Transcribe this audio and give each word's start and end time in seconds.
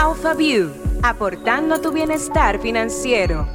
AlphaView, 0.00 0.70
aportando 1.02 1.74
a 1.74 1.80
tu 1.80 1.90
bienestar 1.90 2.60
financiero. 2.60 3.48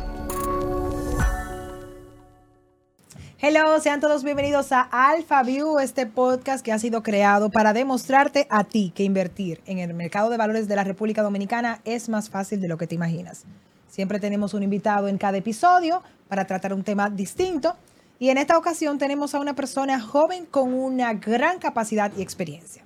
Hello, 3.40 3.80
sean 3.80 4.02
todos 4.02 4.26
bienvenidos 4.26 4.74
a 4.74 4.82
AlphaView, 4.92 5.80
este 5.80 6.06
podcast 6.06 6.62
que 6.62 6.74
ha 6.74 6.80
sido 6.80 7.02
creado 7.02 7.50
para 7.50 7.72
demostrarte 7.72 8.46
a 8.50 8.66
ti 8.66 8.92
que 8.94 9.04
invertir 9.04 9.62
en 9.68 9.80
el 9.80 9.94
mercado 9.94 10.30
de 10.30 10.36
valores 10.36 10.68
de 10.68 10.76
la 10.76 10.84
República 10.84 11.24
Dominicana 11.24 11.80
es 11.86 12.10
más 12.10 12.30
fácil 12.30 12.60
de 12.60 12.68
lo 12.68 12.78
que 12.78 12.88
te 12.88 12.96
imaginas. 12.96 13.46
Siempre 13.88 14.20
tenemos 14.20 14.54
un 14.54 14.64
invitado 14.64 15.08
en 15.08 15.18
cada 15.18 15.38
episodio 15.38 16.04
para 16.28 16.46
tratar 16.46 16.74
un 16.74 16.84
tema 16.84 17.10
distinto 17.10 17.78
y 18.20 18.32
en 18.32 18.38
esta 18.38 18.58
ocasión 18.58 18.98
tenemos 18.98 19.34
a 19.34 19.40
una 19.40 19.56
persona 19.56 20.02
joven 20.02 20.46
con 20.46 20.74
una 20.74 21.14
gran 21.14 21.60
capacidad 21.60 22.12
y 22.18 22.22
experiencia. 22.22 22.83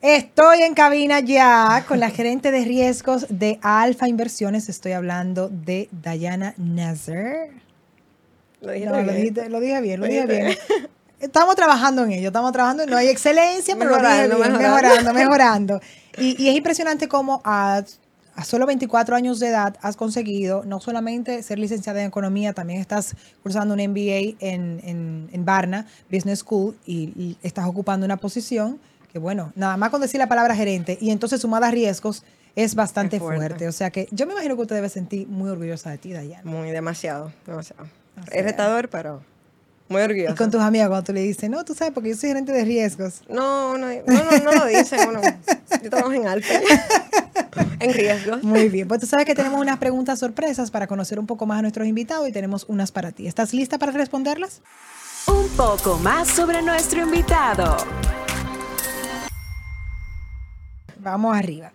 Estoy 0.00 0.62
en 0.62 0.74
cabina 0.74 1.18
ya 1.20 1.84
con 1.88 1.98
la 1.98 2.10
gerente 2.10 2.52
de 2.52 2.64
riesgos 2.64 3.26
de 3.30 3.58
Alfa 3.62 4.08
Inversiones. 4.08 4.68
Estoy 4.68 4.92
hablando 4.92 5.48
de 5.48 5.88
Diana 5.90 6.54
Nazar. 6.56 7.48
Lo 8.60 8.70
dije 8.72 8.86
No, 8.86 8.92
bien. 8.92 9.34
lo, 9.50 9.60
dije 9.60 9.80
bien, 9.80 10.00
lo 10.00 10.06
dije 10.06 10.26
bien. 10.26 10.56
Estamos 11.20 11.56
trabajando 11.56 12.04
en 12.04 12.12
ello, 12.12 12.28
estamos 12.28 12.52
trabajando, 12.52 12.86
no 12.86 12.96
hay 12.96 13.08
excelencia, 13.08 13.74
pero 13.76 13.90
lo 13.90 13.96
dije 13.96 14.28
Mejorando, 14.28 14.36
bien, 14.36 14.52
mejorando. 14.52 15.12
mejorando, 15.12 15.14
mejorando. 15.14 15.80
Y, 16.16 16.40
y 16.40 16.48
es 16.48 16.56
impresionante 16.56 17.08
cómo 17.08 17.40
a, 17.44 17.82
a 18.36 18.44
solo 18.44 18.66
24 18.66 19.16
años 19.16 19.40
de 19.40 19.48
edad 19.48 19.76
has 19.82 19.96
conseguido 19.96 20.62
no 20.64 20.78
solamente 20.78 21.42
ser 21.42 21.58
licenciada 21.58 22.00
en 22.02 22.06
economía, 22.06 22.52
también 22.52 22.80
estás 22.80 23.16
cursando 23.42 23.74
un 23.74 23.80
MBA 23.80 24.36
en, 24.38 24.80
en, 24.84 25.28
en 25.32 25.44
Barna 25.44 25.86
Business 26.08 26.38
School 26.40 26.76
y, 26.86 27.12
y 27.16 27.36
estás 27.42 27.66
ocupando 27.66 28.06
una 28.06 28.16
posición 28.16 28.78
que, 29.12 29.18
bueno, 29.18 29.52
nada 29.54 29.76
más 29.76 29.90
con 29.90 30.00
decir 30.00 30.18
la 30.18 30.28
palabra 30.28 30.54
gerente 30.54 30.98
y 31.00 31.10
entonces 31.10 31.40
sumada 31.40 31.68
a 31.68 31.70
riesgos 31.70 32.24
es 32.56 32.74
bastante 32.74 33.16
Es 33.16 33.22
fuerte. 33.22 33.38
fuerte. 33.46 33.68
O 33.68 33.72
sea 33.72 33.90
que 33.90 34.08
yo 34.10 34.26
me 34.26 34.32
imagino 34.32 34.56
que 34.56 34.62
usted 34.62 34.74
debe 34.76 34.88
sentir 34.88 35.28
muy 35.28 35.48
orgullosa 35.50 35.90
de 35.90 35.98
ti, 35.98 36.12
Dayana. 36.12 36.42
Muy 36.44 36.70
demasiado, 36.70 37.32
demasiado. 37.46 37.84
Así 38.16 38.30
es 38.32 38.44
retador, 38.44 38.88
pero 38.88 39.22
muy 39.88 40.02
orgulloso. 40.02 40.32
Y 40.32 40.36
con 40.36 40.50
tus 40.50 40.60
amigas 40.60 40.88
cuando 40.88 41.04
tú 41.04 41.12
le 41.12 41.22
dices, 41.22 41.48
no, 41.48 41.64
tú 41.64 41.74
sabes, 41.74 41.94
porque 41.94 42.10
yo 42.10 42.16
soy 42.16 42.30
gerente 42.30 42.52
de 42.52 42.64
riesgos. 42.64 43.22
No, 43.28 43.78
no, 43.78 43.86
no, 43.86 44.24
no, 44.24 44.38
no 44.44 44.52
lo 44.52 44.66
dicen. 44.66 45.08
Uno. 45.08 45.20
Yo 45.82 45.90
trabajo 45.90 46.12
en 46.12 46.26
Alpe. 46.26 46.48
en 47.80 47.92
riesgos. 47.94 48.42
Muy 48.42 48.68
bien, 48.68 48.88
pues 48.88 49.00
tú 49.00 49.06
sabes 49.06 49.24
que 49.26 49.34
tenemos 49.36 49.60
unas 49.60 49.78
preguntas 49.78 50.18
sorpresas 50.18 50.70
para 50.72 50.86
conocer 50.88 51.20
un 51.20 51.26
poco 51.26 51.46
más 51.46 51.60
a 51.60 51.62
nuestros 51.62 51.86
invitados 51.86 52.28
y 52.28 52.32
tenemos 52.32 52.64
unas 52.68 52.90
para 52.90 53.12
ti. 53.12 53.28
¿Estás 53.28 53.54
lista 53.54 53.78
para 53.78 53.92
responderlas? 53.92 54.60
Un 55.28 55.48
poco 55.50 55.96
más 55.98 56.26
sobre 56.28 56.62
nuestro 56.62 57.02
invitado. 57.02 57.76
Vamos 60.98 61.36
arriba. 61.36 61.72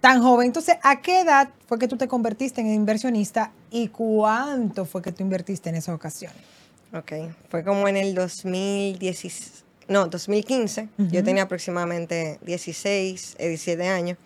Tan 0.00 0.22
joven, 0.22 0.48
entonces, 0.48 0.76
¿a 0.82 1.00
qué 1.00 1.20
edad 1.20 1.48
fue 1.66 1.78
que 1.78 1.88
tú 1.88 1.96
te 1.96 2.06
convertiste 2.06 2.60
en 2.60 2.68
inversionista 2.68 3.52
y 3.70 3.88
cuánto 3.88 4.84
fue 4.84 5.00
que 5.00 5.12
tú 5.12 5.22
invertiste 5.22 5.70
en 5.70 5.76
esa 5.76 5.94
ocasión? 5.94 6.32
Ok, 6.92 7.12
fue 7.48 7.64
como 7.64 7.88
en 7.88 7.96
el 7.96 8.14
2010, 8.14 9.64
no, 9.88 10.06
2015. 10.06 10.88
Yo 11.10 11.24
tenía 11.24 11.44
aproximadamente 11.44 12.38
16, 12.42 13.36
eh, 13.38 13.48
17 13.48 13.88
años. 13.88 14.18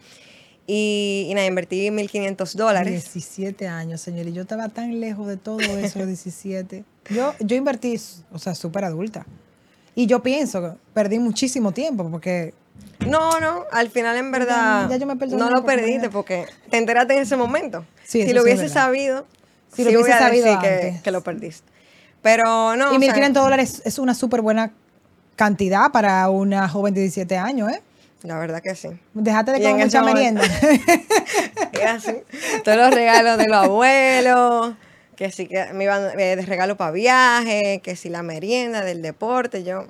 Y, 0.66 1.28
y 1.30 1.34
nada, 1.34 1.46
invertí 1.46 1.88
1.500 1.88 2.54
dólares. 2.54 2.92
17 2.92 3.66
años, 3.68 4.00
señor, 4.00 4.26
y 4.26 4.32
yo 4.32 4.42
estaba 4.42 4.68
tan 4.68 5.00
lejos 5.00 5.26
de 5.26 5.38
todo 5.38 5.60
eso, 5.60 6.00
los 6.00 6.08
17. 6.08 6.84
Yo, 7.10 7.34
yo 7.40 7.56
invertí, 7.56 7.98
o 8.32 8.38
sea, 8.38 8.54
súper 8.54 8.84
adulta. 8.84 9.24
Y 9.94 10.06
yo 10.06 10.22
pienso 10.22 10.76
perdí 10.92 11.18
muchísimo 11.18 11.72
tiempo 11.72 12.08
porque 12.10 12.52
No, 13.06 13.40
no, 13.40 13.64
al 13.72 13.90
final 13.90 14.16
en 14.16 14.30
verdad 14.30 14.88
ya 14.90 14.96
yo 14.96 15.06
me 15.06 15.16
perdoné 15.16 15.42
no 15.42 15.50
lo 15.50 15.64
perdiste 15.64 16.10
porque 16.10 16.46
te 16.70 16.76
enteraste 16.76 17.14
en 17.14 17.22
ese 17.22 17.36
momento. 17.36 17.84
Sí, 18.04 18.26
si 18.26 18.32
lo 18.32 18.42
hubiese 18.42 18.68
sabido, 18.68 19.26
Si 19.72 19.84
lo 19.84 19.90
sí 19.90 19.96
hubiese 19.96 20.18
sabido 20.18 20.58
que, 20.60 21.00
que 21.02 21.10
lo 21.10 21.22
perdiste. 21.22 21.66
Pero 22.22 22.76
no, 22.76 22.92
Y 22.92 22.96
o 22.96 23.00
sea, 23.00 23.14
1.500 23.14 23.32
dólares 23.32 23.82
es 23.84 23.98
una 23.98 24.14
súper 24.14 24.42
buena 24.42 24.72
cantidad 25.36 25.90
para 25.92 26.28
una 26.28 26.68
joven 26.68 26.94
de 26.94 27.00
17 27.00 27.36
años, 27.36 27.70
¿eh? 27.70 27.82
la 28.22 28.38
verdad 28.38 28.60
que 28.62 28.74
sí. 28.74 28.88
Déjate 29.14 29.52
de 29.52 29.62
comer 29.62 29.86
mucha 29.86 30.02
merienda. 30.02 30.42
Es 31.72 31.86
así. 31.86 32.16
Todos 32.64 32.76
los 32.78 32.90
regalos 32.92 33.38
de 33.38 33.46
los 33.46 33.56
abuelos, 33.56 34.74
que 35.16 35.30
sí 35.30 35.46
que 35.46 35.72
me 35.72 35.84
iban 35.84 36.18
eh, 36.18 36.36
de 36.36 36.42
regalo 36.42 36.76
para 36.76 36.90
viaje, 36.90 37.80
que 37.82 37.94
si 37.96 38.08
la 38.08 38.22
merienda 38.22 38.82
del 38.82 39.02
deporte, 39.02 39.62
yo. 39.62 39.86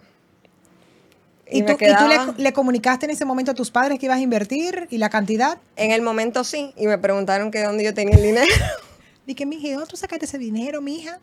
¿Y, 1.51 1.63
me 1.63 1.75
tú, 1.75 1.85
y 1.85 1.97
tú 1.97 2.09
le, 2.09 2.43
le 2.43 2.53
comunicaste 2.53 3.07
en 3.07 3.11
ese 3.11 3.25
momento 3.25 3.53
a 3.53 3.55
tus 3.55 3.71
padres 3.71 3.99
que 3.99 4.07
ibas 4.07 4.19
a 4.19 4.21
invertir 4.21 4.87
y 4.91 4.99
la 4.99 5.09
cantidad? 5.09 5.59
En 5.77 5.93
el 5.93 6.03
momento 6.03 6.45
sí, 6.45 6.75
y 6.77 6.87
me 6.87 6.99
preguntaron 6.99 7.51
que 7.51 7.63
dónde 7.63 7.85
yo 7.85 7.95
tenía 7.95 8.17
el 8.17 8.23
dinero. 8.23 8.47
Dije, 9.27 9.45
mija, 9.45 9.69
¿y 9.69 9.73
¿dónde 9.73 9.87
tú 9.87 9.97
sacaste 9.97 10.25
ese 10.25 10.39
dinero, 10.39 10.81
mija? 10.81 11.21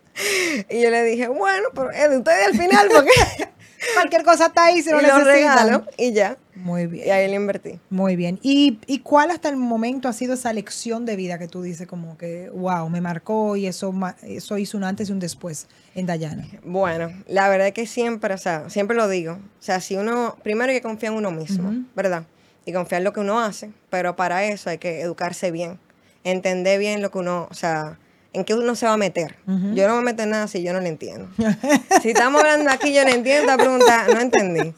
Y 0.70 0.82
yo 0.82 0.92
le 0.92 1.04
dije, 1.04 1.28
bueno, 1.28 1.70
pero 1.74 1.90
es 1.90 2.10
de 2.10 2.18
ustedes 2.18 2.48
al 2.48 2.56
final, 2.56 2.88
porque. 2.94 3.12
Cualquier 3.94 4.24
cosa 4.24 4.48
está 4.48 4.66
ahí 4.66 4.82
si 4.82 4.90
y 4.90 4.94
no 4.94 5.02
lo 5.02 5.08
necesitan. 5.20 5.34
regalo, 5.34 5.86
y 5.98 6.14
ya. 6.14 6.38
Muy 6.56 6.84
Y 6.84 6.88
bien. 6.88 7.12
ahí 7.12 7.28
le 7.28 7.36
invertí. 7.36 7.80
Muy 7.90 8.16
bien. 8.16 8.40
¿Y, 8.42 8.80
¿Y 8.88 9.00
cuál 9.00 9.30
hasta 9.32 9.50
el 9.50 9.58
momento 9.58 10.08
ha 10.08 10.14
sido 10.14 10.34
esa 10.36 10.52
lección 10.54 11.06
de 11.06 11.16
vida 11.18 11.38
que 11.38 11.48
tú 11.48 11.62
dices 11.62 11.86
como 11.88 12.18
que, 12.18 12.50
wow, 12.50 12.90
me 12.90 13.02
marcó 13.02 13.56
y 13.58 13.68
eso, 13.68 13.94
eso 14.24 14.58
hizo 14.58 14.78
un 14.78 14.84
antes 14.86 15.10
y 15.10 15.12
un 15.12 15.20
después 15.20 15.68
en 15.96 16.06
Dayana? 16.06 16.48
Bueno, 16.64 17.12
la 17.28 17.50
verdad 17.50 17.68
es 17.68 17.74
que 17.74 17.86
siempre, 17.86 18.34
o 18.34 18.38
sea, 18.38 18.70
siempre 18.70 18.96
lo 18.96 19.08
digo. 19.10 19.34
O 19.34 19.62
sea, 19.64 19.82
si 19.82 19.98
uno, 19.98 20.38
primero 20.44 20.72
hay 20.72 20.78
que 20.78 20.82
confiar 20.84 21.12
en 21.12 21.18
uno 21.20 21.32
mismo, 21.32 21.86
¿verdad? 21.96 22.24
Y 22.66 22.72
confiar 22.74 23.02
en 23.02 23.04
lo 23.06 23.14
que 23.14 23.20
uno 23.20 23.40
hace, 23.42 23.72
pero 23.90 24.16
para 24.16 24.46
eso 24.46 24.70
hay 24.70 24.78
que 24.78 25.02
educarse 25.02 25.52
bien, 25.52 25.78
entender 26.24 26.80
bien 26.80 27.02
lo 27.02 27.12
que 27.12 27.18
uno, 27.20 27.48
o 27.52 27.54
sea, 27.54 28.00
en 28.36 28.44
qué 28.46 28.54
uno 28.54 28.76
se 28.76 28.86
va 28.86 28.94
a 28.94 28.98
meter. 28.98 29.36
Yo 29.48 29.54
no 29.54 29.74
me 29.74 29.88
voy 29.88 29.98
a 29.98 30.02
meter 30.02 30.24
en 30.26 30.30
nada 30.32 30.48
si 30.48 30.62
yo 30.64 30.74
no 30.74 30.82
lo 30.82 30.88
entiendo. 30.88 31.28
si 32.02 32.10
estamos 32.10 32.42
hablando 32.42 32.70
aquí, 32.72 32.94
yo 32.94 33.04
no 33.04 33.12
entiendo, 33.12 33.48
la 33.48 33.58
pregunta, 33.58 34.06
no 34.14 34.20
entendí. 34.20 34.74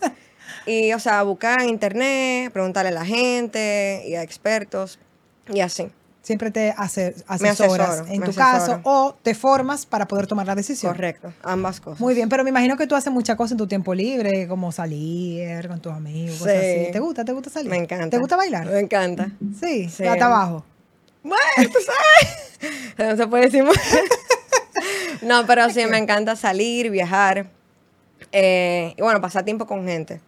Y, 0.65 0.93
o 0.93 0.99
sea, 0.99 1.23
buscar 1.23 1.61
en 1.61 1.69
internet, 1.69 2.51
preguntarle 2.51 2.89
a 2.89 2.93
la 2.93 3.05
gente 3.05 4.03
y 4.07 4.15
a 4.15 4.21
expertos 4.23 4.99
y 5.53 5.61
así. 5.61 5.89
Siempre 6.21 6.51
te 6.51 6.73
Me 6.77 7.47
asesoras 7.47 7.89
asesoro, 7.89 8.07
en 8.11 8.21
tu 8.21 8.31
asesoro. 8.31 8.35
caso 8.35 8.79
o 8.83 9.15
te 9.23 9.33
formas 9.33 9.85
para 9.85 10.09
poder 10.09 10.27
tomar 10.27 10.45
la 10.45 10.55
decisión. 10.55 10.91
Correcto, 10.91 11.31
ambas 11.41 11.79
cosas. 11.79 12.01
Muy 12.01 12.13
bien, 12.15 12.27
pero 12.27 12.43
me 12.43 12.49
imagino 12.49 12.75
que 12.75 12.85
tú 12.85 12.95
haces 12.95 13.13
muchas 13.13 13.37
cosas 13.37 13.53
en 13.53 13.59
tu 13.59 13.67
tiempo 13.67 13.93
libre, 13.95 14.45
como 14.45 14.73
salir 14.73 15.65
con 15.69 15.79
tus 15.79 15.93
amigos, 15.93 16.37
cosas 16.39 16.53
Sí. 16.61 16.81
así. 16.81 16.91
¿Te 16.91 16.99
gusta? 16.99 17.23
¿Te 17.23 17.31
gusta 17.31 17.49
salir? 17.49 17.69
Me 17.69 17.77
encanta. 17.77 18.09
¿Te 18.09 18.17
gusta 18.17 18.35
bailar? 18.35 18.65
Me 18.69 18.79
encanta. 18.81 19.31
Sí, 19.57 19.87
Sí. 19.87 20.03
hasta 20.05 20.25
abajo. 20.25 20.65
Tú 21.55 21.79
sabes. 21.85 22.59
No 22.97 23.17
se 23.17 23.27
puede 23.27 23.43
decir. 23.49 23.63
No, 25.21 25.45
pero 25.45 25.69
sí, 25.69 25.85
me 25.87 25.97
encanta 25.97 26.35
salir, 26.35 26.89
viajar. 26.89 27.47
eh, 28.31 28.93
y 28.97 29.01
bueno, 29.01 29.19
pasar 29.21 29.43
tiempo 29.43 29.65
con 29.65 29.85
gente. 29.85 30.21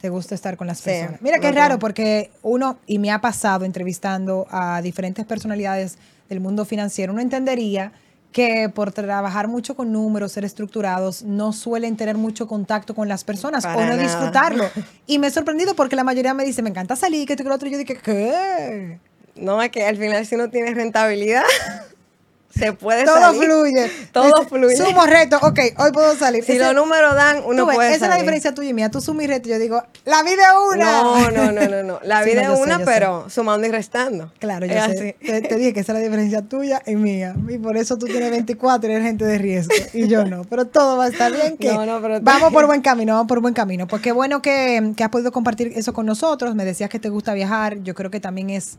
Te 0.00 0.10
gusta 0.10 0.34
estar 0.34 0.56
con 0.56 0.66
las 0.66 0.78
Sí, 0.78 0.84
personas. 0.90 1.22
Mira 1.22 1.38
qué 1.38 1.50
raro 1.50 1.78
porque 1.78 2.30
uno, 2.42 2.78
y 2.86 2.98
me 2.98 3.10
ha 3.10 3.20
pasado 3.20 3.64
entrevistando 3.64 4.46
a 4.50 4.82
diferentes 4.82 5.24
personalidades 5.24 5.96
del 6.28 6.40
mundo 6.40 6.64
financiero, 6.66 7.12
uno 7.12 7.22
entendería 7.22 7.92
que 8.32 8.68
por 8.68 8.92
trabajar 8.92 9.46
mucho 9.48 9.76
con 9.76 9.92
números, 9.92 10.32
ser 10.32 10.44
estructurados, 10.44 11.22
no 11.22 11.52
suelen 11.52 11.96
tener 11.96 12.16
mucho 12.16 12.46
contacto 12.48 12.94
con 12.94 13.08
las 13.08 13.22
personas 13.24 13.62
Para 13.64 13.76
o 13.76 13.80
no 13.82 13.86
nada. 13.90 14.02
disfrutarlo. 14.02 14.64
Y 15.06 15.18
me 15.18 15.28
he 15.28 15.30
sorprendido 15.30 15.74
porque 15.74 15.96
la 15.96 16.04
mayoría 16.04 16.34
me 16.34 16.44
dice, 16.44 16.60
me 16.60 16.68
encanta 16.70 16.96
salir, 16.96 17.26
que 17.26 17.32
esto 17.34 17.44
que 17.44 17.48
lo 17.48 17.54
otro. 17.54 17.68
Y 17.68 17.72
yo 17.72 17.78
dije, 17.78 17.96
¿qué? 17.96 18.98
No, 19.36 19.62
es 19.62 19.70
que 19.70 19.84
al 19.84 19.96
final 19.96 20.24
si 20.26 20.34
uno 20.36 20.48
tiene 20.50 20.72
rentabilidad, 20.74 21.42
se 22.56 22.72
puede 22.72 23.04
Todo 23.04 23.18
salir. 23.20 23.42
fluye. 23.42 23.90
Todo 24.12 24.26
Dice, 24.26 24.48
fluye. 24.48 24.76
Sumo 24.76 25.04
reto, 25.06 25.38
ok, 25.42 25.58
hoy 25.76 25.90
puedo 25.90 26.14
salir. 26.14 26.44
Si 26.44 26.52
Ese- 26.52 26.64
los 26.64 26.72
números 26.72 27.12
dan, 27.16 27.42
uno 27.44 27.66
ves, 27.66 27.74
puede 27.74 27.94
esa 27.96 28.04
es 28.04 28.10
la 28.12 28.16
diferencia 28.16 28.54
tuya 28.54 28.68
y 28.68 28.72
mía. 28.72 28.92
Tú 28.92 29.00
sumas 29.00 29.24
y 29.24 29.26
reto. 29.26 29.48
Yo 29.48 29.58
digo, 29.58 29.82
la 30.04 30.22
vida 30.22 30.42
es 30.52 30.74
una. 30.76 31.02
No, 31.02 31.30
no, 31.32 31.50
no, 31.50 31.68
no, 31.68 31.82
no. 31.82 32.00
La 32.04 32.22
Sí, 32.24 32.30
vida 32.30 32.44
no, 32.46 32.54
es 32.54 32.60
una, 32.60 32.78
sé. 32.78 32.84
pero 32.84 33.28
sumando 33.28 33.66
y 33.66 33.72
restando. 33.72 34.30
Claro, 34.38 34.66
yo 34.66 34.74
sé. 34.92 35.16
Te, 35.20 35.40
te 35.40 35.56
dije 35.56 35.72
que 35.72 35.80
esa 35.80 35.90
es 35.94 35.98
la 35.98 36.04
diferencia 36.04 36.42
tuya 36.42 36.80
y 36.86 36.94
mía. 36.94 37.34
Y 37.48 37.58
por 37.58 37.76
eso 37.76 37.98
tú 37.98 38.06
tienes 38.06 38.30
24 38.30 38.88
y 38.88 38.92
eres 38.94 39.04
gente 39.04 39.24
de 39.24 39.38
riesgo. 39.38 39.74
Y 39.92 40.06
yo 40.06 40.24
no. 40.24 40.44
Pero 40.44 40.64
todo 40.66 40.96
va 40.96 41.06
a 41.06 41.08
estar 41.08 41.32
bien. 41.32 41.56
Que 41.58 41.72
No, 41.72 41.84
no, 41.84 42.00
pero 42.00 42.20
vamos 42.20 42.52
por 42.52 42.66
buen 42.66 42.82
camino, 42.82 43.14
vamos 43.14 43.26
por 43.26 43.40
buen 43.40 43.54
camino. 43.54 43.88
Pues 43.88 44.00
qué 44.00 44.12
bueno 44.12 44.40
que, 44.42 44.92
que 44.96 45.02
has 45.02 45.10
podido 45.10 45.32
compartir 45.32 45.72
eso 45.74 45.92
con 45.92 46.06
nosotros. 46.06 46.54
Me 46.54 46.64
decías 46.64 46.88
que 46.88 47.00
te 47.00 47.08
gusta 47.08 47.34
viajar. 47.34 47.78
Yo 47.82 47.94
creo 47.96 48.12
que 48.12 48.20
también 48.20 48.50
es, 48.50 48.76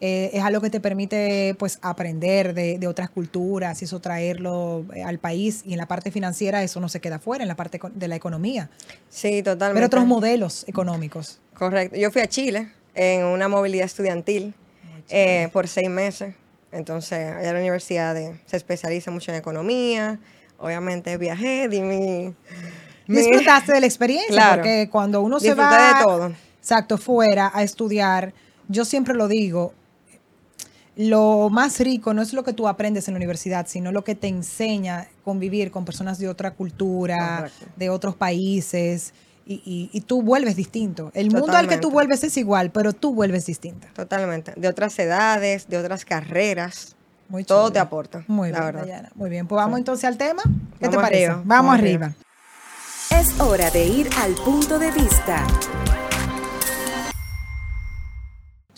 eh, 0.00 0.30
es 0.32 0.42
algo 0.44 0.60
que 0.60 0.70
te 0.70 0.80
permite 0.80 1.56
pues 1.58 1.78
aprender 1.82 2.54
de, 2.54 2.78
de 2.78 2.86
otras 2.86 3.10
culturas 3.10 3.80
y 3.82 3.84
eso 3.86 4.00
traerlo 4.00 4.84
eh, 4.94 5.02
al 5.02 5.18
país. 5.18 5.62
Y 5.64 5.72
en 5.72 5.78
la 5.78 5.86
parte 5.86 6.10
financiera 6.10 6.62
eso 6.62 6.80
no 6.80 6.88
se 6.88 7.00
queda 7.00 7.18
fuera, 7.18 7.42
en 7.44 7.48
la 7.48 7.56
parte 7.56 7.80
de 7.94 8.08
la 8.08 8.14
economía. 8.16 8.70
Sí, 9.08 9.42
totalmente. 9.42 9.80
Ver 9.80 9.86
otros 9.86 10.06
modelos 10.06 10.64
económicos. 10.68 11.40
Correcto. 11.54 11.96
Yo 11.96 12.10
fui 12.12 12.22
a 12.22 12.26
Chile 12.28 12.70
en 12.94 13.24
una 13.24 13.48
movilidad 13.48 13.86
estudiantil 13.86 14.54
eh, 15.08 15.48
por 15.52 15.66
seis 15.68 15.88
meses. 15.90 16.34
Entonces, 16.70 17.34
allá 17.34 17.52
la 17.52 17.58
universidad 17.60 18.14
de- 18.14 18.38
se 18.46 18.56
especializa 18.56 19.10
mucho 19.10 19.32
en 19.32 19.38
economía. 19.38 20.18
Obviamente 20.58 21.16
viajé, 21.16 21.68
di 21.68 21.80
mi... 21.80 22.34
mi- 23.06 23.16
Disfrutaste 23.16 23.72
de 23.72 23.80
la 23.80 23.86
experiencia, 23.86 24.28
Claro. 24.34 24.56
porque 24.56 24.88
cuando 24.90 25.22
uno 25.22 25.40
se 25.40 25.46
Disfruté 25.46 25.68
va 25.76 25.98
de 25.98 26.04
todo. 26.04 26.32
exacto, 26.60 26.98
fuera 26.98 27.50
a 27.54 27.62
estudiar, 27.62 28.34
yo 28.68 28.84
siempre 28.84 29.14
lo 29.14 29.28
digo, 29.28 29.72
lo 31.00 31.48
más 31.48 31.78
rico 31.78 32.12
no 32.12 32.20
es 32.22 32.32
lo 32.32 32.42
que 32.42 32.52
tú 32.52 32.66
aprendes 32.66 33.06
en 33.06 33.14
la 33.14 33.18
universidad, 33.18 33.66
sino 33.68 33.92
lo 33.92 34.02
que 34.02 34.16
te 34.16 34.26
enseña 34.26 35.06
convivir 35.24 35.70
con 35.70 35.84
personas 35.84 36.18
de 36.18 36.28
otra 36.28 36.50
cultura, 36.50 37.36
Correcto. 37.38 37.66
de 37.76 37.88
otros 37.90 38.16
países, 38.16 39.14
y, 39.46 39.62
y- 39.64 39.90
y 39.96 40.00
tú 40.02 40.22
vuelves 40.22 40.56
distinto. 40.56 41.10
El 41.14 41.30
mundo 41.30 41.52
al 41.56 41.68
que 41.68 41.78
tú 41.78 41.90
vuelves 41.92 42.24
es 42.24 42.36
igual, 42.36 42.70
pero 42.72 42.92
tú 42.92 43.14
vuelves 43.14 43.46
distinta. 43.46 43.86
Totalmente. 43.94 44.52
De 44.56 44.66
otras 44.68 44.98
edades, 44.98 45.68
de 45.68 45.78
otras 45.78 46.04
carreras. 46.04 46.96
Muy 47.28 47.44
Todo 47.44 47.64
chulo. 47.68 47.72
te 47.74 47.78
aporta, 47.78 48.24
Muy 48.26 48.50
la 48.50 48.58
bien, 48.60 48.66
verdad. 48.66 48.80
Dayana. 48.82 49.10
Muy 49.14 49.30
bien, 49.30 49.46
pues 49.46 49.56
vamos 49.56 49.78
entonces 49.78 50.04
al 50.04 50.16
tema. 50.18 50.42
¿Qué 50.80 50.88
te 50.88 50.96
parece? 50.96 51.26
arriba, 51.26 51.42
Vamos, 51.44 51.46
vamos 51.46 51.74
arriba. 51.78 52.06
arriba. 52.06 53.20
Es 53.22 53.40
hora 53.40 53.70
de 53.70 53.86
ir 53.86 54.10
al 54.18 54.34
punto 54.34 54.78
de 54.78 54.90
vista. 54.90 55.46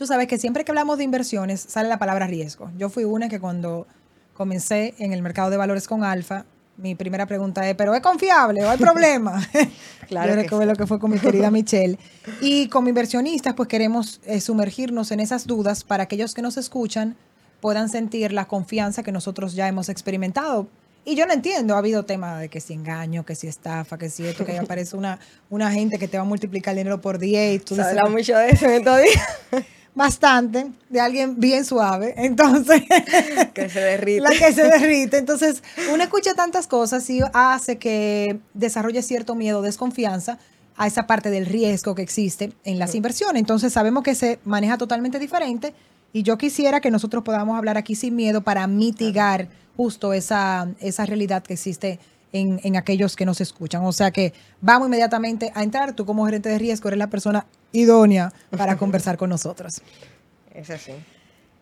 Tú 0.01 0.07
sabes 0.07 0.29
que 0.29 0.39
siempre 0.39 0.65
que 0.65 0.73
hablamos 0.73 0.97
de 0.97 1.05
inversiones 1.05 1.61
sale 1.61 1.87
la 1.87 1.99
palabra 1.99 2.27
riesgo. 2.27 2.71
Yo 2.79 2.89
fui 2.89 3.05
una 3.05 3.29
que 3.29 3.39
cuando 3.39 3.87
comencé 4.33 4.95
en 4.97 5.13
el 5.13 5.21
mercado 5.21 5.51
de 5.51 5.59
valores 5.59 5.87
con 5.87 6.05
Alfa, 6.05 6.47
mi 6.79 6.95
primera 6.95 7.27
pregunta 7.27 7.69
es, 7.69 7.75
¿pero 7.75 7.95
es 7.95 8.01
confiable 8.01 8.65
o 8.65 8.71
hay 8.71 8.79
problema? 8.79 9.47
Claro 10.09 10.35
Yo 10.35 10.43
que 10.43 10.49
sí. 10.49 10.65
lo 10.65 10.75
que 10.75 10.87
fue 10.87 10.99
con 10.99 11.11
mi 11.11 11.19
querida 11.19 11.51
Michelle. 11.51 11.99
Y 12.41 12.69
como 12.69 12.89
inversionistas, 12.89 13.53
pues 13.53 13.69
queremos 13.69 14.23
eh, 14.25 14.41
sumergirnos 14.41 15.11
en 15.11 15.21
esas 15.21 15.47
dudas 15.47 15.85
para 15.85 16.05
aquellos 16.05 16.33
que 16.33 16.41
nos 16.41 16.57
escuchan 16.57 17.15
puedan 17.61 17.91
sentir 17.91 18.33
la 18.33 18.49
confianza 18.49 19.03
que 19.03 19.13
nosotros 19.13 19.53
ya 19.53 19.69
hemos 19.69 19.91
experimentado. 19.91 20.67
Y 21.05 21.15
yo 21.15 21.27
no 21.27 21.35
entiendo, 21.35 21.75
ha 21.75 21.79
habido 21.79 22.07
temas 22.07 22.41
de 22.41 22.49
que 22.49 22.63
si 22.63 22.73
engaño, 22.73 23.27
que 23.27 23.35
si 23.35 23.49
estafa, 23.49 23.99
que 23.99 24.09
si 24.09 24.27
esto, 24.27 24.47
que 24.47 24.53
ahí 24.53 24.59
aparece 24.59 24.97
una, 24.97 25.19
una 25.51 25.71
gente 25.71 25.99
que 25.99 26.09
te 26.09 26.17
va 26.17 26.23
a 26.23 26.27
multiplicar 26.27 26.73
el 26.73 26.79
dinero 26.79 27.03
por 27.03 27.19
10 27.19 27.57
y 27.57 27.59
tú 27.59 27.75
Se 27.75 27.83
dices, 27.83 27.99
habla 27.99 28.11
mucho 28.11 28.35
de 28.39 28.49
eso 28.49 28.65
en 28.65 28.73
estos 28.73 29.03
días. 29.03 29.67
bastante 29.95 30.71
de 30.89 31.01
alguien 31.01 31.39
bien 31.39 31.65
suave. 31.65 32.15
Entonces, 32.19 32.83
que 33.55 33.69
se 33.69 33.81
derrite. 33.81 34.21
la 34.21 34.31
que 34.31 34.53
se 34.53 34.63
derrite. 34.65 35.19
Entonces, 35.19 35.63
uno 35.93 36.03
escucha 36.03 36.35
tantas 36.35 36.67
cosas 36.67 37.09
y 37.11 37.21
hace 37.33 37.79
que 37.79 38.39
desarrolle 38.55 39.03
cierto 39.03 39.35
miedo, 39.35 39.63
desconfianza 39.63 40.39
a 40.77 40.87
esa 40.87 41.07
parte 41.07 41.31
del 41.31 41.47
riesgo 41.47 41.95
que 41.95 42.03
existe 42.03 42.53
en 42.65 42.79
las 42.79 42.95
inversiones. 42.95 43.41
Entonces, 43.41 43.73
sabemos 43.73 44.03
que 44.03 44.15
se 44.15 44.39
maneja 44.45 44.79
totalmente 44.79 45.19
diferente 45.19 45.75
y 46.13 46.23
yo 46.23 46.39
quisiera 46.39 46.81
que 46.81 46.91
nosotros 46.91 47.23
podamos 47.23 47.57
hablar 47.57 47.77
aquí 47.77 47.95
sin 47.95 48.17
miedo 48.17 48.43
para 48.43 48.67
mitigar 48.67 49.49
justo 49.77 50.13
esa, 50.13 50.69
esa 50.81 51.07
realidad 51.07 51.43
que 51.43 51.55
existe 51.55 51.99
en, 52.33 52.61
en 52.63 52.77
aquellos 52.77 53.17
que 53.17 53.27
nos 53.27 53.41
escuchan. 53.41 53.85
O 53.85 53.93
sea 53.93 54.11
que 54.11 54.33
vamos 54.61 54.89
inmediatamente 54.89 55.53
a 55.55 55.63
entrar. 55.63 55.95
Tú 55.95 56.07
como 56.07 56.25
gerente 56.27 56.49
de 56.49 56.59
riesgo 56.59 56.89
eres 56.89 56.99
la 56.99 57.09
persona 57.09 57.47
idónea 57.73 58.33
para 58.57 58.77
conversar 58.79 59.17
con 59.17 59.31
nosotros. 59.31 59.83
Es 60.55 60.71
así. 60.71 60.93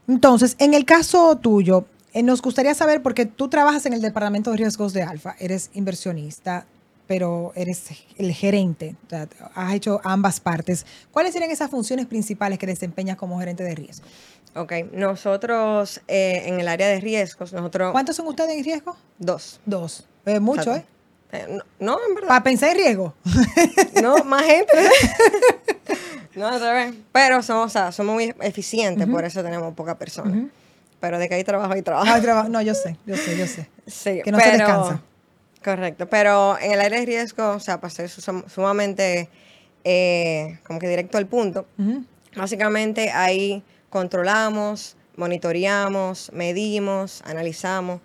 Entonces, 0.06 0.56
en 0.58 0.72
el 0.72 0.84
caso 0.84 1.36
tuyo, 1.36 1.86
eh, 2.14 2.22
nos 2.22 2.40
gustaría 2.40 2.74
saber, 2.74 3.02
porque 3.02 3.26
tú 3.26 3.48
trabajas 3.48 3.84
en 3.86 3.92
el 3.92 4.00
Departamento 4.00 4.50
de 4.50 4.56
Riesgos 4.56 4.94
de 4.94 5.02
Alfa, 5.02 5.36
eres 5.38 5.70
inversionista, 5.74 6.66
pero 7.06 7.52
eres 7.54 7.90
el 8.16 8.32
gerente, 8.32 8.96
o 9.06 9.10
sea, 9.10 9.28
has 9.54 9.74
hecho 9.74 10.00
ambas 10.04 10.40
partes. 10.40 10.86
¿Cuáles 11.10 11.32
serían 11.32 11.50
esas 11.50 11.70
funciones 11.70 12.06
principales 12.06 12.58
que 12.58 12.66
desempeñas 12.66 13.16
como 13.16 13.38
gerente 13.38 13.64
de 13.64 13.74
riesgo? 13.74 14.06
Ok, 14.54 14.72
nosotros 14.92 16.00
eh, 16.08 16.44
en 16.46 16.60
el 16.60 16.68
área 16.68 16.88
de 16.88 17.00
riesgos, 17.00 17.52
nosotros... 17.52 17.92
¿Cuántos 17.92 18.16
son 18.16 18.26
ustedes 18.26 18.56
en 18.56 18.64
riesgo? 18.64 18.96
Dos. 19.18 19.60
Dos. 19.66 20.06
Eh, 20.36 20.40
mucho, 20.40 20.74
¿eh? 20.74 20.84
Eh, 21.32 21.46
no, 21.50 21.62
no, 21.80 21.98
en 22.08 22.14
verdad. 22.14 22.28
Para 22.28 22.42
pensar 22.44 22.70
en 22.70 22.76
riesgo. 22.76 23.14
No, 24.02 24.22
más 24.24 24.44
gente. 24.44 24.72
no, 26.34 26.46
al 26.48 26.60
revés. 26.60 26.94
Pero 27.12 27.42
somos, 27.42 27.66
o 27.66 27.68
sea, 27.68 27.92
somos 27.92 28.14
muy 28.14 28.34
eficientes, 28.40 29.06
por 29.08 29.24
eso 29.24 29.42
tenemos 29.42 29.74
pocas 29.74 29.96
personas. 29.96 30.34
Pero 31.00 31.18
de 31.18 31.28
que 31.28 31.34
hay 31.36 31.44
trabajo, 31.44 31.72
hay 31.72 31.82
trabajo. 31.82 32.06
Ah, 32.10 32.20
traba- 32.20 32.48
no, 32.48 32.60
yo 32.62 32.74
sé, 32.74 32.96
yo 33.06 33.16
sé, 33.16 33.36
yo 33.36 33.46
sé. 33.46 33.68
Sí, 33.86 34.20
que 34.22 34.30
no 34.32 34.38
se 34.38 34.44
descansa. 34.58 35.02
Correcto, 35.64 36.08
pero 36.08 36.58
en 36.60 36.72
el 36.72 36.80
área 36.80 37.00
de 37.00 37.06
riesgo, 37.06 37.50
o 37.50 37.60
sea, 37.60 37.80
para 37.80 37.90
ser 37.90 38.08
sum- 38.08 38.44
sumamente 38.48 39.28
eh, 39.84 40.58
como 40.66 40.78
que 40.78 40.88
directo 40.88 41.18
al 41.18 41.26
punto, 41.26 41.66
básicamente 42.36 43.10
ahí 43.10 43.62
controlamos, 43.90 44.96
monitoreamos, 45.16 46.30
medimos, 46.32 47.22
analizamos 47.24 48.00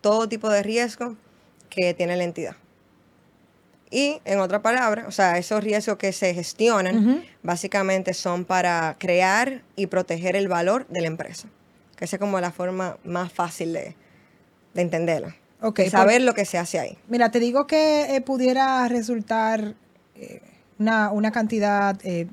todo 0.00 0.28
tipo 0.28 0.48
de 0.50 0.62
riesgo 0.62 1.16
que 1.68 1.94
tiene 1.94 2.16
la 2.16 2.24
entidad. 2.24 2.56
Y 3.90 4.20
en 4.24 4.40
otra 4.40 4.60
palabra, 4.60 5.06
o 5.08 5.10
sea, 5.10 5.38
esos 5.38 5.64
riesgos 5.64 5.96
que 5.96 6.12
se 6.12 6.34
gestionan 6.34 7.24
básicamente 7.42 8.12
son 8.12 8.44
para 8.44 8.96
crear 8.98 9.62
y 9.76 9.86
proteger 9.86 10.36
el 10.36 10.48
valor 10.48 10.86
de 10.88 11.00
la 11.00 11.06
empresa. 11.06 11.48
Que 11.96 12.04
esa 12.04 12.16
es 12.16 12.20
como 12.20 12.38
la 12.40 12.52
forma 12.52 12.98
más 13.04 13.32
fácil 13.32 13.72
de, 13.72 13.96
de 14.74 14.82
entenderla. 14.82 15.34
Ok, 15.62 15.78
de 15.78 15.90
saber 15.90 16.20
lo 16.22 16.34
que 16.34 16.44
se 16.44 16.58
hace 16.58 16.78
ahí. 16.78 16.98
Mira, 17.08 17.30
te 17.30 17.40
digo 17.40 17.66
que 17.66 18.14
eh, 18.14 18.20
pudiera 18.20 18.86
resultar 18.88 19.74
eh, 20.16 20.42
una, 20.78 21.10
una 21.10 21.32
cantidad 21.32 21.98
eh, 22.04 22.28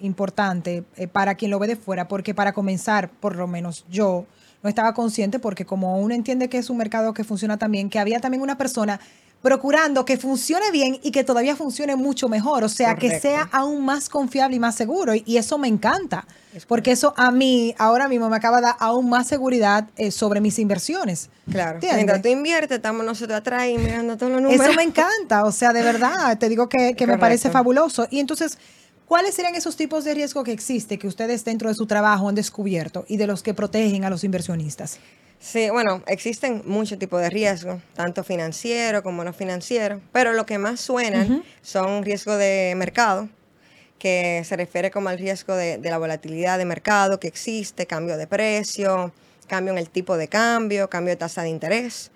importante 0.00 0.82
para 1.12 1.36
quien 1.36 1.52
lo 1.52 1.58
ve 1.58 1.68
de 1.68 1.76
fuera, 1.76 2.08
porque 2.08 2.34
para 2.34 2.52
comenzar, 2.52 3.08
por 3.08 3.36
lo 3.36 3.46
menos 3.46 3.86
yo 3.88 4.26
no 4.66 4.68
estaba 4.68 4.94
consciente, 4.94 5.38
porque 5.38 5.64
como 5.64 6.00
uno 6.00 6.12
entiende 6.12 6.48
que 6.48 6.58
es 6.58 6.70
un 6.70 6.76
mercado 6.76 7.14
que 7.14 7.22
funciona 7.22 7.56
también, 7.56 7.88
que 7.88 8.00
había 8.00 8.18
también 8.18 8.42
una 8.42 8.58
persona 8.58 8.98
procurando 9.40 10.04
que 10.04 10.16
funcione 10.16 10.72
bien 10.72 10.98
y 11.04 11.12
que 11.12 11.22
todavía 11.22 11.54
funcione 11.54 11.94
mucho 11.94 12.28
mejor, 12.28 12.64
o 12.64 12.68
sea, 12.68 12.96
que 12.96 13.20
sea 13.20 13.48
aún 13.52 13.84
más 13.84 14.08
confiable 14.08 14.56
y 14.56 14.58
más 14.58 14.74
seguro, 14.74 15.14
y, 15.14 15.22
y 15.24 15.36
eso 15.36 15.56
me 15.56 15.68
encanta, 15.68 16.26
Es 16.52 16.66
porque 16.66 16.90
eso 16.90 17.14
a 17.16 17.30
mí 17.30 17.72
ahora 17.78 18.08
mismo 18.08 18.28
me 18.28 18.34
acaba 18.34 18.56
de 18.56 18.64
dar 18.64 18.76
aún 18.80 19.08
más 19.08 19.28
seguridad 19.28 19.88
eh, 19.96 20.10
sobre 20.10 20.40
mis 20.40 20.58
inversiones. 20.58 21.30
Claro. 21.48 21.74
¿Entiendes? 21.74 21.96
Mientras 21.96 22.22
tú 22.22 22.28
inviertes, 22.28 22.76
estamos 22.78 23.06
nosotros 23.06 23.38
atrás 23.38 23.68
y 23.68 23.78
mirando 23.78 24.16
todos 24.16 24.32
los 24.32 24.42
números. 24.42 24.66
Eso 24.66 24.74
me 24.74 24.82
encanta, 24.82 25.44
o 25.44 25.52
sea, 25.52 25.72
de 25.72 25.82
verdad, 25.82 26.36
te 26.38 26.48
digo 26.48 26.68
que, 26.68 26.94
que 26.94 27.06
me 27.06 27.16
parece 27.18 27.48
fabuloso. 27.48 28.08
Y 28.10 28.18
entonces, 28.18 28.58
¿cuáles 29.06 29.34
serían 29.34 29.54
esos 29.54 29.76
tipos 29.76 30.04
de 30.04 30.14
riesgo 30.14 30.44
que 30.44 30.52
existe, 30.52 30.98
que 30.98 31.06
ustedes 31.06 31.44
dentro 31.44 31.68
de 31.68 31.74
su 31.74 31.86
trabajo 31.86 32.28
han 32.28 32.34
descubierto 32.34 33.04
y 33.08 33.16
de 33.16 33.26
los 33.26 33.42
que 33.42 33.54
protegen 33.54 34.04
a 34.04 34.10
los 34.10 34.24
inversionistas? 34.24 34.98
Sí, 35.38 35.68
bueno, 35.70 36.02
existen 36.06 36.62
muchos 36.66 36.98
tipos 36.98 37.20
de 37.20 37.30
riesgos, 37.30 37.80
tanto 37.94 38.24
financiero 38.24 39.02
como 39.02 39.22
no 39.22 39.32
financiero, 39.32 40.00
pero 40.12 40.32
lo 40.32 40.46
que 40.46 40.58
más 40.58 40.80
suenan 40.80 41.44
son 41.62 42.04
riesgos 42.04 42.38
de 42.38 42.74
mercado, 42.76 43.28
que 43.98 44.42
se 44.44 44.56
refiere 44.56 44.90
como 44.90 45.08
al 45.08 45.18
riesgo 45.18 45.54
de, 45.54 45.78
de 45.78 45.90
la 45.90 45.98
volatilidad 45.98 46.58
de 46.58 46.64
mercado 46.64 47.20
que 47.20 47.28
existe, 47.28 47.86
cambio 47.86 48.16
de 48.16 48.26
precio, 48.26 49.12
cambio 49.46 49.72
en 49.72 49.78
el 49.78 49.90
tipo 49.90 50.16
de 50.16 50.28
cambio, 50.28 50.88
cambio 50.88 51.12
de 51.12 51.16
tasa 51.16 51.42
de 51.42 51.50
interés, 51.50 52.10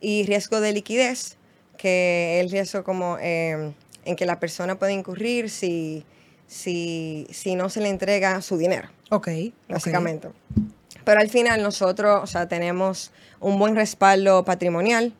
y 0.00 0.24
riesgo 0.24 0.60
de 0.60 0.72
liquidez, 0.72 1.36
que 1.78 2.38
es 2.38 2.44
el 2.44 2.50
riesgo 2.50 2.84
como 2.84 3.18
eh, 3.20 3.72
en 4.04 4.16
que 4.16 4.26
la 4.26 4.38
persona 4.38 4.78
puede 4.78 4.92
incurrir 4.92 5.48
si, 5.48 6.04
si, 6.46 7.26
si 7.30 7.54
no 7.54 7.68
se 7.68 7.80
le 7.80 7.88
entrega 7.88 8.40
su 8.42 8.56
dinero 8.56 8.88
Ok. 9.10 9.28
básicamente. 9.68 10.28
Pero 11.04 11.20
al 11.20 11.28
final 11.28 11.62
nosotros, 11.62 12.20
o 12.22 12.26
sea, 12.26 12.48
tenemos 12.48 13.10
un 13.40 13.58
buen 13.58 13.74
respaldo 13.76 14.44
patrimonial. 14.44 15.12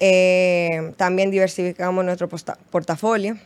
Eh, 0.00 0.92
también 0.96 1.30
diversificamos 1.30 2.04
nuestro 2.04 2.28
portafolio. 2.28 3.36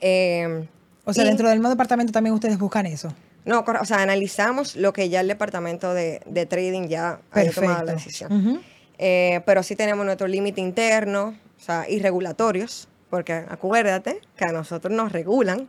Eh, 0.00 0.66
O 1.04 1.12
sea, 1.14 1.24
y- 1.24 1.28
dentro 1.28 1.48
del 1.48 1.58
mismo 1.58 1.70
departamento 1.70 2.12
también 2.12 2.34
ustedes 2.34 2.58
buscan 2.58 2.86
eso. 2.86 3.14
No, 3.44 3.60
o 3.60 3.84
sea, 3.84 3.98
analizamos 3.98 4.74
lo 4.74 4.92
que 4.92 5.10
ya 5.10 5.20
el 5.20 5.28
departamento 5.28 5.92
de, 5.92 6.20
de 6.26 6.46
trading 6.46 6.88
ya 6.88 7.20
había 7.30 7.52
tomado 7.52 7.84
la 7.84 7.92
decisión. 7.94 8.62
Eh, 8.98 9.40
pero 9.44 9.62
sí 9.62 9.76
tenemos 9.76 10.04
nuestro 10.06 10.26
límite 10.26 10.60
interno, 10.60 11.34
o 11.58 11.60
sea, 11.62 11.84
y 11.88 11.98
regulatorios, 11.98 12.88
porque 13.10 13.32
acuérdate 13.34 14.20
que 14.36 14.44
a 14.46 14.52
nosotros 14.52 14.94
nos 14.94 15.12
regulan 15.12 15.68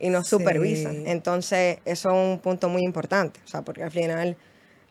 y 0.00 0.08
nos 0.08 0.24
Sí. 0.26 0.30
supervisan. 0.30 1.06
Entonces, 1.06 1.78
eso 1.84 2.08
es 2.08 2.14
un 2.14 2.38
punto 2.40 2.68
muy 2.68 2.82
importante, 2.82 3.38
o 3.44 3.48
sea, 3.48 3.62
porque 3.62 3.82
al 3.84 3.90
final 3.90 4.36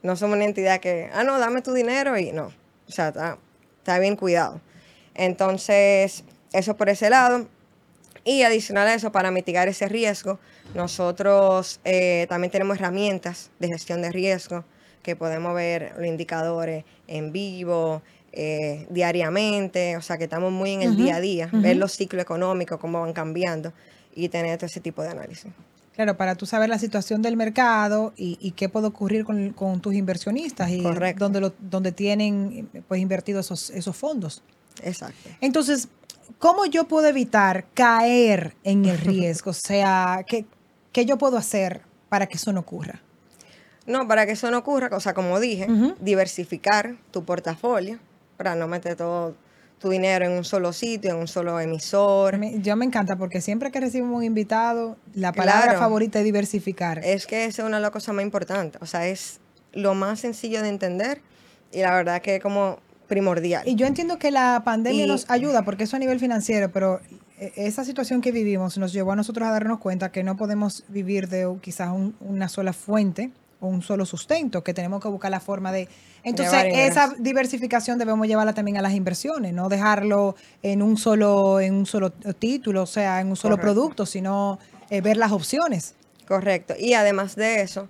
no 0.03 0.15
somos 0.15 0.35
una 0.37 0.45
entidad 0.45 0.79
que, 0.79 1.09
ah, 1.13 1.23
no, 1.23 1.37
dame 1.39 1.61
tu 1.61 1.73
dinero 1.73 2.17
y 2.17 2.31
no, 2.31 2.51
o 2.87 2.91
sea, 2.91 3.09
está, 3.09 3.37
está 3.79 3.99
bien 3.99 4.15
cuidado. 4.15 4.61
Entonces, 5.15 6.23
eso 6.53 6.77
por 6.77 6.89
ese 6.89 7.09
lado. 7.09 7.47
Y 8.23 8.43
adicional 8.43 8.87
a 8.87 8.93
eso, 8.93 9.11
para 9.11 9.31
mitigar 9.31 9.67
ese 9.67 9.87
riesgo, 9.87 10.39
nosotros 10.75 11.79
eh, 11.85 12.25
también 12.29 12.51
tenemos 12.51 12.77
herramientas 12.77 13.49
de 13.59 13.67
gestión 13.69 14.01
de 14.01 14.11
riesgo 14.11 14.63
que 15.03 15.15
podemos 15.15 15.55
ver 15.55 15.93
los 15.97 16.05
indicadores 16.05 16.83
en 17.07 17.31
vivo, 17.31 18.01
eh, 18.33 18.85
diariamente, 18.89 19.97
o 19.97 20.01
sea 20.01 20.17
que 20.17 20.25
estamos 20.25 20.51
muy 20.51 20.73
en 20.73 20.81
el 20.83 20.95
día 20.97 21.15
a 21.15 21.19
día, 21.21 21.49
ver 21.51 21.77
los 21.77 21.93
ciclos 21.93 22.21
económicos, 22.21 22.77
cómo 22.79 23.01
van 23.01 23.13
cambiando 23.13 23.73
y 24.13 24.29
tener 24.29 24.57
todo 24.57 24.67
ese 24.67 24.79
tipo 24.79 25.01
de 25.01 25.09
análisis. 25.09 25.51
Claro, 25.95 26.15
para 26.15 26.35
tú 26.35 26.45
saber 26.45 26.69
la 26.69 26.79
situación 26.79 27.21
del 27.21 27.35
mercado 27.35 28.13
y, 28.15 28.37
y 28.39 28.51
qué 28.51 28.69
puede 28.69 28.87
ocurrir 28.87 29.25
con, 29.25 29.51
con 29.51 29.81
tus 29.81 29.93
inversionistas 29.93 30.69
y 30.69 30.81
Correcto. 30.81 31.25
donde, 31.25 31.41
lo, 31.41 31.53
donde 31.59 31.91
tienen 31.91 32.69
pues 32.87 33.01
invertidos 33.01 33.47
esos, 33.47 33.69
esos 33.71 33.97
fondos. 33.97 34.41
Exacto. 34.81 35.29
Entonces, 35.41 35.89
¿cómo 36.37 36.65
yo 36.65 36.87
puedo 36.87 37.07
evitar 37.07 37.65
caer 37.73 38.55
en 38.63 38.85
el 38.85 38.97
riesgo? 38.97 39.51
O 39.51 39.53
sea, 39.53 40.23
¿qué, 40.25 40.45
¿qué 40.93 41.05
yo 41.05 41.17
puedo 41.17 41.35
hacer 41.37 41.81
para 42.07 42.27
que 42.27 42.37
eso 42.37 42.53
no 42.53 42.61
ocurra? 42.61 43.01
No, 43.85 44.07
para 44.07 44.25
que 44.25 44.33
eso 44.33 44.49
no 44.51 44.59
ocurra, 44.59 44.89
o 44.95 44.99
sea, 44.99 45.13
como 45.13 45.39
dije, 45.39 45.67
diversificar 45.99 46.95
tu 47.11 47.25
portafolio 47.25 47.99
para 48.37 48.55
no 48.55 48.67
meter 48.67 48.95
todo 48.95 49.35
tu 49.79 49.89
dinero 49.89 50.25
en 50.25 50.31
un 50.33 50.43
solo 50.43 50.73
sitio, 50.73 51.11
en 51.11 51.17
un 51.17 51.27
solo 51.27 51.59
emisor. 51.59 52.37
Me- 52.37 52.59
Yo 52.61 52.75
me 52.75 52.85
encanta 52.85 53.15
porque 53.15 53.41
siempre 53.41 53.71
que 53.71 53.79
recibimos 53.79 54.17
un 54.17 54.23
invitado, 54.23 54.97
la 55.13 55.31
palabra 55.31 55.63
Claro. 55.63 55.79
favorita 55.79 56.19
es 56.19 56.25
diversificar. 56.25 56.99
Es 57.03 57.25
que 57.25 57.45
esa 57.45 57.61
es 57.61 57.67
una 57.67 57.77
de 57.77 57.81
las 57.83 57.91
cosas 57.91 58.13
más 58.13 58.23
importantes. 58.23 58.81
O 58.81 58.85
sea, 58.85 59.07
es 59.07 59.39
lo 59.73 59.93
más 59.95 60.19
sencillo 60.19 60.61
de 60.61 60.69
entender 60.69 61.21
y 61.71 61.79
la 61.79 61.93
verdad 61.95 62.21
que 62.21 62.35
es 62.35 62.41
como 62.41 62.79
primordial. 63.07 63.67
Y 63.67 63.75
yo 63.75 63.87
entiendo 63.87 64.19
que 64.19 64.31
la 64.31 64.61
pandemia 64.65 65.05
Y- 65.05 65.07
nos 65.07 65.29
ayuda 65.29 65.63
porque 65.63 65.85
eso 65.85 65.95
a 65.95 65.99
nivel 65.99 66.19
financiero, 66.19 66.71
pero 66.71 66.99
eh, 67.39 67.53
esa 67.55 67.85
situación 67.85 68.19
que 68.21 68.31
vivimos 68.33 68.77
nos 68.77 68.91
llevó 68.91 69.13
a 69.13 69.15
nosotros 69.15 69.47
a 69.47 69.51
darnos 69.51 69.79
cuenta 69.79 70.11
que 70.11 70.23
no 70.23 70.35
podemos 70.35 70.83
vivir 70.89 71.29
de 71.29 71.47
quizás 71.61 71.89
un- 71.89 72.15
una 72.19 72.49
sola 72.49 72.73
fuente 72.73 73.31
un 73.61 73.81
solo 73.81 74.05
sustento, 74.05 74.63
que 74.63 74.73
tenemos 74.73 75.01
que 75.01 75.09
buscar 75.09 75.31
la 75.31 75.39
forma 75.39 75.71
de... 75.71 75.87
Entonces, 76.23 76.65
esa 76.73 77.13
diversificación 77.17 77.97
debemos 77.97 78.27
llevarla 78.27 78.53
también 78.53 78.77
a 78.77 78.81
las 78.81 78.93
inversiones, 78.93 79.53
no 79.53 79.69
dejarlo 79.69 80.35
en 80.63 80.81
un 80.81 80.97
solo, 80.97 81.59
en 81.59 81.73
un 81.73 81.85
solo 81.85 82.11
título, 82.11 82.83
o 82.83 82.87
sea, 82.87 83.21
en 83.21 83.27
un 83.27 83.35
solo 83.35 83.55
Correcto. 83.55 83.73
producto, 83.73 84.05
sino 84.05 84.59
eh, 84.89 85.01
ver 85.01 85.17
las 85.17 85.31
opciones. 85.31 85.95
Correcto. 86.27 86.73
Y 86.77 86.93
además 86.93 87.35
de 87.35 87.61
eso, 87.61 87.87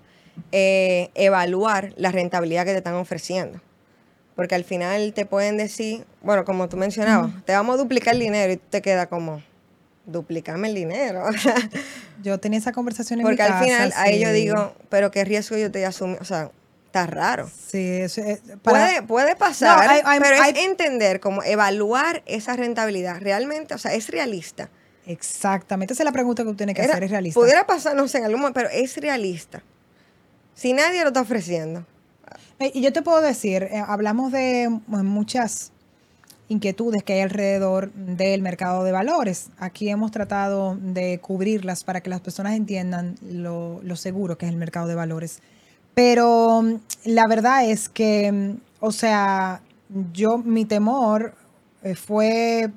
eh, 0.51 1.09
evaluar 1.15 1.93
la 1.97 2.11
rentabilidad 2.11 2.65
que 2.65 2.71
te 2.71 2.77
están 2.77 2.95
ofreciendo. 2.95 3.59
Porque 4.35 4.55
al 4.55 4.63
final 4.63 5.13
te 5.13 5.25
pueden 5.25 5.57
decir, 5.57 6.05
bueno, 6.21 6.45
como 6.45 6.69
tú 6.69 6.77
mencionabas, 6.77 7.31
te 7.45 7.53
vamos 7.53 7.75
a 7.75 7.77
duplicar 7.77 8.13
el 8.13 8.21
dinero 8.21 8.53
y 8.53 8.57
te 8.57 8.81
queda 8.81 9.07
como, 9.07 9.41
duplicarme 10.11 10.67
el 10.69 10.75
dinero. 10.75 11.23
Yo 12.23 12.39
tenía 12.39 12.59
esa 12.59 12.71
conversación 12.71 13.19
en 13.19 13.25
mi 13.25 13.29
Porque 13.31 13.43
al 13.43 13.49
casa, 13.51 13.63
final 13.63 13.93
ahí 13.95 14.19
yo 14.19 14.27
sí. 14.27 14.33
digo, 14.33 14.73
pero 14.89 15.09
qué 15.09 15.23
riesgo 15.23 15.55
yo 15.55 15.71
te 15.71 15.85
asumí. 15.85 16.17
O 16.19 16.25
sea, 16.25 16.51
está 16.85 17.05
raro. 17.07 17.49
Sí, 17.49 17.77
eso, 18.01 18.19
eh, 18.21 18.41
para- 18.61 18.85
Puede, 18.87 19.01
puede 19.03 19.35
pasar, 19.37 19.77
No, 20.03 20.19
pero 20.19 20.41
hay- 20.41 20.51
es 20.51 20.65
entender, 20.65 21.21
como 21.21 21.41
evaluar 21.43 22.21
esa 22.25 22.57
rentabilidad. 22.57 23.21
Realmente, 23.21 23.73
o 23.73 23.77
sea, 23.77 23.93
es 23.93 24.09
realista. 24.09 24.69
Exactamente, 25.05 25.93
esa 25.93 26.03
es 26.03 26.05
la 26.05 26.11
pregunta 26.11 26.43
que 26.43 26.49
tú 26.49 26.55
tienes 26.55 26.75
que 26.75 26.81
Era- 26.81 26.91
hacer, 26.93 27.03
es 27.05 27.11
realista. 27.11 27.39
Pudiera 27.39 27.65
pasar, 27.65 27.95
no 27.95 28.07
sé, 28.09 28.17
en 28.17 28.25
algún 28.25 28.41
momento, 28.41 28.59
pero 28.59 28.69
es 28.69 28.97
realista. 28.97 29.63
Si 30.55 30.73
nadie 30.73 31.01
lo 31.03 31.07
está 31.07 31.21
ofreciendo. 31.21 31.85
Y 32.59 32.81
yo 32.81 32.91
te 32.91 33.01
puedo 33.01 33.21
decir, 33.21 33.63
eh, 33.63 33.81
hablamos 33.87 34.33
de 34.33 34.63
eh, 34.63 34.69
muchas 34.89 35.71
inquietudes 36.50 37.03
que 37.03 37.13
hay 37.13 37.22
alrededor 37.22 37.91
del 37.94 38.41
mercado 38.41 38.84
de 38.84 38.91
valores. 38.91 39.50
Aquí 39.58 39.89
hemos 39.89 40.12
tratado 40.12 40.77
de 40.82 41.20
cubrirlas 41.20 41.84
para 41.84 42.01
que 42.01 42.10
las 42.10 42.22
personas 42.22 42.56
entiendan 42.56 43.15
lo, 43.22 43.79
lo 43.84 43.96
seguro 43.96 44.38
que 44.38 44.48
es 44.48 44.51
el 44.51 44.58
mercado 44.58 44.88
de 44.88 44.96
valores. 44.96 45.41
Pero 45.94 46.62
mm, 46.62 46.75
la 47.06 47.27
verdad 47.27 47.65
es 47.70 47.88
que, 47.88 48.32
mm, 48.32 48.58
o 48.79 48.91
sea, 48.91 49.62
yo, 50.13 50.38
mi 50.38 50.65
temor 50.65 51.34
eh, 51.84 51.96
fue 51.96 52.70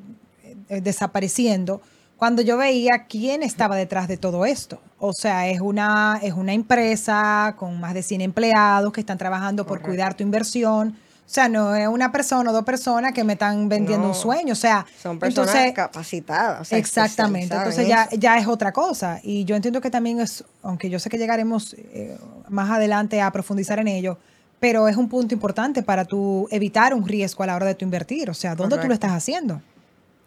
eh, 0.69 0.81
desapareciendo 0.81 1.81
cuando 2.17 2.41
yo 2.43 2.57
veía 2.57 3.07
quién 3.09 3.43
estaba 3.43 3.75
detrás 3.75 4.07
de 4.07 4.17
todo 4.17 4.45
esto. 4.45 4.81
O 4.99 5.13
sea, 5.13 5.49
es 5.49 5.61
una, 5.61 6.21
es 6.23 6.35
una 6.35 6.53
empresa 6.53 7.57
con 7.59 7.81
más 7.81 7.95
de 7.95 8.03
100 8.03 8.21
empleados 8.21 8.93
que 8.93 9.01
están 9.01 9.19
trabajando 9.19 9.65
por 9.65 9.79
Correcto. 9.79 9.89
cuidar 9.89 10.15
tu 10.15 10.23
inversión. 10.23 10.97
O 11.25 11.35
sea, 11.35 11.49
no 11.49 11.75
es 11.75 11.89
una 11.89 12.13
persona 12.13 12.51
o 12.51 12.53
dos 12.53 12.65
personas 12.65 13.13
que 13.13 13.25
me 13.25 13.35
están 13.35 13.69
vendiendo 13.69 14.07
un 14.07 14.15
sueño. 14.15 14.53
O 14.53 14.57
sea, 14.57 14.85
Son 15.03 15.19
personas 15.19 15.51
entonces, 15.55 15.73
capacitadas. 15.75 16.61
o 16.61 16.65
sea, 16.65 16.77
Exactamente, 16.79 17.55
entonces 17.55 17.85
en 17.85 17.89
ya, 17.89 18.03
eso. 18.05 18.17
ya 18.17 18.39
es 18.39 18.47
otra 18.47 18.73
cosa. 18.73 19.19
Y 19.23 19.45
yo 19.45 19.57
entiendo 19.57 19.81
que 19.81 19.91
también 19.91 20.21
es, 20.21 20.45
aunque 20.63 20.91
yo 20.91 20.99
sé 20.99 21.09
que 21.09 21.17
llegaremos 21.17 21.75
eh, 21.75 22.19
más 22.49 22.71
adelante 22.71 23.23
a 23.23 23.31
profundizar 23.31 23.79
en 23.79 23.89
ello, 23.89 24.19
pero 24.61 24.89
es 24.89 24.97
un 24.97 25.09
punto 25.09 25.35
importante 25.35 25.83
para 25.83 26.05
tú 26.05 26.47
evitar 26.51 26.93
un 26.93 27.07
riesgo 27.09 27.43
a 27.45 27.47
la 27.47 27.57
hora 27.57 27.67
de 27.67 27.75
tu 27.77 27.85
invertir. 27.85 28.29
O 28.29 28.35
sea, 28.35 28.55
¿dónde 28.55 28.77
tú 28.79 28.87
lo 28.87 28.95
estás 28.95 29.13
haciendo? 29.13 29.63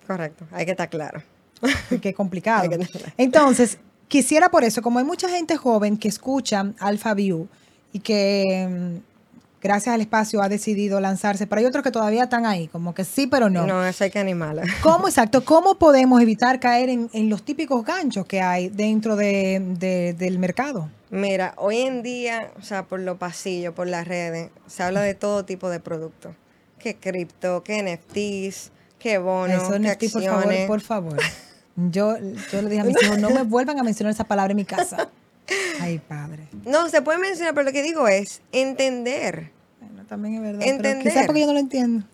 Correcto, 0.08 0.46
hay 0.52 0.66
que 0.66 0.72
estar 0.72 0.90
claro. 0.90 1.22
Qué 2.02 2.14
complicado. 2.18 2.68
Que 2.70 2.80
Entonces, 3.18 3.78
quisiera 4.08 4.50
por 4.50 4.64
eso, 4.64 4.82
como 4.82 5.00
hay 5.00 5.06
mucha 5.06 5.30
gente 5.30 5.56
joven 5.56 5.98
que 5.98 6.08
escucha 6.08 6.74
Alpha 6.80 7.14
View 7.14 7.48
y 7.94 8.00
que 8.00 8.68
mm, 8.70 9.15
gracias 9.66 9.94
al 9.96 10.02
espacio 10.02 10.42
ha 10.42 10.48
decidido 10.50 11.00
lanzarse, 11.02 11.48
pero 11.48 11.60
hay 11.60 11.66
otros 11.66 11.84
que 11.84 11.92
todavía 11.92 12.24
están 12.24 12.46
ahí, 12.46 12.68
como 12.70 12.94
que 12.94 13.04
sí, 13.04 13.28
pero 13.28 13.50
no. 13.50 13.66
No, 13.66 13.84
eso 13.86 14.04
hay 14.04 14.12
que 14.12 14.20
animarla. 14.20 14.64
¿Cómo, 14.82 15.08
exacto, 15.08 15.44
cómo 15.44 15.76
podemos 15.80 16.22
evitar 16.22 16.60
caer 16.60 16.90
en, 16.90 17.10
en 17.14 17.30
los 17.30 17.44
típicos 17.44 17.84
ganchos 17.84 18.26
que 18.26 18.42
hay 18.42 18.70
dentro 18.70 19.16
de- 19.16 19.62
de- 19.80 20.14
del 20.14 20.40
mercado? 20.40 20.90
Mira, 21.10 21.54
hoy 21.58 21.78
en 21.82 22.04
día, 22.04 22.52
o 22.60 22.62
sea, 22.64 22.84
por 22.84 23.00
los 23.00 23.18
pasillos, 23.18 23.74
por 23.74 23.88
las 23.88 24.08
redes, 24.08 24.50
se 24.68 24.84
habla 24.84 25.02
de 25.02 25.14
todo 25.16 25.44
tipo 25.46 25.70
de 25.70 25.80
productos. 25.80 26.36
Que 26.80 26.96
cripto, 26.96 27.64
que 27.64 27.82
NFTs, 27.82 28.72
que 29.00 29.18
bonos, 29.18 29.64
Eso 29.64 29.72
que 29.74 29.80
no 29.80 29.90
estoy, 29.90 30.10
por 30.10 30.22
favor, 30.24 30.38
acciones. 30.44 30.68
por 30.68 30.82
favor. 30.82 31.18
Yo, 31.78 32.16
yo 32.52 32.62
le 32.62 32.70
dije 32.70 32.82
a 32.82 32.84
mis 32.86 33.02
hijos, 33.04 33.18
no 33.18 33.30
me 33.32 33.44
vuelvan 33.44 33.80
a 33.80 33.84
mencionar 33.84 34.14
esa 34.14 34.24
palabra 34.24 34.52
en 34.52 34.58
mi 34.58 34.66
casa. 34.66 35.10
Ay, 35.82 36.00
padre. 36.00 36.48
No, 36.66 36.90
se 36.90 37.02
puede 37.02 37.20
mencionar, 37.20 37.54
pero 37.54 37.66
lo 37.66 37.72
que 37.72 37.84
digo 37.84 38.08
es 38.08 38.42
entender. 38.52 39.52
También 40.08 40.36
es 40.36 40.42
verdad. 40.42 40.60
pero 40.60 40.76
Entender. 40.76 41.04
quizás 41.04 41.26
porque 41.26 41.42
yo 41.42 41.48
no 41.48 41.54
lo 41.54 41.60
entiendo. 41.60 42.06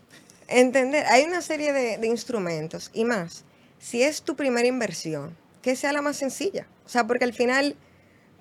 Entender. 0.47 1.05
Hay 1.07 1.23
una 1.23 1.41
serie 1.41 1.73
de, 1.73 1.97
de 1.97 2.07
instrumentos 2.07 2.91
y 2.93 3.05
más. 3.05 3.43
Si 3.79 4.03
es 4.03 4.21
tu 4.21 4.35
primera 4.35 4.67
inversión, 4.67 5.35
que 5.61 5.75
sea 5.75 5.93
la 5.93 6.01
más 6.01 6.17
sencilla. 6.17 6.67
O 6.85 6.89
sea, 6.89 7.07
porque 7.07 7.23
al 7.23 7.33
final, 7.33 7.75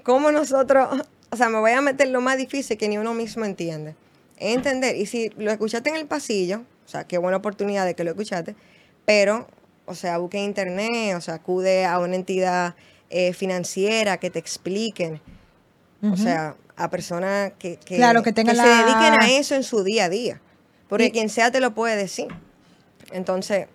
como 0.03 0.31
nosotros, 0.33 1.03
o 1.31 1.37
sea, 1.37 1.49
me 1.49 1.59
voy 1.59 1.73
a 1.73 1.81
meter 1.81 2.09
lo 2.09 2.21
más 2.21 2.37
difícil 2.37 2.77
que 2.77 2.89
ni 2.89 2.99
uno 2.99 3.15
mismo 3.15 3.45
entiende. 3.45 3.95
Es 4.37 4.55
entender. 4.57 4.97
Y 4.97 5.07
si 5.07 5.31
lo 5.37 5.51
escuchaste 5.51 5.91
en 5.91 5.97
el 5.97 6.07
pasillo, 6.07 6.63
o 6.87 6.89
sea, 6.89 7.05
qué 7.05 7.19
buena 7.19 7.37
oportunidad 7.37 7.85
de 7.87 7.95
que 7.95 8.05
lo 8.05 8.11
escuchaste, 8.11 8.57
pero, 9.05 9.47
o 9.87 9.95
sea, 9.95 10.19
busque 10.19 10.39
en 10.39 10.45
internet, 10.45 11.15
o 11.17 11.21
sea, 11.21 11.35
acude 11.35 11.85
a 11.85 11.99
una 11.99 12.17
entidad 12.17 12.75
eh, 13.11 13.33
financiera 13.33 14.19
que 14.19 14.31
te 14.31 14.39
expliquen. 14.39 15.21
O 16.03 16.17
sea, 16.17 16.57
a 16.77 16.91
personas 16.91 17.53
que, 17.59 17.77
que, 17.77 17.97
Claro, 17.97 18.23
que 18.23 18.33
tengan 18.33 18.57
se 18.57 18.63
la- 18.63 18.85
dediquen 18.85 19.15
a 19.23 19.31
eso 19.31 19.55
en 19.55 19.63
su 19.63 19.83
día 19.85 20.05
a 20.07 20.09
día. 20.09 20.41
Porque 20.89 21.07
Y- 21.07 21.11
quien 21.11 21.29
sea 21.29 21.51
te 21.51 21.61
lo 21.61 21.75
puede 21.75 21.97
decir. 21.97 22.29
Entonces, 23.13 23.67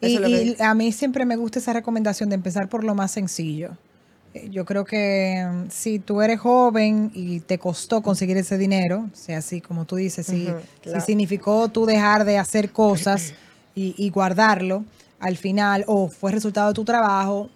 eso 0.00 0.10
Y, 0.10 0.14
es 0.16 0.20
lo 0.20 0.26
que- 0.28 0.42
y 0.42 0.56
a 0.62 0.74
mí 0.74 0.92
siempre 0.92 1.24
me 1.24 1.36
gusta 1.36 1.58
esa 1.58 1.72
recomendación 1.72 2.28
de 2.28 2.34
empezar 2.36 2.68
por 2.68 2.84
lo 2.84 2.94
más 2.94 3.10
sencillo. 3.12 3.76
Eh, 4.34 4.48
Yo 4.50 4.64
creo 4.64 4.84
que 4.84 5.44
mm, 5.44 5.70
si 5.70 5.98
tú 5.98 6.22
eres 6.22 6.38
joven 6.40 7.10
y 7.14 7.40
te 7.40 7.58
costó 7.58 8.00
conseguir 8.00 8.36
ese 8.36 8.58
dinero, 8.58 9.08
sea, 9.12 9.38
así 9.38 9.60
como 9.60 9.84
tú 9.86 9.96
dices, 9.96 10.26
si, 10.26 10.46
Ujú, 10.48 10.56
claro. 10.82 11.00
si 11.00 11.06
significó 11.06 11.68
tú 11.68 11.84
dejar 11.84 12.24
de 12.24 12.38
hacer 12.38 12.70
cosas 12.70 13.34
y, 13.74 13.94
y 13.98 14.10
guardarlo 14.10 14.84
al 15.18 15.36
final, 15.36 15.84
o 15.86 16.08
fue 16.08 16.30
resultado 16.32 16.68
de 16.68 16.74
tu 16.74 16.84
trabajo, 16.84 17.50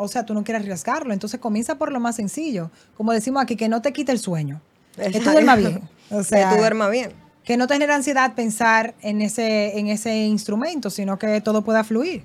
o 0.00 0.08
sea, 0.08 0.24
tú 0.24 0.34
no 0.34 0.42
quieres 0.44 0.62
arriesgarlo, 0.62 1.12
entonces 1.12 1.38
comienza 1.40 1.76
por 1.76 1.92
lo 1.92 2.00
más 2.00 2.16
sencillo. 2.16 2.70
Como 2.96 3.12
decimos 3.12 3.42
aquí, 3.42 3.56
que 3.56 3.68
no 3.68 3.80
te 3.82 3.92
quite 3.92 4.12
el 4.12 4.18
sueño, 4.18 4.60
que 4.96 5.20
tú 5.20 5.30
duermas 5.30 5.58
bien. 5.58 5.80
O 6.12 6.24
sea, 6.24 6.48
que 6.48 6.54
tú 6.56 6.60
duermas 6.60 6.90
bien. 6.90 7.12
que 7.44 7.56
no 7.56 7.66
te 7.68 7.74
genera 7.74 7.94
ansiedad 7.94 8.34
pensar 8.34 8.94
en 9.00 9.22
ese, 9.22 9.78
en 9.78 9.86
ese 9.86 10.16
instrumento, 10.24 10.90
sino 10.90 11.18
que 11.18 11.40
todo 11.40 11.62
pueda 11.62 11.84
fluir. 11.84 12.24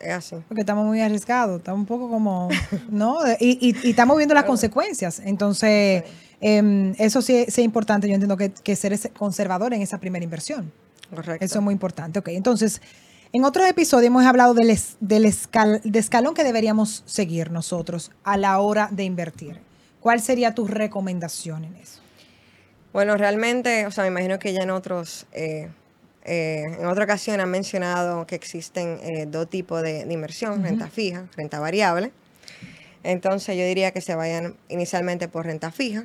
Es 0.00 0.10
así. 0.12 0.36
Porque 0.48 0.62
estamos 0.62 0.84
muy 0.84 1.00
arriesgados, 1.00 1.58
estamos 1.58 1.78
un 1.80 1.86
poco 1.86 2.10
como, 2.10 2.48
¿no? 2.90 3.18
Y, 3.38 3.58
y- 3.60 3.76
y 3.86 3.90
estamos 3.90 4.16
viendo 4.16 4.34
las 4.34 4.42
consecuencias. 4.52 5.20
Entonces, 5.24 6.02
em, 6.40 6.94
eso 6.98 7.22
sí, 7.22 7.44
sí 7.46 7.60
es 7.60 7.64
importante. 7.64 8.08
Yo 8.08 8.14
entiendo 8.14 8.36
que, 8.36 8.50
que 8.50 8.74
ser 8.74 8.98
conservador 9.12 9.72
en 9.72 9.82
esa 9.82 9.98
primera 9.98 10.24
inversión. 10.24 10.72
Correcto. 11.14 11.44
Eso 11.44 11.58
es 11.60 11.62
muy 11.64 11.72
importante. 11.72 12.18
Ok, 12.18 12.28
entonces, 12.28 12.82
en 13.32 13.44
otro 13.44 13.64
episodio 13.66 14.08
hemos 14.08 14.24
hablado 14.24 14.54
del, 14.54 14.70
es- 14.70 14.96
del 15.00 15.24
escal- 15.24 15.80
de 15.82 15.98
escalón 15.98 16.34
que 16.34 16.44
deberíamos 16.44 17.02
seguir 17.06 17.50
nosotros 17.50 18.10
a 18.24 18.36
la 18.36 18.58
hora 18.58 18.88
de 18.90 19.04
invertir. 19.04 19.60
¿Cuál 20.00 20.20
sería 20.20 20.54
tu 20.54 20.66
recomendación 20.66 21.64
en 21.64 21.76
eso? 21.76 22.00
Bueno, 22.92 23.16
realmente, 23.16 23.86
o 23.86 23.90
sea, 23.90 24.04
me 24.04 24.08
imagino 24.08 24.38
que 24.38 24.52
ya 24.52 24.62
en 24.62 24.70
otros, 24.70 25.26
eh, 25.32 25.70
eh, 26.24 26.62
en 26.78 26.86
otra 26.86 27.04
ocasión 27.04 27.40
han 27.40 27.50
mencionado 27.50 28.26
que 28.26 28.34
existen 28.34 28.98
eh, 29.02 29.26
dos 29.26 29.48
tipos 29.48 29.80
de, 29.82 30.04
de 30.04 30.12
inversión, 30.12 30.62
renta 30.62 30.88
fija, 30.88 31.26
renta 31.36 31.58
variable. 31.58 32.12
Entonces 33.02 33.56
yo 33.56 33.64
diría 33.64 33.92
que 33.92 34.00
se 34.00 34.14
vayan 34.14 34.56
inicialmente 34.68 35.26
por 35.28 35.46
renta 35.46 35.72
fija. 35.72 36.04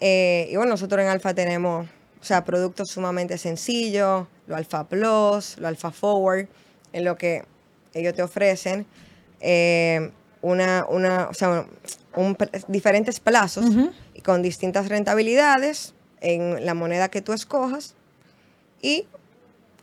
Eh, 0.00 0.48
y 0.50 0.56
bueno, 0.56 0.72
nosotros 0.72 1.00
en 1.02 1.08
Alfa 1.08 1.34
tenemos, 1.34 1.86
o 2.20 2.24
sea, 2.24 2.44
productos 2.44 2.88
sumamente 2.90 3.38
sencillos, 3.38 4.26
lo 4.48 4.56
Alfa 4.56 4.88
Plus, 4.88 5.58
lo 5.58 5.68
Alfa 5.68 5.92
Forward, 5.92 6.48
en 6.92 7.04
lo 7.04 7.16
que 7.16 7.44
ellos 7.94 8.14
te 8.14 8.22
ofrecen 8.22 8.86
eh, 9.40 10.10
una, 10.42 10.86
una, 10.88 11.28
o 11.28 11.34
sea, 11.34 11.66
un 12.14 12.36
diferentes 12.66 13.20
plazos 13.20 13.66
y 14.14 14.20
con 14.22 14.42
distintas 14.42 14.88
rentabilidades 14.88 15.94
en 16.20 16.64
la 16.64 16.74
moneda 16.74 17.08
que 17.08 17.22
tú 17.22 17.32
escojas 17.32 17.94
y 18.82 19.06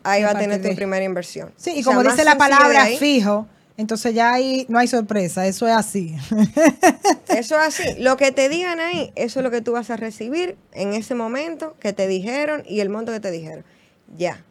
ahí 0.04 0.24
va 0.24 0.32
a 0.32 0.40
tener 0.40 0.62
tu 0.62 0.76
primera 0.76 1.04
inversión. 1.04 1.52
Sí, 1.56 1.74
y 1.76 1.82
O 1.82 1.86
como 1.86 2.04
dice 2.04 2.24
la 2.24 2.38
palabra 2.38 2.84
ahí, 2.84 2.98
fijo, 2.98 3.48
Entonces 3.78 4.14
ya 4.14 4.34
ahí 4.34 4.66
no 4.70 4.80
hay 4.80 4.88
sorpresa, 4.88 5.46
eso 5.46 5.68
es 5.68 5.76
así. 5.76 6.16
Eso 7.28 7.60
es 7.60 7.68
así. 7.68 7.84
Lo 8.00 8.16
que 8.16 8.32
te 8.32 8.48
digan 8.48 8.80
ahí, 8.80 9.12
eso 9.16 9.40
es 9.40 9.44
lo 9.44 9.52
que 9.52 9.60
tú 9.60 9.74
vas 9.74 9.90
a 9.90 9.98
recibir 9.98 10.56
en 10.72 10.94
ese 10.94 11.16
momento 11.16 11.76
que 11.82 11.92
te 11.92 12.08
dijeron 12.08 12.64
y 12.66 12.80
el 12.80 12.88
monto 12.88 13.12
que 13.12 13.20
te 13.20 13.30
dijeron. 13.30 13.66
Ya. 14.16 14.42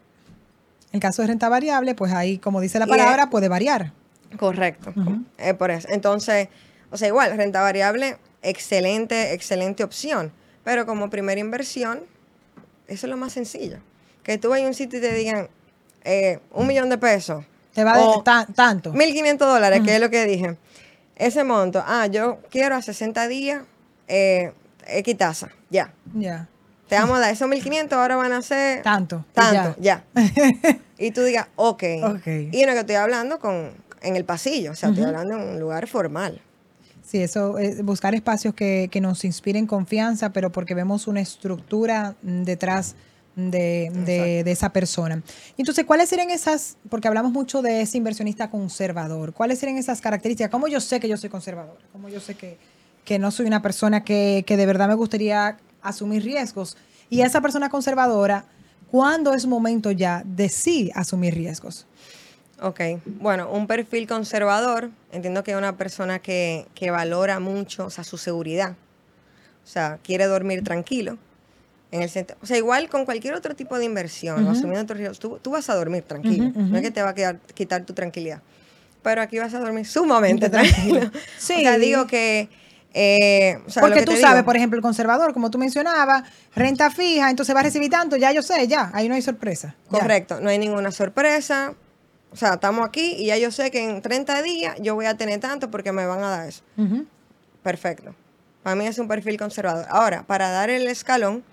En 0.95 1.01
caso 1.01 1.23
de 1.23 1.29
renta 1.29 1.49
variable, 1.49 1.95
pues 1.97 2.13
ahí, 2.13 2.39
como 2.39 2.61
dice 2.61 2.79
la 2.79 2.87
palabra, 2.87 3.29
puede 3.31 3.49
variar. 3.49 3.93
Correcto. 4.39 4.93
Eh, 5.39 5.53
por 5.55 5.71
eso. 5.73 5.89
Entonces, 5.91 6.49
o 6.91 6.97
sea, 6.97 7.09
igual, 7.09 7.37
renta 7.37 7.61
variable, 7.63 8.17
excelente, 8.43 9.33
excelente 9.33 9.83
opción. 9.83 10.33
Pero 10.63 10.87
como 10.87 11.11
primera 11.11 11.41
inversión, 11.41 11.99
eso 12.87 13.07
es 13.07 13.11
lo 13.11 13.17
más 13.17 13.33
sencillo. 13.33 13.79
Que 14.23 14.39
tú 14.39 14.51
vayas 14.51 14.67
a 14.67 14.69
un 14.69 14.75
sitio 14.75 15.01
y 15.01 15.03
te 15.03 15.13
digan 15.13 15.49
eh, 16.05 16.39
un 16.53 16.67
millón 16.67 16.89
de 16.89 16.97
pesos. 16.99 17.45
Te 17.75 17.83
va 17.83 17.99
o 18.01 18.23
ta- 18.23 18.47
tanto. 18.55 18.93
1.500 18.93 19.37
dólares, 19.39 19.81
que 19.85 19.95
es 19.97 20.01
lo 20.01 20.11
que 20.11 20.25
dije. 20.27 20.57
Ese 21.17 21.43
monto, 21.43 21.83
ah, 21.85 22.07
yo 22.07 22.39
quiero 22.51 22.77
a 22.77 22.83
60 22.83 23.27
días 23.27 23.63
eh, 24.07 24.53
X 24.87 25.17
tasa, 25.19 25.51
ya. 25.71 25.93
Ya. 26.15 26.49
Te 26.88 26.97
vamos 26.97 27.17
a 27.17 27.21
dar 27.21 27.33
esos 27.33 27.49
1.500, 27.49 27.93
ahora 27.93 28.17
van 28.17 28.33
a 28.33 28.43
ser 28.43 28.83
Tanto. 28.83 29.25
y 29.31 29.35
tanto, 29.35 29.81
ya. 29.81 30.05
y 30.99 31.11
tú 31.12 31.23
digas, 31.23 31.49
ok. 31.57 31.83
Ok. 32.17 32.26
Y 32.53 32.64
no 32.67 32.73
que 32.73 32.81
estoy 32.81 32.97
hablando 32.97 33.38
con, 33.38 33.71
en 34.03 34.17
el 34.17 34.25
pasillo, 34.25 34.73
o 34.73 34.75
sea, 34.75 34.91
estoy 34.91 35.05
hablando 35.05 35.35
en 35.35 35.49
un 35.49 35.61
lugar 35.61 35.87
formal. 35.87 36.41
Sí, 37.03 37.23
eso, 37.23 37.59
eh, 37.59 37.83
buscar 37.83 38.14
espacios 38.14 38.55
que, 38.55 38.88
que 38.91 39.00
nos 39.00 39.25
inspiren 39.25 39.67
confianza, 39.67 40.31
pero 40.31 40.50
porque 40.53 40.75
vemos 40.75 41.07
una 41.07 41.21
estructura 41.21 42.14
mm, 42.23 42.43
detrás 42.45 42.97
de, 43.37 43.91
de- 44.07 44.43
de 44.45 44.50
esa 44.53 44.71
persona. 44.73 45.23
Entonces, 45.59 45.85
¿cuáles 45.85 46.09
serían 46.09 46.31
esas, 46.31 46.76
porque 46.88 47.09
hablamos 47.09 47.33
mucho 47.33 47.62
de 47.62 47.81
ese 47.83 47.99
inversionista 47.99 48.49
conservador, 48.49 49.33
cuáles 49.35 49.59
serían 49.59 49.76
esas 49.79 50.00
características? 50.00 50.50
¿Cómo 50.50 50.69
yo 50.69 50.81
sé 50.81 51.00
que 51.00 51.09
yo 51.09 51.17
soy 51.17 51.31
conservadora? 51.31 51.81
¿Cómo 51.93 52.09
yo 52.09 52.21
sé 52.21 52.37
que, 52.37 52.57
que 53.05 53.19
no 53.19 53.31
soy 53.31 53.47
una 53.47 53.61
persona 53.61 54.05
que, 54.05 54.45
que 54.47 54.57
de 54.57 54.67
verdad 54.67 54.88
me 54.88 54.95
gustaría 54.95 55.57
asumir 55.85 56.23
riesgos? 56.25 56.76
Y 57.11 57.21
esa 57.21 57.41
persona 57.41 57.69
conservadora, 57.69 58.45
¿cuándo 58.91 59.35
es 59.35 59.47
momento 59.47 59.91
ya 59.91 60.23
de 60.26 60.49
sí 60.49 60.91
asumir 60.95 61.35
riesgos? 61.35 61.87
Ok, 62.61 62.81
bueno, 63.05 63.50
un 63.50 63.67
perfil 63.67 64.07
conservador, 64.07 64.91
entiendo 65.12 65.43
que 65.45 65.50
es 65.53 65.57
una 65.57 65.76
persona 65.76 66.19
que, 66.21 66.67
que 66.75 66.91
valora 66.91 67.38
mucho, 67.41 67.87
o 67.87 67.91
sea, 67.91 68.05
su 68.05 68.17
seguridad. 68.17 68.73
O 69.64 69.67
sea, 69.67 69.99
quiere 70.03 70.26
dormir 70.26 70.62
tranquilo. 70.64 71.19
En 71.91 72.03
el 72.03 72.11
o 72.43 72.47
sea, 72.47 72.57
igual 72.57 72.88
con 72.88 73.05
cualquier 73.05 73.35
otro 73.35 73.55
tipo 73.55 73.79
de 73.79 73.85
inversión, 73.85 74.45
o 74.47 74.50
asumiendo 74.50 74.81
otros 74.83 74.99
riesgos, 74.99 75.19
tú, 75.21 75.38
tú 75.41 75.50
vas 75.53 75.69
a 75.71 75.75
dormir 75.76 76.03
tranquilo. 76.03 76.50
No 76.55 76.76
es 76.76 76.83
que 76.83 76.91
te 76.91 77.03
va 77.03 77.11
a 77.11 77.14
quedar- 77.14 77.38
quitar 77.55 77.85
tu 77.85 77.93
tranquilidad. 77.93 78.41
Pero 79.03 79.21
aquí 79.21 79.38
vas 79.38 79.53
a 79.55 79.61
dormir 79.61 79.87
sumamente 79.87 80.49
Tranquilo. 80.49 80.99
tranquilo. 81.00 81.23
Sí. 81.38 81.55
O 81.59 81.61
sea, 81.61 81.79
digo 81.79 82.07
que... 82.07 82.49
eh, 82.95 83.59
o 83.67 83.71
sea, 83.71 83.81
Porque 83.83 84.01
que 84.01 84.07
tú 84.07 84.13
sabes, 84.17 84.37
digo- 84.37 84.45
por 84.47 84.57
ejemplo, 84.57 84.77
el 84.77 84.83
conservador, 84.83 85.33
como 85.35 85.51
tú 85.51 85.59
mencionabas, 85.59 86.23
renta 86.55 86.91
fija, 86.91 87.29
entonces 87.29 87.55
va 87.55 87.61
a 87.61 87.65
recibir 87.65 87.91
tanto, 87.91 88.17
ya 88.17 88.31
yo 88.33 88.41
sé, 88.41 88.67
ya, 88.69 88.91
ahí 88.95 89.09
no 89.09 89.15
hay 89.17 89.23
sorpresa. 89.23 89.75
Ya. 89.91 89.99
Correcto, 89.99 90.41
no 90.41 90.49
hay 90.49 90.59
ninguna 90.59 90.91
sorpresa. 90.93 91.75
O 92.33 92.37
sea, 92.37 92.55
estamos 92.55 92.87
aquí 92.87 93.15
y 93.19 93.27
ya 93.27 93.37
yo 93.37 93.51
sé 93.53 93.71
que 93.71 93.83
en 93.89 94.01
30 94.03 94.43
días 94.43 94.77
yo 94.81 94.95
voy 94.95 95.07
a 95.07 95.17
tener 95.17 95.39
tanto 95.41 95.71
porque 95.71 95.93
me 95.93 96.05
van 96.07 96.23
a 96.23 96.31
dar 96.31 96.49
eso. 96.49 96.63
Perfecto. 97.63 98.15
Para 98.63 98.77
mí 98.77 98.87
es 98.87 98.99
un 98.99 99.09
perfil 99.09 99.37
conservador. 99.39 99.87
Ahora, 99.89 100.23
para 100.27 100.51
dar 100.51 100.71
el 100.71 100.87
escalón, 100.89 101.45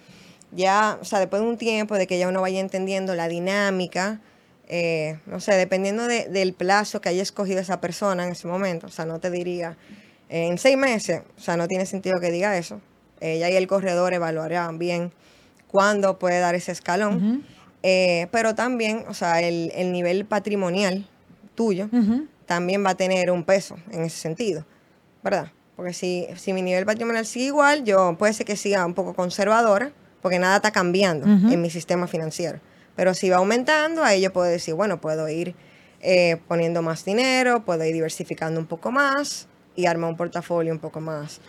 ya, 0.52 0.98
o 1.02 1.06
sea, 1.06 1.20
después 1.20 1.42
de 1.42 1.48
un 1.48 1.58
tiempo 1.58 1.96
de 1.96 2.08
que 2.08 2.18
ya 2.18 2.28
uno 2.28 2.42
vaya 2.42 2.60
entendiendo 2.60 3.16
la 3.16 3.28
dinámica, 3.28 4.20
eh, 4.68 5.20
no 5.26 5.40
sé, 5.40 5.54
dependiendo 5.56 6.08
de- 6.08 6.28
del 6.30 6.54
plazo 6.54 7.02
que 7.02 7.10
haya 7.10 7.22
escogido 7.22 7.60
esa 7.60 7.80
persona 7.82 8.24
en 8.26 8.32
ese 8.32 8.48
momento, 8.48 8.88
o 8.88 8.90
sea, 8.90 9.06
no 9.06 9.20
te 9.20 9.30
diría 9.30 9.78
en 10.32 10.58
seis 10.58 10.78
meses, 10.78 11.22
o 11.38 11.42
sea, 11.42 11.58
no 11.58 11.68
tiene 11.68 11.86
sentido 11.86 12.20
que 12.20 12.32
diga 12.32 12.58
eso. 12.58 12.80
Ya 13.20 13.46
ahí 13.46 13.56
el 13.56 13.68
corredor 13.68 14.14
evaluará 14.14 14.72
bien 14.72 15.12
cuándo 15.68 16.18
puede 16.18 16.40
dar 16.40 16.56
ese 16.56 16.72
escalón. 16.72 17.46
Eh, 17.84 18.28
pero 18.32 18.56
también, 18.56 19.06
o 19.08 19.14
sea, 19.14 19.42
el, 19.42 19.72
el 19.76 19.92
nivel 19.92 20.26
patrimonial 20.26 21.08
tuyo 21.54 21.90
también 22.46 22.84
va 22.86 22.92
a 22.92 22.96
tener 22.96 23.30
un 23.30 23.44
peso 23.44 23.76
en 23.92 24.04
ese 24.04 24.18
sentido, 24.18 24.66
¿verdad? 25.24 25.52
Porque 25.76 25.94
si, 25.94 26.28
si 26.36 26.54
mi 26.54 26.62
nivel 26.62 26.86
patrimonial 26.86 27.26
sigue 27.26 27.46
igual, 27.48 27.84
yo 27.84 28.16
puede 28.18 28.34
ser 28.34 28.46
que 28.46 28.56
siga 28.56 28.86
un 28.86 28.94
poco 28.94 29.14
conservadora, 29.14 29.92
porque 30.22 30.40
nada 30.40 30.58
está 30.58 30.72
cambiando 30.72 31.26
en 31.28 31.62
mi 31.62 31.70
sistema 31.70 32.08
financiero. 32.08 32.60
Pero 32.96 33.14
si 33.14 33.30
va 33.30 33.38
aumentando, 33.38 34.04
ahí 34.04 34.22
yo 34.22 34.32
puedo 34.32 34.48
decir, 34.48 34.76
bueno, 34.76 35.02
puedo 35.02 35.28
ir 35.30 35.56
eh, 36.02 36.38
poniendo 36.48 36.82
más 36.82 37.04
dinero, 37.06 37.64
puedo 37.66 37.84
ir 37.86 37.94
diversificando 37.94 38.60
un 38.60 38.68
poco 38.68 38.92
más 38.92 39.48
y 39.76 39.86
armar 39.86 40.10
un 40.10 40.18
portafolio 40.18 40.74
un 40.74 40.80
poco 40.80 41.00
más, 41.00 41.40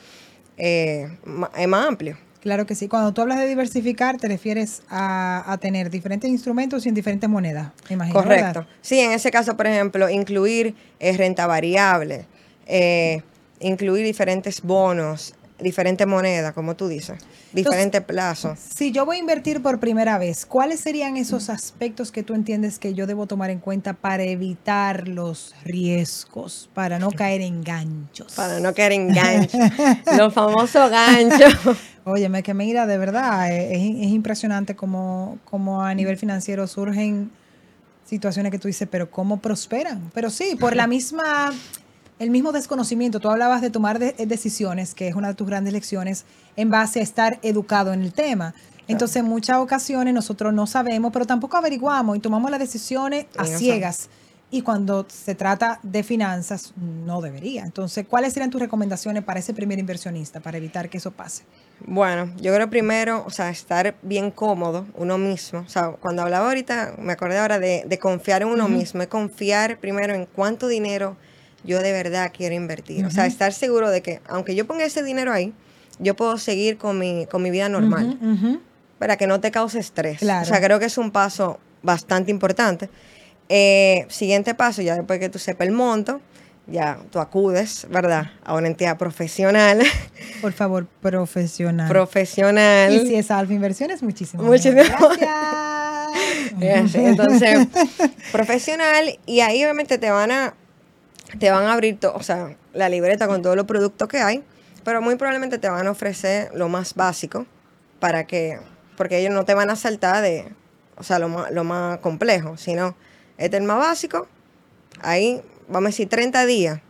eh, 0.57 1.17
eh, 1.57 1.67
más 1.67 1.87
amplio. 1.87 2.17
Claro 2.41 2.67
que 2.67 2.75
sí. 2.75 2.89
Cuando 2.89 3.13
tú 3.13 3.21
hablas 3.21 3.39
de 3.39 3.47
diversificar, 3.47 4.17
te 4.17 4.27
refieres 4.27 4.83
a, 4.89 5.45
a 5.47 5.59
tener 5.59 5.91
diferentes 5.91 6.29
instrumentos 6.29 6.85
y 6.85 6.89
en 6.89 6.95
diferentes 6.97 7.31
monedas, 7.31 7.71
me 7.89 7.95
imagino. 7.95 8.21
Correcto. 8.21 8.61
¿verdad? 8.61 8.67
Sí, 8.81 8.99
en 8.99 9.13
ese 9.13 9.31
caso, 9.31 9.57
por 9.57 9.69
ejemplo, 9.69 10.11
incluir 10.11 10.75
eh, 10.99 11.17
renta 11.17 11.47
variable, 11.47 12.27
eh, 12.67 13.23
incluir 13.61 14.05
diferentes 14.05 14.61
bonos, 14.61 15.35
diferentes 15.63 16.07
monedas, 16.07 16.53
como 16.53 16.77
tú 16.77 16.89
dices, 16.89 17.19
diferentes 17.53 18.01
plazos. 18.03 18.59
Si 18.59 18.93
yo 18.93 19.07
voy 19.07 19.17
a 19.17 19.21
invertir 19.21 19.63
por 19.63 19.81
primera 19.81 20.19
vez, 20.19 20.45
¿cuáles 20.47 20.81
serían 20.81 21.17
esos 21.17 21.51
aspectos 21.51 22.13
que 22.13 22.23
tú 22.23 22.35
entiendes 22.35 22.79
que 22.79 22.95
yo 22.95 23.07
debo 23.07 23.27
tomar 23.27 23.51
en 23.51 23.59
cuenta 23.59 23.93
para 23.93 24.25
evitar 24.25 25.09
los 25.09 25.55
riesgos, 25.65 26.69
para 26.75 26.99
no 26.99 27.11
caer 27.11 27.41
en 27.41 27.63
ganchos? 27.63 28.33
Para 28.35 28.61
no 28.61 28.75
caer 28.75 28.93
en 28.93 29.09
gancho. 29.09 29.59
Los 30.17 30.35
famosos 30.35 30.91
ganchos. 30.91 31.77
Óyeme, 32.05 32.43
que 32.43 32.53
mira, 32.55 32.87
de 32.87 32.99
verdad, 32.99 33.51
eh, 33.53 33.75
es, 33.75 34.07
es 34.07 34.13
impresionante 34.13 34.75
cómo, 34.75 35.39
cómo 35.45 35.83
a 35.83 35.95
nivel 35.95 36.17
financiero 36.17 36.67
surgen 36.67 37.31
situaciones 38.05 38.53
que 38.53 38.59
tú 38.59 38.69
dices, 38.69 38.89
pero 38.91 39.11
¿cómo 39.11 39.39
prosperan? 39.39 40.11
Pero 40.13 40.29
sí, 40.29 40.57
por 40.59 40.77
la 40.77 40.87
misma, 40.87 41.53
el 42.23 42.31
mismo 42.31 42.53
desconocimiento. 42.53 43.21
Tú 43.21 43.29
hablabas 43.29 43.61
de 43.63 43.71
tomar 43.71 43.99
de- 43.99 44.15
eh, 44.19 44.27
decisiones, 44.27 44.95
que 44.95 45.09
es 45.09 45.15
una 45.15 45.29
de 45.29 45.35
tus 45.35 45.47
grandes 45.47 45.73
lecciones, 45.73 46.25
en 46.57 46.71
base 46.71 47.01
a 47.01 47.03
estar 47.03 47.39
educado 47.43 47.93
en 47.93 48.03
el 48.03 48.13
tema. 48.13 48.55
Entonces, 48.89 49.17
en 49.17 49.27
muchas 49.27 49.59
ocasiones 49.59 50.13
nosotros 50.15 50.53
no 50.53 50.67
sabemos, 50.67 51.13
pero 51.13 51.25
tampoco 51.27 51.57
averiguamos 51.57 52.17
y 52.17 52.21
tomamos 52.21 52.51
las 52.51 52.61
decisiones 52.61 53.27
a 53.37 53.45
ciegas. 53.59 54.09
Y 54.51 54.61
cuando 54.61 55.07
se 55.09 55.35
trata 55.35 55.81
de 55.83 56.03
finanzas, 56.03 56.75
no 56.77 57.23
debería. 57.23 57.65
Entonces, 57.65 58.05
¿cuáles 58.07 58.35
serían 58.35 58.51
tus 58.51 58.61
recomendaciones 58.61 59.25
para 59.25 59.41
ese 59.41 59.55
primer 59.55 59.79
inversionista, 59.79 60.41
para 60.41 60.59
evitar 60.59 60.91
que 60.91 60.99
eso 60.99 61.11
pase? 61.11 61.45
Bueno, 61.87 62.31
yo 62.39 62.53
creo 62.55 62.69
primero, 62.69 63.25
o 63.27 63.31
sea, 63.31 63.49
estar 63.49 63.97
bien 64.03 64.31
cómodo 64.31 64.87
uno 64.95 65.17
mismo. 65.17 65.61
O 65.61 65.69
sea, 65.71 65.93
cuando 65.93 66.21
hablaba 66.23 66.49
ahorita, 66.49 66.97
me 66.99 67.15
acordé 67.15 67.39
ahora 67.39 67.59
de, 67.59 67.85
de 67.87 67.99
confiar 67.99 68.43
en 68.43 68.49
uno 68.49 68.69
mismo, 68.69 69.01
es 69.01 69.09
confiar 69.09 69.79
primero 69.79 70.15
en 70.15 70.27
cuánto 70.27 70.69
dinero 70.69 71.17
yo 71.65 71.81
de 71.81 71.93
verdad 71.93 72.33
quiero 72.37 72.55
invertir. 72.55 73.05
O 73.07 73.11
sea, 73.11 73.27
estar 73.27 73.53
seguro 73.53 73.91
de 73.91 74.03
que 74.03 74.21
aunque 74.29 74.55
yo 74.55 74.67
ponga 74.67 74.85
ese 74.85 75.03
dinero 75.03 75.33
ahí, 75.33 75.53
yo 75.99 76.15
puedo 76.15 76.39
seguir 76.39 76.79
con 76.79 76.99
mi, 76.99 77.27
con 77.27 77.43
mi 77.43 77.51
vida 77.51 77.69
normal. 77.69 78.19
Para 78.99 79.17
que 79.17 79.27
no 79.27 79.41
te 79.41 79.51
cause 79.51 79.79
estrés. 79.79 80.19
Claro. 80.19 80.43
O 80.43 80.45
sea, 80.45 80.61
creo 80.61 80.79
que 80.79 80.87
es 80.87 80.97
un 80.97 81.11
paso 81.11 81.59
bastante 81.83 82.31
importante. 82.31 82.89
Eh, 83.49 84.07
siguiente 84.09 84.55
paso, 84.55 84.81
ya 84.83 84.95
después 84.97 85.19
que 85.19 85.29
tú 85.29 85.39
sepas 85.39 85.67
el 85.67 85.75
monto, 85.75 86.21
ya 86.67 86.99
tú 87.11 87.19
acudes, 87.19 87.87
¿verdad? 87.91 88.31
A 88.45 88.55
una 88.55 88.69
entidad 88.69 88.97
profesional. 88.97 89.83
Por 90.41 90.53
favor, 90.53 90.87
profesional. 91.01 91.89
profesional. 91.89 92.95
y 92.95 93.07
si 93.07 93.15
es 93.17 93.31
Alfa 93.31 93.53
Inversiones, 93.53 94.03
muchísimas 94.03 94.47
Muchísimas 94.47 94.89
gracias. 94.89 95.31
Entonces, 96.95 97.69
profesional, 98.33 99.19
y 99.27 99.41
ahí 99.41 99.63
obviamente 99.65 99.99
te 99.99 100.11
van 100.11 100.31
a, 100.31 100.55
te 101.39 101.51
van 101.51 101.65
a 101.65 101.73
abrir, 101.73 101.99
o 102.03 102.23
sea, 102.23 102.57
la 102.73 102.89
libreta 102.89 103.27
con 103.27 103.43
todos 103.43 103.57
los 103.57 103.67
productos 103.67 104.09
que 104.09 104.19
hay, 104.19 104.43
pero 104.85 105.01
muy 105.01 105.17
probablemente 105.17 105.59
te 105.59 105.69
van 105.69 105.87
a 105.87 105.91
ofrecer 105.91 106.51
lo 106.55 106.69
más 106.69 106.95
básico 106.95 107.47
para 108.01 108.27
que, 108.27 108.59
porque 108.97 109.19
ellos 109.19 109.33
no 109.33 109.45
te 109.45 109.55
van 109.55 109.71
a 109.71 109.77
saltar 109.77 110.23
de, 110.23 110.53
o 110.97 111.03
sea, 111.03 111.19
lo 111.19 111.29
más, 111.29 111.51
lo 111.51 111.65
más 111.65 111.99
complejo, 111.99 112.57
sino, 112.57 112.97
este 113.39 113.57
es 113.57 113.61
el 113.61 113.67
más 113.67 113.79
básico, 113.79 114.29
ahí, 115.01 115.41
vamos 115.69 115.89
a 115.89 115.91
decir, 115.91 116.09
30 116.09 116.47
días, 116.47 116.81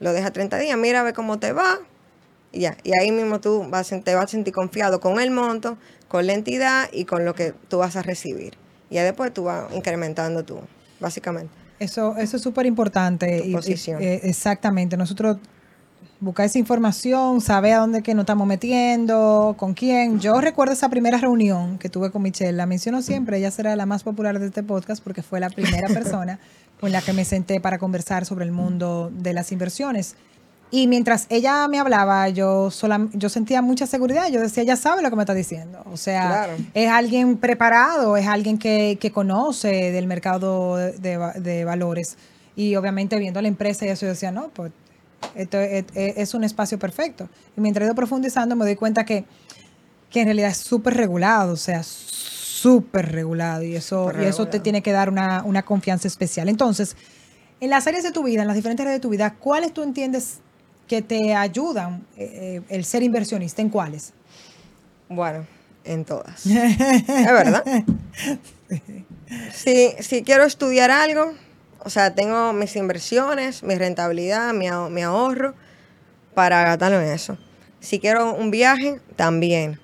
lo 0.00 0.12
deja 0.12 0.30
30 0.30 0.58
días, 0.58 0.76
mira 0.76 1.00
a 1.00 1.02
ver 1.04 1.14
cómo 1.14 1.38
te 1.38 1.52
va, 1.52 1.78
y 2.52 2.60
ya, 2.60 2.76
y 2.82 2.92
ahí 2.98 3.12
mismo 3.12 3.40
tú 3.40 3.66
vas, 3.68 3.88
te 3.88 4.14
vas 4.14 4.24
a 4.24 4.28
sentir 4.28 4.52
confiado 4.54 5.00
con 5.00 5.20
el 5.20 5.30
monto, 5.30 5.78
con 6.08 6.26
la 6.26 6.32
entidad 6.32 6.88
y 6.92 7.04
con 7.04 7.24
lo 7.24 7.34
que 7.34 7.52
tú 7.68 7.78
vas 7.78 7.96
a 7.96 8.02
recibir. 8.02 8.56
Y 8.88 8.94
ya 8.94 9.04
después 9.04 9.34
tú 9.34 9.44
vas 9.44 9.72
incrementando 9.74 10.44
tú, 10.44 10.60
básicamente. 11.00 11.65
Eso, 11.78 12.16
eso 12.16 12.36
es 12.36 12.42
súper 12.42 12.66
importante. 12.66 13.42
Y- 13.46 13.50
y, 13.50 13.54
eh, 14.02 14.20
exactamente. 14.24 14.96
Nosotros 14.96 15.38
buscar 16.20 16.46
esa 16.46 16.58
información, 16.58 17.40
saber 17.42 17.74
a 17.74 17.78
dónde 17.78 18.02
que 18.02 18.14
nos 18.14 18.22
estamos 18.22 18.46
metiendo, 18.46 19.54
con 19.58 19.74
quién. 19.74 20.18
Yo 20.18 20.40
recuerdo 20.40 20.72
esa 20.72 20.88
primera 20.88 21.18
reunión 21.18 21.78
que 21.78 21.88
tuve 21.90 22.10
con 22.10 22.22
Michelle, 22.22 22.52
la 22.54 22.64
menciono 22.66 23.02
siempre, 23.02 23.36
ella 23.38 23.50
será 23.50 23.76
la 23.76 23.84
más 23.84 24.02
popular 24.02 24.38
de 24.38 24.46
este 24.46 24.62
podcast 24.62 25.02
porque 25.04 25.22
fue 25.22 25.40
la 25.40 25.50
primera 25.50 25.88
persona 26.16 26.38
con 26.80 26.90
la 26.92 27.02
que 27.02 27.12
me 27.12 27.24
senté 27.24 27.60
para 27.60 27.78
conversar 27.78 28.24
sobre 28.24 28.44
el 28.46 28.52
mundo 28.52 29.10
de 29.14 29.32
las 29.34 29.52
inversiones. 29.52 30.14
Y 30.70 30.88
mientras 30.88 31.26
ella 31.30 31.68
me 31.68 31.78
hablaba, 31.78 32.28
yo 32.28 32.70
sola, 32.72 33.06
yo 33.12 33.28
sentía 33.28 33.62
mucha 33.62 33.86
seguridad. 33.86 34.28
Yo 34.30 34.40
decía, 34.40 34.64
ella 34.64 34.76
sabe 34.76 35.00
lo 35.02 35.10
que 35.10 35.16
me 35.16 35.22
está 35.22 35.32
diciendo. 35.34 35.80
O 35.92 35.96
sea, 35.96 36.26
Claro. 36.28 36.52
es 36.74 36.90
alguien 36.90 37.36
preparado, 37.36 38.16
es 38.16 38.26
alguien 38.26 38.58
que, 38.58 38.98
que 39.00 39.12
conoce 39.12 39.92
del 39.92 40.06
mercado 40.08 40.76
de, 40.76 40.92
de 40.92 41.16
va- 41.16 41.32
de 41.34 41.64
valores. 41.64 42.16
Y 42.56 42.74
obviamente 42.76 43.18
viendo 43.18 43.40
la 43.40 43.48
empresa 43.48 43.86
y 43.86 43.90
eso, 43.90 44.06
yo 44.06 44.10
decía, 44.12 44.32
no, 44.32 44.48
pues 44.48 44.72
esto 45.36 45.58
es, 45.60 45.84
es- 45.94 46.14
es 46.16 46.34
un 46.34 46.42
espacio 46.42 46.78
perfecto. 46.80 47.28
Y 47.56 47.60
mientras 47.60 47.84
he 47.84 47.86
ido 47.86 47.94
profundizando, 47.94 48.56
me 48.56 48.64
doy 48.64 48.74
cuenta 48.76 49.04
que, 49.04 49.24
que 50.10 50.20
en 50.20 50.26
realidad 50.26 50.50
es 50.50 50.56
súper 50.58 50.94
regulado, 50.94 51.52
o 51.52 51.56
sea, 51.56 51.82
súper 51.84 53.12
regulado. 53.12 53.62
Y 53.62 53.76
eso, 53.76 54.10
y 54.20 54.24
eso 54.24 54.48
te 54.48 54.60
tiene 54.60 54.82
que 54.82 54.92
dar 54.92 55.10
una, 55.10 55.42
una 55.44 55.62
confianza 55.62 56.08
especial. 56.08 56.48
Entonces, 56.48 56.96
en 57.60 57.70
las 57.70 57.86
áreas 57.86 58.02
de 58.02 58.10
tu 58.10 58.22
vida, 58.24 58.42
en 58.42 58.48
las 58.48 58.56
diferentes 58.56 58.84
áreas 58.84 58.96
de 58.96 59.00
tu 59.00 59.10
vida, 59.10 59.34
¿cuáles 59.38 59.72
tú 59.72 59.82
entiendes 59.82 60.38
que 60.86 61.02
te 61.02 61.34
ayudan 61.34 62.06
eh, 62.16 62.60
eh, 62.60 62.62
el 62.68 62.84
ser 62.84 63.02
inversionista? 63.02 63.62
¿En 63.62 63.70
cuáles? 63.70 64.12
Bueno, 65.08 65.46
en 65.84 66.04
todas. 66.04 66.46
es 66.46 67.06
verdad. 67.08 67.64
Si, 69.52 69.92
si 69.98 70.22
quiero 70.22 70.44
estudiar 70.44 70.92
algo, 70.92 71.32
o 71.80 71.90
sea, 71.90 72.14
tengo 72.14 72.52
mis 72.52 72.76
inversiones, 72.76 73.64
mi 73.64 73.74
rentabilidad, 73.74 74.52
mi, 74.52 74.66
mi 74.90 75.02
ahorro 75.02 75.54
para 76.34 76.62
gastarlo 76.62 77.00
en 77.00 77.08
eso. 77.08 77.38
Si 77.80 77.98
quiero 77.98 78.34
un 78.34 78.50
viaje, 78.50 79.00
también. 79.16 79.80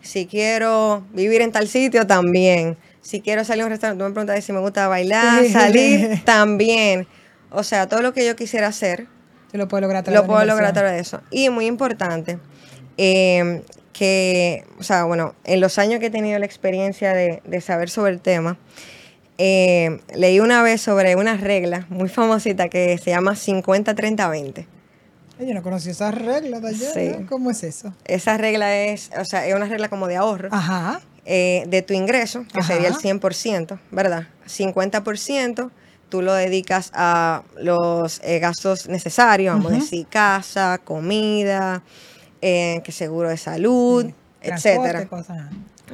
Si 0.00 0.26
quiero 0.26 1.06
vivir 1.12 1.42
en 1.42 1.52
tal 1.52 1.68
sitio, 1.68 2.06
también. 2.06 2.76
Si 3.02 3.20
quiero 3.20 3.44
salir 3.44 3.62
a 3.62 3.66
un 3.66 3.70
restaurante, 3.70 4.02
tú 4.02 4.08
me 4.08 4.14
preguntas 4.14 4.44
si 4.44 4.52
me 4.52 4.60
gusta 4.60 4.88
bailar, 4.88 5.46
salir, 5.48 6.22
también. 6.24 7.06
O 7.50 7.62
sea, 7.62 7.88
todo 7.88 8.02
lo 8.02 8.12
que 8.12 8.26
yo 8.26 8.34
quisiera 8.34 8.68
hacer, 8.68 9.06
Tú 9.52 9.58
lo 9.58 9.68
puedes 9.68 9.82
lograr 9.82 10.00
a 10.00 10.02
través 10.02 10.16
lo 10.16 10.22
de 10.22 10.26
puedo 10.28 10.44
lograr 10.44 10.70
a 10.70 10.72
través 10.72 10.92
de 10.92 10.98
eso. 11.00 11.20
Y 11.30 11.50
muy 11.50 11.66
importante, 11.66 12.38
eh, 12.96 13.62
que, 13.92 14.64
o 14.78 14.82
sea, 14.82 15.04
bueno, 15.04 15.34
en 15.44 15.60
los 15.60 15.78
años 15.78 16.00
que 16.00 16.06
he 16.06 16.10
tenido 16.10 16.38
la 16.38 16.46
experiencia 16.46 17.12
de, 17.12 17.42
de 17.44 17.60
saber 17.60 17.90
sobre 17.90 18.12
el 18.12 18.20
tema, 18.20 18.56
eh, 19.38 20.00
leí 20.14 20.40
una 20.40 20.62
vez 20.62 20.80
sobre 20.80 21.16
una 21.16 21.36
regla 21.36 21.86
muy 21.88 22.08
famosita 22.08 22.68
que 22.68 22.96
se 22.98 23.10
llama 23.10 23.32
50-30-20. 23.32 24.66
Ay, 25.38 25.46
Yo 25.48 25.54
no 25.54 25.62
conocí 25.62 25.90
esas 25.90 26.14
reglas 26.14 26.62
de. 26.62 26.74
Sí. 26.74 27.16
¿no? 27.20 27.26
¿Cómo 27.26 27.50
es 27.50 27.62
eso? 27.64 27.94
Esa 28.04 28.36
regla 28.36 28.76
es, 28.76 29.10
o 29.18 29.24
sea, 29.24 29.46
es 29.46 29.54
una 29.54 29.66
regla 29.66 29.88
como 29.88 30.06
de 30.06 30.16
ahorro 30.16 30.48
Ajá. 30.52 31.00
eh, 31.24 31.64
de 31.66 31.82
tu 31.82 31.94
ingreso, 31.94 32.44
que 32.52 32.60
Ajá. 32.60 32.74
sería 32.74 32.88
el 32.88 32.94
100%, 32.94 33.78
¿verdad? 33.90 34.28
50% 34.46 35.70
tú 36.12 36.20
lo 36.20 36.34
dedicas 36.34 36.90
a 36.94 37.42
los 37.56 38.20
eh, 38.22 38.38
gastos 38.38 38.86
necesarios, 38.86 39.54
vamos 39.56 39.72
a 39.72 39.76
decir, 39.76 40.06
casa, 40.10 40.76
comida, 40.84 41.80
eh, 42.42 42.82
que 42.84 42.92
seguro 42.92 43.30
de 43.30 43.38
salud, 43.38 44.10
Transporte, 44.42 44.78
etcétera. 44.78 45.08
cosas. 45.08 45.38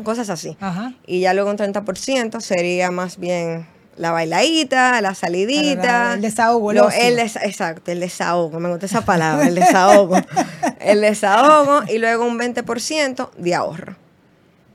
Cosas 0.02 0.28
así. 0.28 0.57
Ajá. 0.59 0.92
Y 1.07 1.20
ya 1.20 1.35
luego 1.35 1.50
un 1.50 1.57
30% 1.57 2.40
sería 2.40 2.90
más 2.90 3.18
bien 3.18 3.64
la 3.96 4.11
bailadita, 4.11 5.00
la 5.00 5.14
salidita. 5.14 6.14
El 6.14 6.20
desahogo, 6.22 6.72
el 6.72 6.78
lo- 6.78 6.90
el 6.90 7.18
exacto, 7.20 7.92
el 7.92 8.00
desahogo. 8.00 8.59
Me 8.59 8.68
gusta 8.70 8.87
esa 8.87 9.02
palabra, 9.04 9.46
el 9.46 9.54
desahogo. 9.54 10.16
el 10.81 11.00
desahogo 11.00 11.83
y 11.88 11.98
luego 11.98 12.24
un 12.26 12.40
20% 12.40 13.31
de 13.37 13.54
ahorro. 13.54 13.94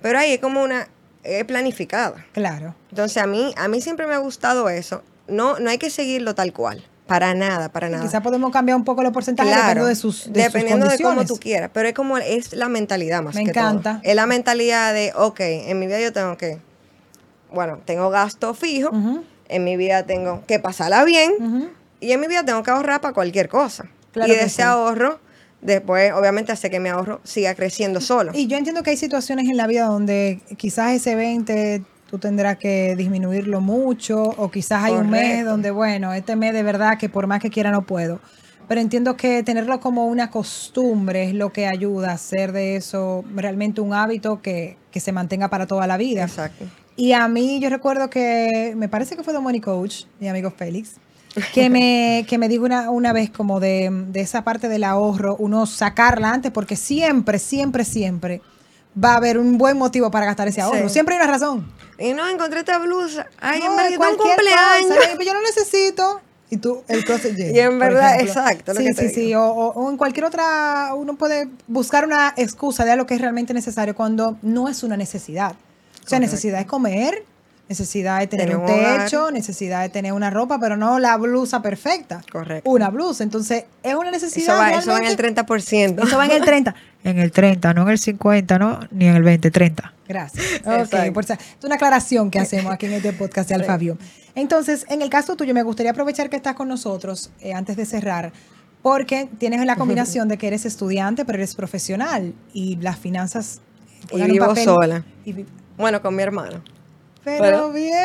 Pero 0.01 0.19
ahí 0.19 0.31
es 0.35 0.39
como 0.39 0.63
una 0.63 0.87
es 1.23 1.43
planificada. 1.43 2.25
Claro. 2.31 2.75
Entonces 2.91 3.21
a 3.21 3.27
mí, 3.27 3.53
a 3.57 3.67
mí 3.67 3.81
siempre 3.81 4.07
me 4.07 4.13
ha 4.13 4.19
gustado 4.19 4.69
eso. 4.69 5.03
No, 5.27 5.59
no 5.59 5.69
hay 5.69 5.77
que 5.77 5.89
seguirlo 5.89 6.35
tal 6.35 6.53
cual. 6.53 6.83
Para 7.07 7.33
nada, 7.33 7.69
para 7.69 7.89
nada. 7.89 8.03
Quizás 8.03 8.21
podemos 8.21 8.51
cambiar 8.51 8.77
un 8.77 8.85
poco 8.85 9.03
los 9.03 9.11
porcentajes 9.11 9.53
dependiendo 9.53 9.85
de 9.87 9.95
sus, 9.95 10.31
de 10.31 10.43
sus 10.45 10.53
dependiendo 10.53 10.87
de 10.87 10.97
cómo 10.99 11.25
tú 11.25 11.37
quieras, 11.37 11.69
pero 11.73 11.89
es 11.89 11.93
como 11.93 12.17
es 12.17 12.53
la 12.53 12.69
mentalidad 12.69 13.21
más 13.21 13.35
Me 13.35 13.43
que 13.43 13.51
todo. 13.51 13.63
encanta. 13.63 13.99
Es 14.03 14.15
la 14.15 14.25
mentalidad 14.25 14.93
de, 14.93 15.11
ok, 15.15 15.39
en 15.41 15.79
mi 15.79 15.87
vida 15.87 15.99
yo 15.99 16.13
tengo 16.13 16.37
que, 16.37 16.59
bueno, 17.51 17.79
tengo 17.83 18.09
gasto 18.09 18.53
fijo, 18.53 18.91
en 19.49 19.63
mi 19.65 19.75
vida 19.75 20.03
tengo 20.05 20.43
que 20.47 20.59
pasarla 20.59 21.03
bien 21.03 21.71
y 21.99 22.13
en 22.13 22.21
mi 22.21 22.27
vida 22.27 22.45
tengo 22.45 22.63
que 22.63 22.71
ahorrar 22.71 23.01
para 23.01 23.13
cualquier 23.13 23.49
cosa. 23.49 23.85
Claro 24.13 24.31
y 24.31 24.35
de 24.35 24.43
ese 24.43 24.57
sí. 24.57 24.61
ahorro, 24.61 25.19
después 25.61 26.13
obviamente 26.13 26.51
hace 26.53 26.69
que 26.69 26.79
mi 26.79 26.87
ahorro 26.89 27.19
siga 27.25 27.53
creciendo 27.53 27.99
solo. 27.99 28.31
Y 28.33 28.47
yo 28.47 28.57
entiendo 28.57 28.81
que 28.81 28.91
hay 28.91 28.97
situaciones 28.97 29.49
en 29.49 29.57
la 29.57 29.67
vida 29.67 29.85
donde 29.85 30.39
quizás 30.57 30.93
ese 30.93 31.15
20 31.15 31.83
tú 32.13 32.19
tendrás 32.19 32.57
que 32.57 32.95
disminuirlo 32.95 33.59
mucho 33.59 34.21
o 34.21 34.51
quizás 34.51 34.83
hay 34.83 34.93
un 34.93 35.09
mes 35.09 35.43
donde, 35.43 35.71
bueno, 35.71 36.13
este 36.13 36.35
mes 36.35 36.53
de 36.53 36.61
verdad 36.61 36.99
que 36.99 37.09
por 37.09 37.25
más 37.25 37.41
que 37.41 37.49
quiera 37.49 37.71
no 37.71 37.87
puedo. 37.87 38.19
Pero 38.67 38.81
entiendo 38.81 39.17
que 39.17 39.41
tenerlo 39.41 39.79
como 39.79 40.05
una 40.05 40.29
costumbre 40.29 41.23
es 41.23 41.33
lo 41.33 41.51
que 41.51 41.65
ayuda 41.65 42.11
a 42.11 42.13
hacer 42.13 42.51
de 42.51 42.75
eso 42.75 43.25
realmente 43.33 43.81
un 43.81 43.95
hábito 43.95 44.43
que, 44.43 44.77
que 44.91 44.99
se 44.99 45.11
mantenga 45.11 45.47
para 45.47 45.65
toda 45.65 45.87
la 45.87 45.97
vida. 45.97 46.21
Exacto. 46.21 46.65
Y 46.95 47.13
a 47.13 47.27
mí 47.27 47.59
yo 47.59 47.71
recuerdo 47.71 48.11
que, 48.11 48.75
me 48.77 48.87
parece 48.87 49.15
que 49.15 49.23
fue 49.23 49.33
Money 49.39 49.59
Coach, 49.59 50.03
mi 50.19 50.27
amigo 50.27 50.51
Félix, 50.51 50.97
que 51.51 51.71
me, 51.71 52.25
que 52.29 52.37
me 52.37 52.47
dijo 52.47 52.63
una, 52.63 52.91
una 52.91 53.11
vez 53.11 53.31
como 53.31 53.59
de, 53.59 53.89
de 54.09 54.21
esa 54.21 54.43
parte 54.43 54.69
del 54.69 54.83
ahorro, 54.83 55.35
uno 55.39 55.65
sacarla 55.65 56.31
antes, 56.31 56.51
porque 56.51 56.75
siempre, 56.75 57.39
siempre, 57.39 57.83
siempre 57.83 58.43
va 59.03 59.13
a 59.13 59.17
haber 59.17 59.39
un 59.39 59.57
buen 59.57 59.79
motivo 59.79 60.11
para 60.11 60.27
gastar 60.27 60.47
ese 60.47 60.61
ahorro. 60.61 60.89
Sí. 60.89 60.93
Siempre 60.93 61.15
hay 61.15 61.23
una 61.23 61.31
razón. 61.31 61.65
Y 61.99 62.13
no, 62.13 62.27
encontré 62.27 62.59
esta 62.59 62.79
blusa. 62.79 63.27
Ay, 63.39 63.59
No, 63.59 63.71
en 63.71 63.75
verdad, 63.77 64.09
un 64.11 64.17
cumpleaños. 64.17 64.97
cosa, 64.97 65.09
"Ay, 65.19 65.25
yo 65.25 65.33
no 65.33 65.41
necesito. 65.41 66.21
Y 66.49 66.57
tú, 66.57 66.83
el 66.87 67.03
closet 67.03 67.35
lleno. 67.35 67.51
Y 67.55 67.59
en 67.59 67.79
verdad, 67.79 68.19
exacto, 68.19 68.73
lo 68.73 68.79
Sí, 68.79 68.85
que 68.87 68.93
sí, 68.93 69.09
sí. 69.09 69.21
digo. 69.21 69.41
O, 69.43 69.67
o- 69.69 69.85
o 69.85 69.89
en 69.89 69.97
cualquier 69.97 70.25
otra, 70.25 70.91
uno 70.95 71.15
puede 71.15 71.47
buscar 71.67 72.05
una 72.05 72.33
excusa 72.37 72.85
de 72.85 72.91
algo 72.91 73.05
que 73.05 73.15
es 73.15 73.21
realmente 73.21 73.53
necesario 73.53 73.95
cuando 73.95 74.37
no 74.41 74.67
es 74.69 74.83
una 74.83 74.97
necesidad. 74.97 75.51
O 75.51 75.55
sea, 75.55 76.17
Correcto. 76.17 76.19
necesidad 76.19 76.59
es 76.61 76.67
comer, 76.67 77.23
necesidad 77.69 78.19
de 78.19 78.27
tener, 78.27 78.47
Tener 78.49 78.57
un 78.61 78.69
hogar. 78.69 79.05
techo, 79.05 79.31
necesidad 79.31 79.81
de 79.81 79.89
tener 79.89 80.13
una 80.13 80.29
ropa, 80.29 80.59
pero 80.59 80.75
no 80.77 80.99
la 80.99 81.15
blusa 81.17 81.61
perfecta. 81.61 82.21
Correcto. 82.31 82.69
Una 82.69 82.89
blusa. 82.89 83.23
Entonces, 83.23 83.63
es 83.81 83.95
una 83.95 84.11
necesidad. 84.11 84.55
Eso 84.55 84.57
va, 84.57 84.79
eso 84.79 84.91
va 84.91 84.97
en 84.97 85.05
el 85.05 85.17
realmente. 85.17 85.41
30%. 85.43 86.03
Eso 86.05 86.17
va 86.17 86.25
en 86.25 86.31
el 86.31 86.41
30. 86.43 86.75
En 87.03 87.19
el 87.19 87.31
30, 87.31 87.73
no 87.73 87.81
en 87.83 87.89
el 87.89 87.97
50, 87.97 88.59
no, 88.59 88.79
ni 88.91 89.07
en 89.07 89.15
el 89.15 89.23
20, 89.23 89.51
30. 89.51 89.93
Gracias. 90.07 90.45
Ok, 90.65 90.73
Exacto. 90.79 91.13
por 91.13 91.23
es 91.23 91.37
una 91.63 91.75
aclaración 91.75 92.29
que 92.31 92.39
hacemos 92.39 92.71
aquí 92.73 92.85
en 92.85 92.93
este 92.93 93.13
podcast 93.13 93.49
de 93.49 93.55
Alfabio. 93.55 93.97
Entonces, 94.35 94.85
en 94.89 95.01
el 95.01 95.09
caso 95.09 95.35
tuyo, 95.35 95.53
me 95.53 95.63
gustaría 95.63 95.91
aprovechar 95.91 96.29
que 96.29 96.35
estás 96.35 96.55
con 96.55 96.67
nosotros 96.67 97.31
eh, 97.41 97.53
antes 97.53 97.75
de 97.77 97.85
cerrar, 97.85 98.31
porque 98.81 99.29
tienes 99.37 99.65
la 99.65 99.75
combinación 99.75 100.27
de 100.27 100.37
que 100.37 100.47
eres 100.47 100.65
estudiante, 100.65 101.23
pero 101.25 101.37
eres 101.37 101.55
profesional 101.55 102.33
y 102.53 102.77
las 102.77 102.97
finanzas 102.97 103.61
Y 104.11 104.21
vivo 104.23 104.47
papel- 104.47 104.63
sola. 104.63 105.03
y 105.25 105.33
vi- 105.33 105.45
Bueno, 105.77 106.01
con 106.01 106.15
mi 106.15 106.23
hermano. 106.23 106.61
pero 107.23 107.71
bien, 107.71 107.95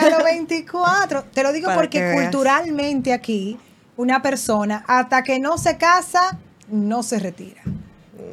a 0.00 0.10
los 0.10 0.24
24. 0.24 1.24
Te 1.32 1.42
lo 1.42 1.52
digo 1.52 1.70
porque 1.74 2.12
culturalmente 2.14 3.12
aquí, 3.12 3.58
una 3.96 4.22
persona 4.22 4.84
hasta 4.86 5.22
que 5.22 5.38
no 5.40 5.58
se 5.58 5.76
casa, 5.76 6.38
no 6.68 7.02
se 7.02 7.18
retira. 7.18 7.62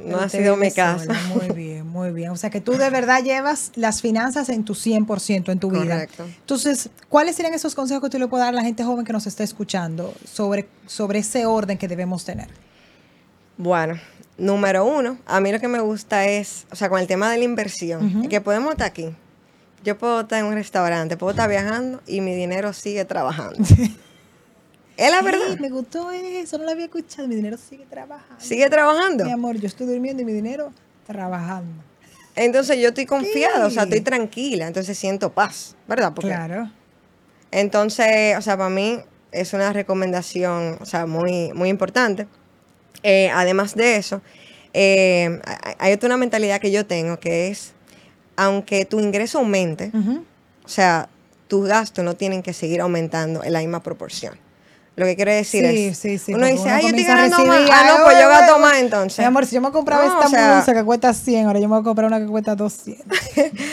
No 0.07 0.19
ha 0.19 0.29
sido 0.29 0.55
mi 0.55 0.71
caso. 0.71 1.09
Muy 1.33 1.49
bien, 1.55 1.87
muy 1.87 2.11
bien. 2.11 2.31
O 2.31 2.35
sea 2.35 2.49
que 2.49 2.61
tú 2.61 2.73
de 2.73 2.89
verdad 2.89 3.23
llevas 3.23 3.71
las 3.75 4.01
finanzas 4.01 4.49
en 4.49 4.63
tu 4.63 4.73
100% 4.73 5.51
en 5.51 5.59
tu 5.59 5.69
vida. 5.69 5.83
Correcto. 5.83 6.25
Entonces, 6.25 6.89
¿cuáles 7.09 7.35
serían 7.35 7.53
esos 7.53 7.75
consejos 7.75 8.03
que 8.03 8.09
tú 8.09 8.19
le 8.19 8.27
puedes 8.27 8.45
dar 8.45 8.53
a 8.53 8.57
la 8.57 8.63
gente 8.63 8.83
joven 8.83 9.05
que 9.05 9.13
nos 9.13 9.27
está 9.27 9.43
escuchando 9.43 10.13
sobre, 10.25 10.67
sobre 10.85 11.19
ese 11.19 11.45
orden 11.45 11.77
que 11.77 11.87
debemos 11.87 12.25
tener? 12.25 12.47
Bueno, 13.57 13.99
número 14.37 14.85
uno, 14.85 15.17
a 15.25 15.39
mí 15.39 15.51
lo 15.51 15.59
que 15.59 15.67
me 15.67 15.79
gusta 15.79 16.25
es, 16.25 16.67
o 16.71 16.75
sea, 16.75 16.89
con 16.89 16.99
el 16.99 17.07
tema 17.07 17.31
de 17.31 17.37
la 17.39 17.43
inversión, 17.43 18.21
es 18.23 18.29
que 18.29 18.39
podemos 18.41 18.71
estar 18.71 18.87
aquí. 18.87 19.09
Yo 19.83 19.97
puedo 19.97 20.21
estar 20.21 20.39
en 20.39 20.45
un 20.45 20.53
restaurante, 20.53 21.17
puedo 21.17 21.31
estar 21.31 21.49
viajando 21.49 22.01
y 22.05 22.21
mi 22.21 22.35
dinero 22.35 22.73
sigue 22.73 23.05
trabajando. 23.05 23.57
es 24.97 25.11
la 25.11 25.21
verdad. 25.21 25.47
Ey, 25.51 25.59
me 25.59 25.69
gustó 25.69 26.11
eso, 26.11 26.57
no 26.57 26.63
lo 26.65 26.71
había 26.71 26.85
escuchado. 26.85 27.27
Mi 27.27 27.35
dinero 27.35 27.57
sigue 27.57 27.85
trabajando. 27.89 28.35
Sigue 28.43 28.69
trabajando. 28.69 29.23
Mi 29.25 29.31
amor, 29.31 29.57
yo 29.57 29.67
estoy 29.67 29.87
durmiendo 29.87 30.21
y 30.21 30.25
mi 30.25 30.33
dinero 30.33 30.73
trabajando. 31.05 31.83
Entonces 32.35 32.77
yo 32.79 32.89
estoy 32.89 33.05
confiada, 33.05 33.65
o 33.65 33.69
sea, 33.69 33.83
Sí. 33.83 33.89
estoy 33.89 34.01
tranquila, 34.01 34.67
entonces 34.67 34.97
siento 34.97 35.31
paz, 35.31 35.75
¿verdad? 35.87 36.13
Porque 36.13 36.29
Claro. 36.29 36.71
Entonces, 37.51 38.37
o 38.37 38.41
sea, 38.41 38.57
para 38.57 38.69
mí 38.69 38.99
es 39.31 39.53
una 39.53 39.73
recomendación, 39.73 40.77
o 40.81 40.85
sea, 40.85 41.05
muy, 41.05 41.51
muy 41.53 41.69
importante. 41.69 42.27
Eh, 43.03 43.29
además 43.33 43.75
de 43.75 43.95
eso, 43.97 44.21
eh, 44.73 45.39
hay- 45.79 45.93
otra 45.93 46.07
una 46.07 46.17
mentalidad 46.17 46.59
que 46.59 46.71
yo 46.71 46.85
tengo 46.85 47.19
que 47.19 47.47
es, 47.47 47.73
aunque 48.35 48.85
tu 48.85 48.99
ingreso 48.99 49.39
aumente, 49.39 49.91
o 50.63 50.67
sea, 50.67 51.09
tus 51.47 51.67
gastos 51.67 52.03
no 52.03 52.15
tienen 52.15 52.43
que 52.43 52.53
seguir 52.53 52.81
aumentando 52.81 53.43
en 53.43 53.53
la 53.53 53.59
misma 53.59 53.81
proporción. 53.81 54.37
Lo 54.97 55.05
que 55.05 55.15
quiere 55.15 55.35
decir 55.35 55.63
Sí, 55.69 55.85
es, 55.85 55.97
sí, 55.99 56.17
sí, 56.17 56.33
uno 56.33 56.45
dice, 56.47 56.69
ay, 56.69 56.81
yo 56.81 56.87
estoy 56.89 57.03
ganando 57.05 57.45
más. 57.45 57.69
Ah, 57.71 57.83
no, 57.97 58.03
pues 58.03 58.19
yo 58.19 58.27
gasto 58.27 58.53
oye, 58.55 58.61
más 58.63 58.77
entonces. 58.79 59.19
Mi 59.19 59.25
amor, 59.25 59.45
si 59.45 59.55
yo 59.55 59.61
me 59.61 59.71
compraba 59.71 60.03
No, 60.05 60.13
esta 60.15 60.25
o 60.25 60.29
sea- 60.29 60.55
blusa 60.55 60.73
que 60.73 60.83
cuesta 60.83 61.13
100, 61.13 61.45
ahora 61.47 61.59
yo 61.59 61.67
me 61.69 61.75
voy 61.75 61.81
a 61.81 61.83
comprar 61.83 62.07
una 62.07 62.19
que 62.19 62.25
cuesta 62.25 62.55
200. 62.55 63.05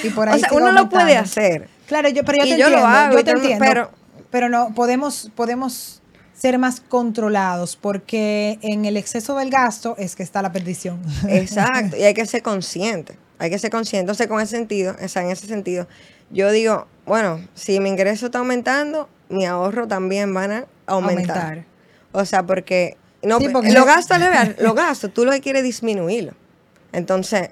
Y 0.05 0.11
por 0.11 0.29
ahí 0.29 0.37
o 0.37 0.39
sea, 0.39 0.49
sigo 0.51 0.61
uno 0.61 0.71
lo 0.73 0.89
puede 0.91 1.17
aumentando. 1.17 1.31
hacer. 1.31 1.69
Claro, 1.89 2.09
yo, 2.11 2.25
pero 2.25 2.39
yo 2.39 2.45
Y 2.45 2.51
te 2.51 2.59
yo 2.59 2.69
lo 2.69 2.77
entiendo, 2.77 2.87
hago, 2.97 3.17
yo 3.17 3.25
te 3.25 3.31
entiendo, 3.33 3.65
pero- 3.65 3.91
pero, 4.31 4.49
no, 4.51 4.75
podemos, 4.75 5.31
podemos 5.35 6.03
ser 6.35 6.59
más 6.59 6.81
controlados 6.83 7.77
porque 7.77 8.59
en 8.61 8.85
el 8.85 8.97
exceso 8.99 9.35
del 9.37 9.49
gasto 9.49 9.95
es 9.97 10.17
que 10.17 10.23
está 10.23 10.43
la 10.43 10.53
perdición. 10.53 11.01
Exacto, 11.29 11.97
y 11.97 12.03
hay 12.03 12.13
que 12.15 12.27
ser 12.27 12.43
consciente, 12.43 13.17
hay 13.39 13.49
que 13.49 13.59
ser 13.59 13.71
consciente. 13.71 14.01
Entonces, 14.01 14.27
con 14.27 14.41
ese 14.43 14.57
sentido, 14.57 14.95
o 15.03 15.09
sea, 15.09 15.23
en 15.23 15.31
ese 15.31 15.47
sentido, 15.47 15.89
yo 16.31 16.51
digo, 16.51 16.87
bueno, 17.07 17.41
si 17.55 17.81
mi 17.81 17.89
ingreso 17.89 18.27
está 18.27 18.41
aumentando, 18.41 19.09
mi 19.31 19.47
ahorro 19.47 19.89
también 19.89 20.35
van 20.35 20.51
a 20.53 20.65
aumentar. 20.87 21.37
Aumentar. 21.39 21.65
O 22.13 22.25
sea, 22.25 22.43
porque, 22.45 22.97
no, 23.23 23.39
Sí, 23.39 23.49
porque- 23.49 23.69
al 23.69 24.21
revés, 24.21 24.57
los 24.61 24.75
gastos, 24.75 25.13
tú 25.13 25.25
lo 25.25 25.33
que 25.33 25.41
quieres 25.41 25.61
es 25.61 25.65
disminuirlo. 25.67 26.33
Entonces, 26.93 27.51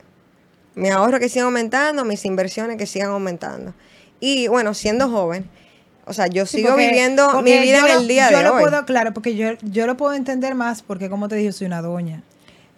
mi 0.74 0.88
ahorro 0.88 1.18
que 1.18 1.28
siga 1.28 1.44
aumentando, 1.46 2.04
mis 2.04 2.24
inversiones 2.24 2.76
que 2.76 2.86
sigan 2.86 3.10
aumentando. 3.10 3.74
Y 4.20 4.46
bueno, 4.48 4.72
siendo 4.74 5.10
joven, 5.10 5.48
o 6.06 6.12
sea, 6.12 6.26
yo 6.28 6.46
Sí, 6.46 6.58
sigo 6.58 6.70
porque- 6.70 6.86
viviendo 6.88 7.42
mi 7.42 7.58
vida 7.58 7.80
yo 7.80 7.86
en 7.86 7.92
lo- 7.94 8.00
el 8.00 8.08
día 8.08 8.30
yo 8.30 8.38
de 8.38 8.44
lo 8.44 8.54
hoy. 8.54 8.62
puedo, 8.62 8.84
claro, 8.84 9.12
porque 9.12 9.34
yo, 9.36 9.48
yo 9.62 9.86
lo 9.86 9.96
puedo 9.96 10.14
entender 10.14 10.54
más 10.54 10.82
porque, 10.82 11.10
como 11.10 11.28
te 11.28 11.36
dije, 11.36 11.52
soy 11.52 11.66
una 11.66 11.82
doña. 11.82 12.22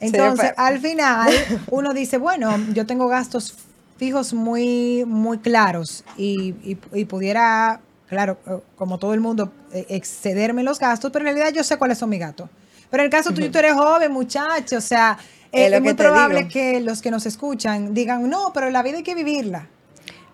Entonces, 0.00 0.52
al 0.56 0.80
final, 0.80 1.28
uno 1.70 1.94
dice, 1.94 2.18
bueno, 2.18 2.58
yo 2.72 2.86
tengo 2.86 3.08
gastos 3.08 3.54
fijos 3.96 4.34
muy, 4.34 5.04
muy 5.06 5.38
claros 5.38 6.04
y, 6.16 6.54
y- 6.64 6.78
y 6.92 7.04
pudiera, 7.04 7.80
claro, 8.14 8.38
eh, 8.46 8.60
como 8.76 8.98
todo 8.98 9.12
el 9.12 9.20
mundo, 9.20 9.52
eh, 9.72 9.86
excederme 9.88 10.62
los 10.62 10.78
gastos, 10.78 11.10
pero 11.10 11.28
en 11.28 11.34
realidad 11.34 11.52
yo 11.54 11.64
sé 11.64 11.76
cuáles 11.76 11.98
son 11.98 12.08
mis 12.10 12.20
gastos. 12.20 12.48
Pero 12.90 13.02
en 13.02 13.06
el 13.06 13.10
caso 13.10 13.32
tuyo, 13.32 13.50
tú 13.50 13.58
eres 13.58 13.74
joven, 13.74 14.12
muchacho, 14.12 14.76
o 14.76 14.80
sea, 14.80 15.18
eh, 15.50 15.64
Es 15.64 15.70
lo 15.70 15.76
es 15.78 15.82
muy 15.82 15.94
probable 15.94 16.38
digo. 16.38 16.50
que 16.50 16.80
los 16.80 17.02
que 17.02 17.10
nos 17.10 17.26
escuchan 17.26 17.92
digan, 17.92 18.28
no, 18.30 18.52
pero 18.54 18.70
la 18.70 18.82
vida 18.82 18.98
hay 18.98 19.02
que 19.02 19.16
vivirla. 19.16 19.68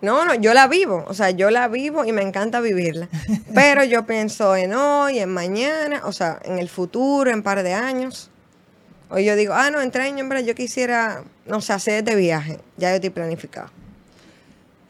No, 0.01 0.25
no, 0.25 0.35
yo 0.35 0.53
la 0.53 0.67
vivo, 0.67 1.05
o 1.07 1.13
sea, 1.13 1.31
yo 1.31 1.49
la 1.49 1.67
vivo 1.67 2.05
y 2.05 2.11
me 2.11 2.21
encanta 2.21 2.59
vivirla. 2.59 3.07
Pero 3.53 3.83
yo 3.83 4.07
pienso 4.07 4.55
en 4.55 4.73
hoy, 4.73 5.19
en 5.19 5.29
mañana, 5.29 6.01
o 6.05 6.11
sea, 6.11 6.39
en 6.43 6.57
el 6.57 6.69
futuro, 6.69 7.29
en 7.29 7.37
un 7.37 7.43
par 7.43 7.61
de 7.61 7.73
años. 7.73 8.31
O 9.09 9.19
yo 9.19 9.35
digo, 9.35 9.53
ah, 9.53 9.69
no, 9.69 9.79
en 9.79 9.91
tres 9.91 10.07
años, 10.11 10.27
yo 10.43 10.55
quisiera, 10.55 11.23
no 11.45 11.61
sé, 11.61 11.73
hacer 11.73 11.99
este 11.99 12.15
viaje. 12.15 12.59
Ya 12.77 12.89
yo 12.89 12.95
estoy 12.95 13.11
planificado. 13.11 13.69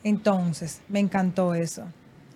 Entonces, 0.03 0.79
me 0.87 0.99
encantó 0.99 1.55
eso. 1.55 1.83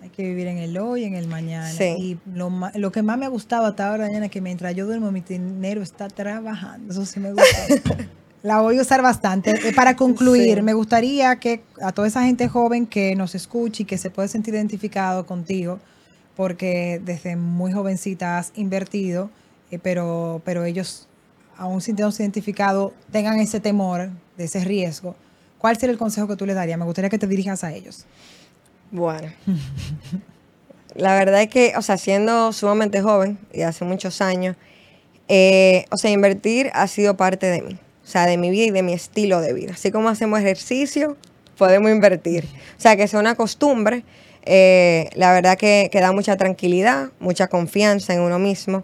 Hay 0.06 0.10
que 0.12 0.22
vivir 0.22 0.46
en 0.46 0.58
el 0.58 0.78
hoy, 0.78 1.02
en 1.02 1.14
el 1.14 1.26
mañana. 1.26 1.68
Sí. 1.68 1.84
Y 1.98 2.18
lo, 2.32 2.48
lo 2.76 2.92
que 2.92 3.02
más 3.02 3.18
me 3.18 3.26
ha 3.26 3.28
gustado 3.28 3.66
hasta 3.66 3.88
ahora, 3.90 4.06
mañana, 4.06 4.26
es 4.26 4.30
que 4.30 4.40
mientras 4.40 4.72
yo 4.76 4.86
duermo, 4.86 5.10
mi 5.10 5.20
dinero 5.20 5.82
está 5.82 6.06
trabajando. 6.06 6.92
Eso 6.92 7.04
sí 7.04 7.18
me 7.18 7.32
gusta. 7.32 8.04
La 8.44 8.60
voy 8.60 8.78
a 8.78 8.82
usar 8.82 9.02
bastante. 9.02 9.50
Eh, 9.68 9.72
Para 9.74 9.96
concluir, 9.96 10.58
Sí. 10.58 10.62
me 10.62 10.74
gustaría 10.74 11.34
que 11.40 11.64
a 11.82 11.90
toda 11.90 12.06
esa 12.06 12.22
gente 12.22 12.46
joven 12.46 12.86
que 12.86 13.16
nos 13.16 13.34
escuche 13.34 13.82
y 13.82 13.86
que 13.86 13.98
se 13.98 14.10
puede 14.10 14.28
sentir 14.28 14.54
identificado 14.54 15.26
contigo, 15.26 15.80
porque 16.36 17.00
desde 17.04 17.34
muy 17.34 17.72
jovencita 17.72 18.38
has 18.38 18.52
invertido, 18.54 19.28
eh, 19.72 19.80
pero, 19.82 20.40
pero 20.44 20.64
ellos, 20.64 21.08
aún 21.58 21.80
sintiéndose 21.80 22.22
identificados, 22.22 22.92
tengan 23.10 23.40
ese 23.40 23.58
temor 23.58 24.10
de 24.38 24.44
ese 24.44 24.62
riesgo. 24.62 25.16
¿Cuál 25.58 25.76
sería 25.76 25.90
el 25.94 25.98
consejo 25.98 26.28
que 26.28 26.36
tú 26.36 26.46
les 26.46 26.54
darías? 26.54 26.78
Me 26.78 26.84
gustaría 26.84 27.10
que 27.10 27.18
te 27.18 27.26
dirijas 27.26 27.64
a 27.64 27.72
ellos. 27.72 28.04
Bueno. 28.96 29.30
La 30.94 31.14
verdad 31.18 31.42
es 31.42 31.48
que, 31.48 31.74
o 31.76 31.82
sea, 31.82 31.98
siendo 31.98 32.54
sumamente 32.54 33.02
joven 33.02 33.38
y 33.52 33.60
hace 33.60 33.84
muchos 33.84 34.22
años, 34.22 34.56
eh, 35.28 35.84
o 35.90 35.98
sea, 35.98 36.10
invertir 36.10 36.70
ha 36.72 36.88
sido 36.88 37.14
parte 37.18 37.44
de 37.46 37.60
mí, 37.60 37.74
o 37.74 38.06
sea, 38.06 38.24
de 38.24 38.38
mi 38.38 38.48
vida 38.48 38.64
y 38.64 38.70
de 38.70 38.82
mi 38.82 38.94
estilo 38.94 39.42
de 39.42 39.52
vida. 39.52 39.72
Así 39.74 39.90
como 39.90 40.08
hacemos 40.08 40.40
ejercicio, 40.40 41.18
podemos 41.58 41.90
invertir. 41.90 42.46
O 42.78 42.80
sea, 42.80 42.96
que 42.96 43.02
es 43.02 43.12
una 43.12 43.34
costumbre, 43.34 44.04
eh, 44.46 45.10
la 45.14 45.34
verdad 45.34 45.58
que, 45.58 45.90
que 45.92 46.00
da 46.00 46.12
mucha 46.12 46.38
tranquilidad, 46.38 47.10
mucha 47.20 47.48
confianza 47.48 48.14
en 48.14 48.20
uno 48.20 48.38
mismo 48.38 48.82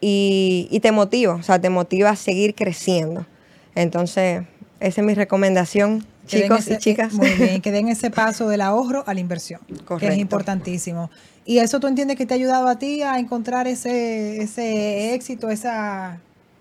y, 0.00 0.68
y 0.70 0.78
te 0.78 0.92
motiva, 0.92 1.34
o 1.34 1.42
sea, 1.42 1.60
te 1.60 1.70
motiva 1.70 2.10
a 2.10 2.16
seguir 2.16 2.54
creciendo. 2.54 3.26
Entonces, 3.74 4.42
esa 4.78 5.00
es 5.00 5.04
mi 5.04 5.14
recomendación, 5.14 6.06
chicos 6.30 6.60
ese- 6.60 6.74
y 6.74 6.78
chicas. 6.78 7.12
Muy 7.12 7.30
bien, 7.30 7.60
que 7.62 7.70
den 7.72 7.88
ese 7.88 8.10
paso 8.10 8.48
del 8.48 8.60
ahorro 8.60 9.04
a 9.06 9.14
la 9.14 9.20
inversión, 9.20 9.60
que 9.66 9.74
es 9.74 9.80
Correcto. 9.82 10.14
importantísimo. 10.16 11.10
¿Y 11.44 11.58
eso 11.58 11.80
tú 11.80 11.86
entiendes 11.86 12.16
que 12.16 12.26
te 12.26 12.34
ha 12.34 12.36
ayudado 12.36 12.68
a 12.68 12.78
ti 12.78 13.02
a 13.02 13.18
encontrar 13.18 13.66
ese, 13.66 14.42
ese 14.42 15.14
éxito, 15.14 15.50
esa... 15.50 16.18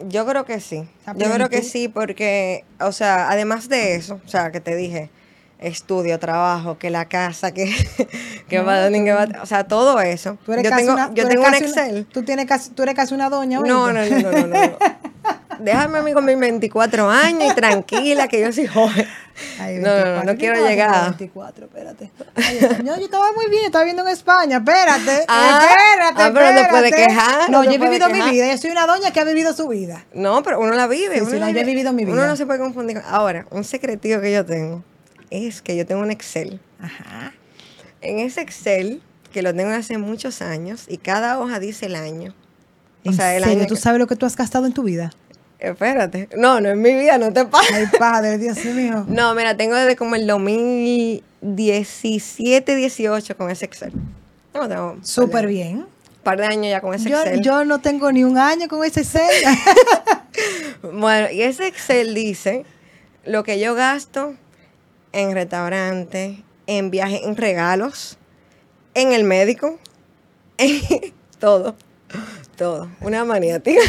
Yo 0.07 0.25
creo 0.25 0.45
que 0.45 0.59
sí. 0.61 0.83
Yo 1.17 1.29
creo 1.31 1.49
que 1.49 1.61
sí, 1.61 1.89
porque, 1.89 2.63
o 2.79 2.91
sea, 2.93 3.29
además 3.29 3.67
de 3.67 3.95
eso, 3.95 4.19
o 4.25 4.29
sea, 4.29 4.49
que 4.51 4.61
te 4.61 4.75
dije, 4.77 5.09
estudio, 5.59 6.17
trabajo, 6.19 6.77
que 6.77 6.89
la 6.89 7.05
casa, 7.09 7.51
que, 7.51 7.65
que 8.47 8.59
No, 8.59 8.65
va, 8.65 8.89
que 8.89 9.11
va- 9.11 9.27
o 9.43 9.45
sea, 9.45 9.65
todo 9.65 9.99
eso. 9.99 10.37
Tú 10.45 10.53
eres 10.53 10.63
yo 10.63 10.69
casi 10.69 10.83
tengo, 10.83 10.93
una, 10.93 11.13
yo 11.13 11.27
tengo 11.27 11.43
un 11.43 11.51
casi 11.51 11.63
una- 11.65 11.81
Excel. 11.85 12.05
tú, 12.05 12.23
tienes 12.23 12.45
casi, 12.45 12.69
tú 12.71 12.83
eres 12.83 12.95
casi 12.95 13.13
una 13.13 13.29
doña, 13.29 13.59
No, 13.59 13.91
no, 13.91 14.05
no, 14.05 14.19
no, 14.21 14.31
no, 14.31 14.47
no. 14.47 14.77
Déjame 15.59 15.99
a 15.99 16.01
mí 16.01 16.13
con 16.13 16.25
mis 16.25 16.39
24 16.39 17.09
años 17.09 17.51
y 17.51 17.55
tranquila, 17.55 18.27
que 18.27 18.41
yo 18.41 18.51
soy 18.53 18.67
joven. 18.67 19.07
Ay, 19.59 19.77
no, 19.77 19.87
no, 19.89 19.97
no, 19.97 20.03
24, 20.03 20.23
no 20.25 20.31
¿qué 20.31 20.37
quiero 20.37 20.67
llegar. 20.67 21.03
24, 21.11 21.65
espérate. 21.65 22.11
Ay, 22.35 22.59
no, 22.83 22.97
yo 22.97 23.05
estaba 23.05 23.31
muy 23.33 23.49
bien, 23.49 23.65
estaba 23.65 23.83
viviendo 23.85 24.03
en 24.03 24.09
España, 24.09 24.57
espérate, 24.57 25.25
Ah, 25.27 25.61
espérate, 25.69 26.23
ah, 26.23 26.31
pero 26.33 26.61
no 26.63 26.69
puede 26.69 26.91
quejar, 26.91 27.49
No, 27.49 27.59
no 27.59 27.63
yo 27.65 27.71
he 27.71 27.77
vivido 27.77 28.09
mi 28.09 28.21
vida, 28.21 28.51
yo 28.51 28.57
soy 28.57 28.71
una 28.71 28.85
doña 28.87 29.11
que 29.11 29.19
ha 29.19 29.23
vivido 29.25 29.53
su 29.53 29.67
vida. 29.67 30.05
No, 30.13 30.43
pero 30.43 30.59
uno 30.59 30.73
la 30.73 30.87
vive. 30.87 31.15
Sí, 31.15 31.21
uno 31.21 31.29
sí, 31.31 31.39
la 31.39 31.51
yo 31.51 31.59
he 31.59 31.63
vivido 31.63 31.93
mi 31.93 32.03
Uno 32.03 32.13
vida. 32.15 32.27
no 32.27 32.35
se 32.35 32.45
puede 32.45 32.59
confundir. 32.59 33.01
con- 33.01 33.05
Ahora, 33.13 33.45
un 33.51 33.63
secretito 33.63 34.19
que 34.21 34.31
yo 34.33 34.45
tengo 34.45 34.83
es 35.29 35.61
que 35.61 35.75
yo 35.75 35.85
tengo 35.85 36.01
un 36.01 36.11
Excel. 36.11 36.59
Ajá. 36.81 37.33
En 38.01 38.19
ese 38.19 38.41
Excel, 38.41 39.01
que 39.31 39.41
lo 39.41 39.53
tengo 39.53 39.69
hace 39.71 39.97
muchos 39.97 40.41
años, 40.41 40.85
y 40.87 40.97
cada 40.97 41.39
hoja 41.39 41.59
dice 41.59 41.85
el 41.85 41.95
año. 41.95 42.33
O 43.05 43.09
¿En 43.09 43.13
sea, 43.15 43.35
el 43.35 43.43
serio? 43.43 43.59
año 43.59 43.67
¿Tú 43.67 43.75
que- 43.75 43.81
sabes 43.81 43.99
lo 43.99 44.07
que 44.07 44.15
tú 44.17 44.25
has 44.25 44.35
gastado 44.35 44.65
en 44.65 44.73
tu 44.73 44.83
vida? 44.83 45.11
Espérate. 45.59 46.29
No, 46.37 46.61
no 46.61 46.69
es 46.69 46.77
mi 46.77 46.93
vida, 46.93 47.17
no 47.17 47.33
te 47.33 47.43
pases. 47.45 47.75
Ay, 47.75 47.87
padre, 47.97 48.37
Dios 48.37 48.63
mío. 48.65 49.05
No, 49.09 49.33
mira, 49.35 49.57
tengo 49.57 49.75
desde 49.75 49.95
como 49.97 50.15
el 50.15 50.25
2017, 50.25 52.75
18 52.75 53.35
con 53.37 53.49
ese 53.49 53.65
Excel. 53.65 53.91
Tengo, 54.53 54.67
tengo 54.69 54.97
Súper 55.03 55.47
bien. 55.47 55.77
Un 55.79 55.87
par 56.23 56.37
de 56.39 56.45
años 56.45 56.67
ya 56.69 56.79
con 56.81 56.93
ese 56.93 57.09
Yo, 57.09 57.19
Excel. 57.21 57.41
yo 57.41 57.65
no 57.65 57.79
tengo 57.79 58.11
ni 58.11 58.23
un 58.23 58.37
año 58.37 58.67
con 58.67 58.83
ese 58.85 59.01
Excel. 59.01 59.29
Bueno, 60.81 61.29
y 61.29 61.41
ese 61.41 61.67
Excel 61.67 62.13
dice 62.13 62.63
lo 63.25 63.43
que 63.43 63.59
yo 63.59 63.75
gasto 63.75 64.35
en 65.11 65.33
restaurante, 65.33 66.41
en 66.67 66.89
viajes, 66.89 67.19
en 67.23 67.35
regalos, 67.35 68.17
en 68.93 69.11
el 69.11 69.25
médico, 69.25 69.77
en 70.57 70.79
todo. 71.39 71.75
Todo. 72.55 72.89
Una 73.01 73.25
maniática. 73.25 73.81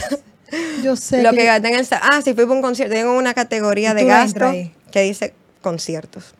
Yo 0.82 0.96
sé. 0.96 1.22
lo 1.22 1.30
que 1.30 1.38
que 1.38 1.44
gasté 1.44 1.68
en 1.68 1.74
el... 1.76 1.86
Ah, 1.92 2.20
si 2.22 2.34
fui 2.34 2.44
para 2.44 2.54
un 2.56 2.62
concierto, 2.62 2.94
tengo 2.94 3.16
una 3.16 3.34
categoría 3.34 3.94
de 3.94 4.04
gasto 4.04 4.52
que 4.90 5.02
dice 5.02 5.34
conciertos. 5.62 6.34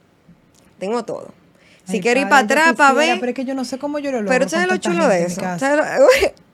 Tengo 0.79 1.05
todo. 1.05 1.33
Si 1.87 1.97
Ay, 1.97 2.01
quiero 2.01 2.21
ir 2.21 2.29
para 2.29 2.45
atrás 2.45 2.75
para 2.75 2.95
ver... 2.95 3.19
Pero 3.21 3.31
es 3.31 3.37
que 3.37 3.45
yo 3.45 3.55
no 3.55 3.65
sé 3.65 3.79
cómo 3.79 3.99
yo 3.99 4.11
lo 4.11 4.19
logro. 4.19 4.31
Pero 4.31 4.49
¿sabes 4.49 4.69
lo 4.69 4.77
chulo 4.77 5.09
de 5.09 5.25
eso? 5.25 5.41
casa. 5.41 5.59
¿Sabes 5.59 5.99
lo- 5.99 6.07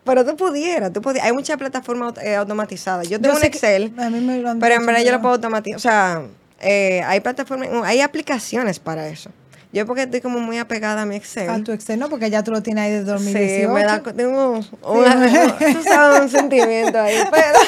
Pero 0.04 0.24
tú 0.24 0.36
pudieras, 0.36 0.92
tú 0.92 1.02
pudieras. 1.02 1.26
Hay 1.26 1.32
muchas 1.32 1.56
plataformas 1.58 2.14
eh, 2.22 2.36
automatizadas. 2.36 3.08
Yo 3.08 3.20
tengo 3.20 3.36
un 3.36 3.44
Excel, 3.44 3.92
a 3.98 4.08
mí 4.08 4.20
me 4.20 4.38
lo 4.38 4.50
han 4.50 4.60
pero 4.60 4.76
en 4.76 4.86
verdad 4.86 5.02
yo 5.02 5.12
lo 5.12 5.20
puedo 5.20 5.34
automatizar. 5.34 5.76
O 5.76 5.80
sea, 5.80 6.22
eh, 6.60 7.02
hay 7.04 7.20
plataformas, 7.20 7.68
hay 7.84 8.00
aplicaciones 8.00 8.78
para 8.78 9.08
eso. 9.08 9.30
Yo 9.72 9.84
porque 9.84 10.02
estoy 10.02 10.20
como 10.20 10.38
muy 10.38 10.58
apegada 10.58 11.02
a 11.02 11.06
mi 11.06 11.16
Excel. 11.16 11.50
A 11.50 11.62
tu 11.62 11.72
Excel, 11.72 11.98
no, 11.98 12.08
porque 12.08 12.30
ya 12.30 12.42
tú 12.42 12.50
lo 12.50 12.62
tienes 12.62 12.84
ahí 12.84 12.90
desde 12.92 13.18
Sí, 13.18 13.62
2018. 13.62 13.72
me 13.72 13.84
da, 13.84 14.02
tengo 14.02 14.60
sabes, 15.84 16.20
un 16.22 16.28
sentimiento 16.30 16.98
ahí, 17.00 17.16
pero, 17.30 17.58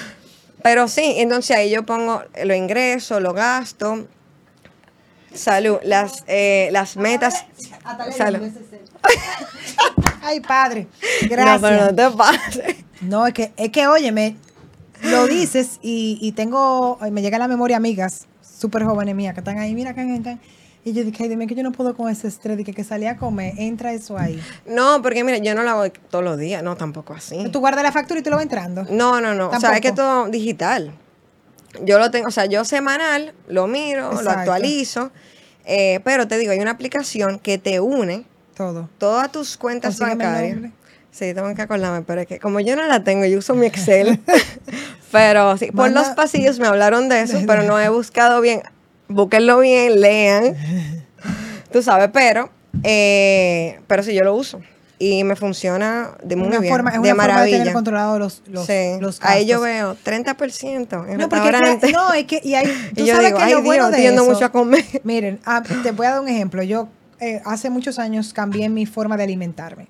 pero 0.62 0.88
sí, 0.88 1.14
entonces 1.18 1.56
ahí 1.56 1.70
yo 1.70 1.84
pongo 1.84 2.22
los 2.44 2.56
ingresos, 2.56 3.22
los 3.22 3.34
gastos, 3.34 4.00
salud, 5.32 5.78
las, 5.84 6.24
eh, 6.26 6.70
las 6.72 6.96
metas, 6.96 7.44
salud. 8.16 8.40
Ay, 10.22 10.40
padre. 10.40 10.88
No, 11.22 11.28
Gracias. 11.28 11.60
pero 11.62 11.84
no 11.86 11.94
te 11.94 12.16
pases. 12.16 12.76
No, 13.00 13.26
es 13.26 13.34
que, 13.34 13.52
es 13.56 13.70
que 13.70 13.86
óyeme, 13.86 14.36
lo 15.02 15.26
dices 15.28 15.78
y, 15.82 16.18
y 16.20 16.32
tengo, 16.32 16.98
me 17.12 17.22
llega 17.22 17.36
a 17.36 17.40
la 17.40 17.48
memoria 17.48 17.76
amigas 17.76 18.26
súper 18.42 18.82
jóvenes 18.84 19.14
mías 19.14 19.34
que 19.34 19.40
están 19.40 19.58
ahí, 19.58 19.74
mira, 19.74 19.94
can, 19.94 20.08
can, 20.08 20.22
can. 20.24 20.40
Y 20.88 20.92
yo 20.94 21.04
dije, 21.04 21.24
ay, 21.24 21.28
dime 21.28 21.46
que 21.46 21.54
yo 21.54 21.62
no 21.62 21.72
puedo 21.72 21.94
con 21.94 22.08
ese 22.10 22.28
estrés 22.28 22.56
de 22.56 22.64
que, 22.64 22.84
salí 22.84 23.06
a 23.06 23.16
comer, 23.16 23.52
entra 23.58 23.92
eso 23.92 24.16
ahí. 24.18 24.40
No, 24.66 25.02
porque 25.02 25.22
mira, 25.24 25.38
yo 25.38 25.54
no 25.54 25.62
lo 25.62 25.70
hago 25.70 25.92
todos 26.10 26.24
los 26.24 26.38
días, 26.38 26.62
no, 26.62 26.76
tampoco 26.76 27.14
así. 27.14 27.48
Tú 27.52 27.60
guardas 27.60 27.82
la 27.82 27.92
factura 27.92 28.20
y 28.20 28.22
tú 28.22 28.30
lo 28.30 28.36
vas 28.36 28.44
entrando. 28.44 28.84
No, 28.90 29.20
no, 29.20 29.34
no, 29.34 29.50
o 29.50 29.60
sea, 29.60 29.74
es 29.74 29.80
que 29.80 29.88
Tampoco. 29.92 30.22
todo 30.22 30.28
digital. 30.30 30.92
Yo 31.82 31.98
lo 31.98 32.10
tengo, 32.10 32.28
o 32.28 32.30
sea, 32.30 32.46
yo 32.46 32.64
semanal 32.64 33.34
lo 33.48 33.66
miro, 33.66 34.22
lo 34.22 34.30
actualizo, 34.30 35.10
eh, 35.66 36.00
pero 36.04 36.26
te 36.26 36.38
digo, 36.38 36.52
hay 36.52 36.60
una 36.60 36.70
aplicación 36.70 37.38
que 37.38 37.58
te 37.58 37.80
une 37.80 38.24
Todo. 38.56 38.88
todas 38.96 39.30
tus 39.30 39.58
cuentas 39.58 39.98
Consígueme 39.98 40.24
bancarias. 40.24 40.72
Sí, 41.10 41.34
tengo 41.34 41.54
que 41.54 41.62
acordarme, 41.62 42.02
pero 42.06 42.22
es 42.22 42.26
que 42.26 42.38
como 42.38 42.60
yo 42.60 42.76
no 42.76 42.86
la 42.86 43.04
tengo, 43.04 43.26
yo 43.26 43.38
uso 43.38 43.54
mi 43.54 43.66
Excel. 43.66 44.20
pero 45.12 45.56
sí, 45.56 45.66
por 45.66 45.90
Manda- 45.90 46.02
los 46.02 46.10
pasillos 46.10 46.58
me 46.58 46.66
hablaron 46.66 47.08
de 47.08 47.22
eso, 47.22 47.38
pero 47.46 47.62
no 47.64 47.78
he 47.78 47.88
buscado 47.88 48.40
bien. 48.40 48.62
Búsquenlo 49.08 49.58
bien, 49.60 50.00
lean. 50.00 50.54
Tú 51.72 51.82
sabes, 51.82 52.10
pero, 52.12 52.50
eh, 52.82 53.80
pero 53.86 54.02
sí, 54.02 54.14
yo 54.14 54.24
lo 54.24 54.34
uso. 54.34 54.60
Y 55.00 55.22
me 55.22 55.36
funciona 55.36 56.10
de 56.24 56.34
muy 56.34 56.48
una 56.48 56.58
bien, 56.58 56.72
forma, 56.72 56.90
es 56.90 56.94
de 56.94 57.00
una 57.00 57.08
forma 57.10 57.24
de 57.26 57.32
maravilla. 57.34 57.58
tener 57.58 57.72
controlado 57.72 58.18
los, 58.18 58.42
los, 58.48 58.66
sí, 58.66 58.96
los 59.00 59.20
ahí 59.22 59.46
yo 59.46 59.60
veo 59.60 59.96
30% 60.04 61.08
en 61.08 61.18
No, 61.18 61.28
porque 61.28 61.48
crea- 61.48 61.60
restaurante. 61.60 61.92
no, 61.92 62.12
es 62.14 62.24
que 62.24 62.40
y 62.42 62.54
hay, 62.54 62.66
tú 62.96 63.02
y 63.04 63.06
yo 63.06 63.14
sabes 63.14 63.28
digo, 63.28 63.38
que 63.38 63.44
ay 63.44 63.52
lo 63.52 63.58
Dios, 63.58 63.66
bueno 63.66 63.90
de 63.92 64.04
eso- 64.06 64.24
mucho 64.24 64.44
a 64.44 64.48
comer. 64.50 64.84
Miren, 65.04 65.38
ah, 65.44 65.62
te 65.84 65.92
voy 65.92 66.06
a 66.06 66.10
dar 66.12 66.20
un 66.20 66.28
ejemplo. 66.28 66.64
Yo 66.64 66.88
eh, 67.20 67.40
hace 67.44 67.70
muchos 67.70 68.00
años 68.00 68.32
cambié 68.32 68.68
mi 68.68 68.86
forma 68.86 69.16
de 69.16 69.22
alimentarme 69.24 69.86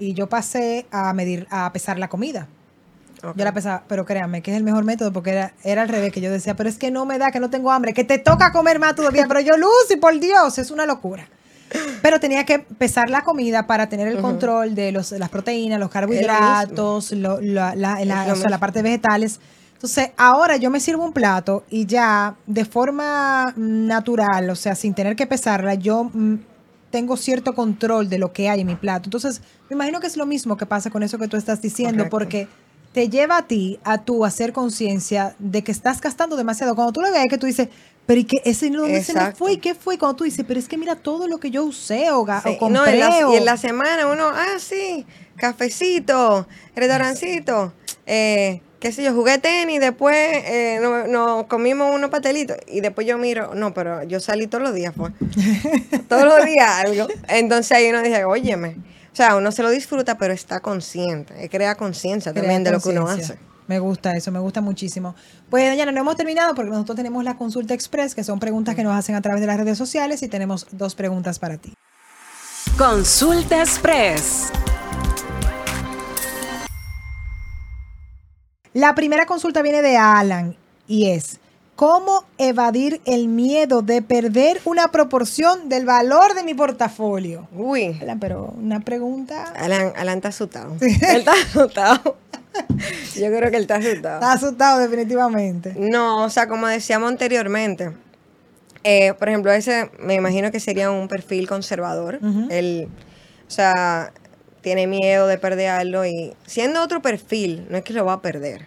y 0.00 0.14
yo 0.14 0.28
pasé 0.30 0.86
a 0.90 1.12
medir, 1.12 1.46
a 1.50 1.70
pesar 1.74 1.98
la 1.98 2.08
comida. 2.08 2.48
Yo 3.22 3.44
la 3.44 3.52
pesaba, 3.52 3.82
pero 3.88 4.04
créanme 4.04 4.42
que 4.42 4.50
es 4.52 4.56
el 4.56 4.62
mejor 4.64 4.84
método 4.84 5.12
porque 5.12 5.30
era, 5.30 5.52
era 5.64 5.82
al 5.82 5.88
revés, 5.88 6.12
que 6.12 6.20
yo 6.20 6.30
decía, 6.30 6.54
pero 6.54 6.68
es 6.68 6.78
que 6.78 6.90
no 6.90 7.04
me 7.04 7.18
da, 7.18 7.30
que 7.30 7.40
no 7.40 7.50
tengo 7.50 7.70
hambre, 7.72 7.92
que 7.94 8.04
te 8.04 8.18
toca 8.18 8.52
comer 8.52 8.78
más 8.78 8.94
todavía, 8.94 9.26
pero 9.28 9.40
yo, 9.40 9.56
Lucy, 9.56 9.96
por 10.00 10.18
Dios, 10.20 10.58
es 10.58 10.70
una 10.70 10.86
locura. 10.86 11.28
Pero 12.00 12.18
tenía 12.18 12.44
que 12.46 12.60
pesar 12.60 13.10
la 13.10 13.22
comida 13.22 13.66
para 13.66 13.88
tener 13.88 14.08
el 14.08 14.20
control 14.22 14.74
de 14.74 14.90
los, 14.92 15.12
las 15.12 15.28
proteínas, 15.28 15.78
los 15.78 15.90
carbohidratos, 15.90 17.12
lo- 17.12 17.40
la, 17.40 17.72
o 18.32 18.36
sea, 18.36 18.48
la 18.50 18.58
parte 18.58 18.78
de 18.78 18.84
vegetales. 18.84 19.38
Entonces, 19.74 20.10
ahora 20.16 20.56
yo 20.56 20.70
me 20.70 20.80
sirvo 20.80 21.04
un 21.04 21.12
plato 21.12 21.64
y 21.68 21.86
ya 21.86 22.36
de 22.46 22.64
forma 22.64 23.52
natural, 23.56 24.50
o 24.50 24.56
sea, 24.56 24.74
sin 24.74 24.94
tener 24.94 25.14
que 25.14 25.26
pesarla, 25.26 25.74
yo 25.74 26.04
mm, 26.12 26.34
tengo 26.90 27.16
cierto 27.16 27.54
control 27.54 28.08
de 28.08 28.18
lo 28.18 28.32
que 28.32 28.48
hay 28.48 28.60
en 28.62 28.66
mi 28.66 28.74
plato. 28.76 29.06
Entonces, 29.08 29.40
me 29.68 29.74
imagino 29.74 30.00
que 30.00 30.06
es 30.06 30.16
lo 30.16 30.26
mismo 30.26 30.56
que 30.56 30.66
pasa 30.66 30.90
con 30.90 31.02
eso 31.02 31.18
que 31.18 31.28
tú 31.28 31.36
estás 31.36 31.60
diciendo, 31.62 32.08
Correcto. 32.08 32.10
porque 32.10 32.48
te 32.92 33.08
lleva 33.08 33.38
a 33.38 33.46
ti, 33.46 33.78
a 33.84 33.98
tú, 33.98 34.24
a 34.24 34.28
hacer 34.28 34.52
conciencia 34.52 35.34
de 35.38 35.62
que 35.62 35.72
estás 35.72 36.00
gastando 36.00 36.36
demasiado. 36.36 36.74
Cuando 36.74 36.92
tú 36.92 37.00
lo 37.00 37.10
ves, 37.12 37.26
que 37.30 37.38
tú 37.38 37.46
dices, 37.46 37.68
pero 38.06 38.20
¿y 38.20 38.24
qué? 38.24 38.38
¿Ese 38.44 38.66
dinero 38.66 38.82
dónde 38.84 39.04
se 39.04 39.12
me 39.14 39.32
fue? 39.32 39.52
¿Y 39.52 39.56
qué 39.58 39.74
fue? 39.74 39.98
Cuando 39.98 40.16
tú 40.16 40.24
dices, 40.24 40.44
pero 40.48 40.58
es 40.58 40.66
que 40.68 40.78
mira 40.78 40.96
todo 40.96 41.28
lo 41.28 41.38
que 41.38 41.50
yo 41.50 41.64
usé 41.64 42.10
o, 42.10 42.24
Sí, 42.42 42.50
o 42.50 42.58
compré. 42.58 42.70
no, 42.80 42.86
en 42.86 42.98
la- 43.00 43.28
o- 43.28 43.32
y 43.34 43.36
en 43.36 43.44
la 43.44 43.56
semana 43.58 44.06
uno, 44.06 44.28
ah, 44.32 44.58
sí, 44.58 45.04
cafecito, 45.36 46.48
restaurancito, 46.74 47.72
eh, 48.06 48.62
qué 48.80 48.92
sé 48.92 49.02
yo, 49.02 49.12
jugué 49.14 49.38
tenis, 49.38 49.80
después 49.80 50.16
eh, 50.16 50.78
nos 50.80 51.08
no 51.08 51.46
comimos 51.48 51.94
unos 51.94 52.10
pastelitos 52.10 52.56
y 52.66 52.80
después 52.80 53.06
yo 53.06 53.18
miro, 53.18 53.54
no, 53.54 53.74
pero 53.74 54.02
yo 54.04 54.20
salí 54.20 54.46
todos 54.46 54.64
los 54.64 54.74
días, 54.74 54.94
pues. 54.96 55.12
todos 56.08 56.24
los 56.24 56.44
días 56.46 56.68
algo. 56.84 57.06
Entonces 57.28 57.72
ahí 57.72 57.88
uno 57.90 58.02
dice, 58.02 58.24
óyeme, 58.24 58.76
sea, 59.18 59.36
uno 59.36 59.50
se 59.50 59.64
lo 59.64 59.70
disfruta, 59.70 60.16
pero 60.16 60.32
está 60.32 60.60
consciente, 60.60 61.44
eh, 61.44 61.48
crea 61.48 61.74
conciencia 61.74 62.32
también 62.32 62.62
de 62.62 62.70
lo 62.70 62.80
que 62.80 62.90
uno 62.90 63.08
hace. 63.08 63.36
Me 63.66 63.80
gusta 63.80 64.16
eso, 64.16 64.30
me 64.30 64.38
gusta 64.38 64.60
muchísimo. 64.60 65.14
Pues, 65.50 65.66
Dayana, 65.66 65.90
no 65.92 66.00
hemos 66.00 66.16
terminado 66.16 66.54
porque 66.54 66.70
nosotros 66.70 66.96
tenemos 66.96 67.24
la 67.24 67.36
consulta 67.36 67.74
express, 67.74 68.14
que 68.14 68.22
son 68.22 68.38
preguntas 68.38 68.76
que 68.76 68.84
nos 68.84 68.96
hacen 68.96 69.16
a 69.16 69.20
través 69.20 69.40
de 69.40 69.48
las 69.48 69.58
redes 69.58 69.76
sociales 69.76 70.22
y 70.22 70.28
tenemos 70.28 70.68
dos 70.70 70.94
preguntas 70.94 71.38
para 71.38 71.58
ti. 71.58 71.74
Consulta 72.78 73.60
Express. 73.60 74.52
La 78.72 78.94
primera 78.94 79.26
consulta 79.26 79.62
viene 79.62 79.82
de 79.82 79.96
Alan 79.96 80.56
y 80.86 81.10
es, 81.10 81.40
¿cómo 81.78 82.24
evadir 82.38 83.00
el 83.04 83.28
miedo 83.28 83.82
de 83.82 84.02
perder 84.02 84.60
una 84.64 84.90
proporción 84.90 85.68
del 85.68 85.86
valor 85.86 86.34
de 86.34 86.42
mi 86.42 86.52
portafolio? 86.52 87.46
Uy, 87.54 87.96
Alan, 88.02 88.18
pero 88.18 88.52
una 88.60 88.80
pregunta... 88.80 89.44
Alan, 89.54 89.92
Alan 89.94 90.16
está 90.16 90.30
asustado. 90.30 90.76
Él 90.80 91.18
está 91.18 91.34
asustado. 91.34 92.16
yo 93.14 93.26
creo 93.26 93.50
que 93.52 93.58
él 93.58 93.62
está 93.62 93.76
asustado. 93.76 94.14
Está 94.16 94.32
asustado 94.32 94.80
definitivamente. 94.80 95.76
No, 95.78 96.24
o 96.24 96.30
sea, 96.30 96.48
como 96.48 96.66
decíamos 96.66 97.10
anteriormente, 97.10 97.92
eh, 98.82 99.14
por 99.14 99.28
ejemplo, 99.28 99.52
ese 99.52 99.88
me 100.00 100.14
imagino 100.14 100.50
que 100.50 100.58
sería 100.58 100.90
un 100.90 101.06
perfil 101.06 101.46
conservador. 101.46 102.18
Él, 102.50 102.88
o 103.46 103.50
sea, 103.50 104.12
tiene 104.62 104.88
miedo 104.88 105.28
de 105.28 105.38
perderlo 105.38 106.04
y 106.04 106.34
siendo 106.44 106.82
otro 106.82 107.00
perfil, 107.02 107.68
no 107.70 107.76
es 107.76 107.84
que 107.84 107.92
lo 107.92 108.04
va 108.04 108.14
a 108.14 108.20
perder, 108.20 108.66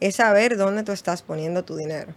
es 0.00 0.16
saber 0.16 0.56
dónde 0.56 0.82
tú 0.82 0.92
estás 0.92 1.22
poniendo 1.22 1.64
tu 1.64 1.76
dinero. 1.76 2.12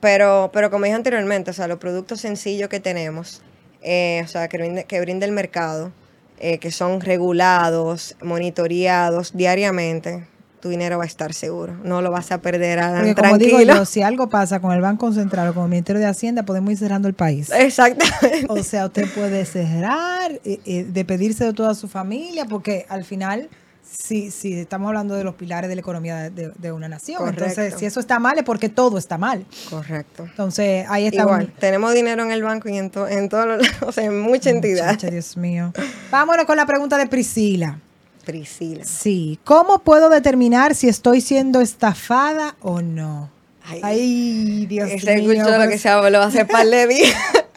Pero, 0.00 0.50
pero 0.52 0.70
como 0.70 0.84
dije 0.84 0.96
anteriormente, 0.96 1.50
o 1.50 1.54
sea, 1.54 1.68
los 1.68 1.78
productos 1.78 2.20
sencillos 2.20 2.68
que 2.68 2.80
tenemos, 2.80 3.42
eh, 3.82 4.22
o 4.24 4.28
sea, 4.28 4.48
que 4.48 4.56
brinda, 4.56 4.82
que 4.84 5.00
brinda 5.00 5.26
el 5.26 5.32
mercado, 5.32 5.92
eh, 6.38 6.58
que 6.58 6.70
son 6.70 7.02
regulados, 7.02 8.16
monitoreados 8.22 9.32
diariamente, 9.36 10.26
tu 10.60 10.68
dinero 10.68 10.98
va 10.98 11.04
a 11.04 11.06
estar 11.06 11.32
seguro. 11.32 11.74
No 11.84 12.02
lo 12.02 12.10
vas 12.10 12.32
a 12.32 12.38
perder 12.38 12.78
a 12.78 12.92
Porque 12.92 13.14
como 13.14 13.28
tranquilo. 13.28 13.58
digo 13.58 13.74
yo, 13.74 13.84
si 13.84 14.02
algo 14.02 14.28
pasa 14.28 14.60
con 14.60 14.72
el 14.72 14.80
Banco 14.80 15.12
Central 15.12 15.48
o 15.48 15.54
con 15.54 15.64
el 15.64 15.70
Ministerio 15.70 16.00
de 16.00 16.06
Hacienda, 16.06 16.44
podemos 16.44 16.72
ir 16.72 16.78
cerrando 16.78 17.08
el 17.08 17.14
país. 17.14 17.50
Exactamente. 17.50 18.46
O 18.48 18.62
sea, 18.62 18.86
usted 18.86 19.08
puede 19.14 19.44
cerrar, 19.44 20.32
eh, 20.44 20.60
eh, 20.64 20.84
de 20.84 21.04
pedirse 21.04 21.44
de 21.44 21.52
toda 21.52 21.74
su 21.74 21.88
familia, 21.88 22.44
porque 22.44 22.86
al 22.88 23.04
final, 23.04 23.48
si, 23.82 24.30
si 24.30 24.54
estamos 24.54 24.88
hablando 24.88 25.14
de 25.14 25.24
los 25.24 25.34
pilares 25.34 25.68
de 25.68 25.74
la 25.76 25.80
economía 25.80 26.30
de, 26.30 26.72
una 26.72 26.88
nación, 26.88 27.28
entonces 27.28 27.74
si 27.78 27.86
eso 27.86 28.00
está 28.00 28.18
mal 28.18 28.38
es 28.38 28.44
porque 28.44 28.68
todo 28.68 28.98
está 28.98 29.18
mal. 29.18 29.44
Correcto. 29.68 30.24
Entonces 30.24 30.86
ahí 30.88 31.06
está 31.06 31.22
Igual, 31.22 31.44
un... 31.46 31.50
tenemos 31.60 31.92
dinero 31.94 32.22
en 32.22 32.30
el 32.30 32.42
banco 32.42 32.68
y 32.68 32.78
en, 32.78 32.90
to- 32.90 33.08
en 33.08 33.28
todos 33.28 33.46
los 33.46 33.58
o 33.82 33.92
sea, 33.92 34.04
en 34.04 34.20
mucha 34.20 34.50
entidad. 34.50 34.86
Muchacha, 34.86 35.10
Dios 35.10 35.36
mío. 35.36 35.72
Vámonos 36.10 36.44
con 36.46 36.56
la 36.56 36.66
pregunta 36.66 36.96
de 36.98 37.06
Priscila. 37.06 37.78
Priscila. 38.24 38.84
Sí, 38.84 39.38
¿cómo 39.44 39.78
puedo 39.80 40.08
determinar 40.08 40.74
si 40.74 40.88
estoy 40.88 41.20
siendo 41.20 41.60
estafada 41.60 42.54
o 42.60 42.80
no? 42.82 43.30
Ay, 43.64 43.80
Ay, 43.82 44.66
Dios 44.66 44.90
Ese 44.90 45.16
mío. 45.16 45.32
escucho 45.32 45.50
lo 45.50 45.56
pues, 45.56 45.70
que 45.70 45.78
se 45.78 45.88
habló 45.88 46.20
hace 46.22 46.44
par 46.44 46.66
de 46.66 46.86
días. 46.86 47.14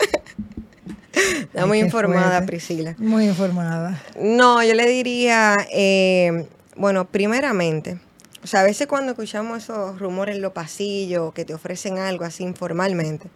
Está 1.54 1.68
muy 1.68 1.80
informada, 1.80 2.30
fuerte. 2.30 2.48
Priscila. 2.48 2.96
Muy 2.98 3.26
informada. 3.26 4.02
No, 4.20 4.64
yo 4.64 4.74
le 4.74 4.88
diría, 4.88 5.56
eh, 5.72 6.48
bueno, 6.76 7.06
primeramente, 7.06 8.00
o 8.44 8.48
sea, 8.48 8.62
a 8.62 8.64
veces 8.64 8.88
cuando 8.88 9.12
escuchamos 9.12 9.62
esos 9.62 10.00
rumores 10.00 10.36
en 10.36 10.42
los 10.42 10.52
pasillos 10.52 11.32
que 11.32 11.46
te 11.46 11.54
ofrecen 11.54 12.00
algo 12.00 12.26
así 12.26 12.44
informalmente, 12.44 13.30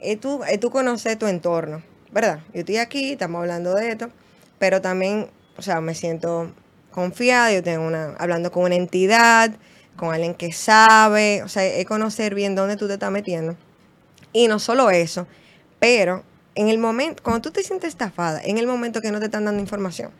es 0.00 0.18
tú, 0.18 0.42
es 0.44 0.58
tú 0.58 0.70
conocer 0.70 1.18
tu 1.18 1.26
entorno, 1.26 1.82
¿verdad? 2.10 2.40
Yo 2.54 2.60
estoy 2.60 2.78
aquí, 2.78 3.12
estamos 3.12 3.40
hablando 3.40 3.74
de 3.74 3.90
esto, 3.90 4.08
pero 4.58 4.80
también, 4.80 5.28
o 5.58 5.62
sea, 5.62 5.82
me 5.82 5.94
siento 5.94 6.50
confiada, 6.90 7.52
yo 7.52 7.62
tengo 7.62 7.86
una, 7.86 8.14
hablando 8.16 8.50
con 8.50 8.64
una 8.64 8.76
entidad, 8.76 9.50
con 9.94 10.14
alguien 10.14 10.32
que 10.32 10.52
sabe, 10.52 11.42
o 11.42 11.48
sea, 11.48 11.66
es 11.66 11.84
conocer 11.84 12.34
bien 12.34 12.54
dónde 12.54 12.78
tú 12.78 12.86
te 12.86 12.94
estás 12.94 13.10
metiendo. 13.10 13.56
Y 14.32 14.48
no 14.48 14.58
solo 14.58 14.88
eso, 14.88 15.26
pero 15.78 16.24
en 16.56 16.68
el 16.68 16.78
momento, 16.78 17.22
cuando 17.22 17.40
tú 17.42 17.50
te 17.52 17.62
sientes 17.62 17.90
estafada, 17.90 18.40
en 18.42 18.58
el 18.58 18.66
momento 18.66 19.00
que 19.00 19.12
no 19.12 19.18
te 19.20 19.26
están 19.26 19.44
dando 19.44 19.60
información, 19.60 20.10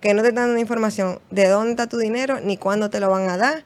que 0.00 0.14
no 0.14 0.22
te 0.22 0.28
están 0.28 0.46
dando 0.46 0.60
información 0.60 1.18
de 1.30 1.48
dónde 1.48 1.70
está 1.72 1.86
tu 1.88 1.98
dinero, 1.98 2.40
ni 2.40 2.56
cuándo 2.56 2.88
te 2.90 3.00
lo 3.00 3.10
van 3.10 3.28
a 3.28 3.36
dar, 3.36 3.64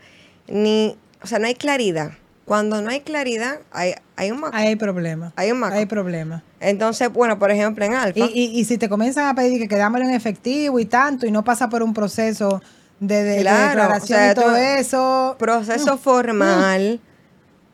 ni, 0.49 0.97
o 1.23 1.27
sea, 1.27 1.39
no 1.39 1.47
hay 1.47 1.55
claridad. 1.55 2.13
Cuando 2.45 2.81
no 2.81 2.89
hay 2.89 3.01
claridad, 3.03 3.59
hay, 3.73 3.95
hay 4.17 4.31
un 4.31 4.41
maco. 4.41 4.57
Hay 4.57 4.75
problema. 4.77 5.35
Hay 5.37 5.53
un 5.53 5.59
maco. 5.59 5.75
Hay 5.75 5.85
problema. 5.85 6.43
Entonces, 6.61 7.13
bueno, 7.13 7.39
por 7.39 7.51
ejemplo, 7.51 7.85
en 7.85 7.93
Alfa, 7.95 8.19
Y, 8.21 8.23
y, 8.33 8.59
y 8.61 8.65
si 8.65 8.79
te 8.79 8.89
comienzan 8.89 9.27
a 9.27 9.35
pedir 9.35 9.61
que 9.61 9.69
quedámoslo 9.69 10.07
en 10.07 10.15
efectivo 10.15 10.79
y 10.81 10.87
tanto, 10.87 11.27
y 11.27 11.31
no 11.31 11.45
pasa 11.45 11.69
por 11.69 11.83
un 11.83 11.93
proceso 11.93 12.63
de, 13.01 13.17
de- 13.23 13.25
de 13.25 13.35
declaración 13.43 14.03
o 14.03 14.23
sea, 14.23 14.33
y 14.33 14.35
todo 14.35 14.57
eso. 14.57 15.37
proceso 15.39 15.99
formal. 15.99 17.01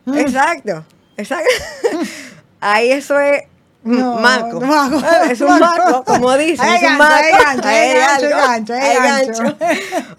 Mm. 0.06 0.14
Exacto, 0.18 0.84
exacto. 1.16 1.48
Ahí 2.60 2.90
eso 2.90 3.18
es 3.20 3.42
mm, 3.44 3.46
No, 3.84 4.18
marco. 4.18 4.60
maco, 4.60 5.00
Ah, 5.04 5.28
Es 5.30 5.40
un 5.40 5.48
maco. 5.48 5.60
marco, 5.64 6.04
como 6.04 6.36
dicen. 6.36 6.66
Hay 6.66 6.76
es 6.84 6.90
un 6.90 6.98
gancho, 6.98 6.98
marco. 6.98 7.24
hay 7.24 7.32
gancho, 7.32 7.68
hay 7.68 7.94
gancho, 7.94 8.26
hay 8.26 8.32
gancho, 8.32 8.72
hay 8.74 8.80
hay 8.80 9.26
gancho. 9.26 9.56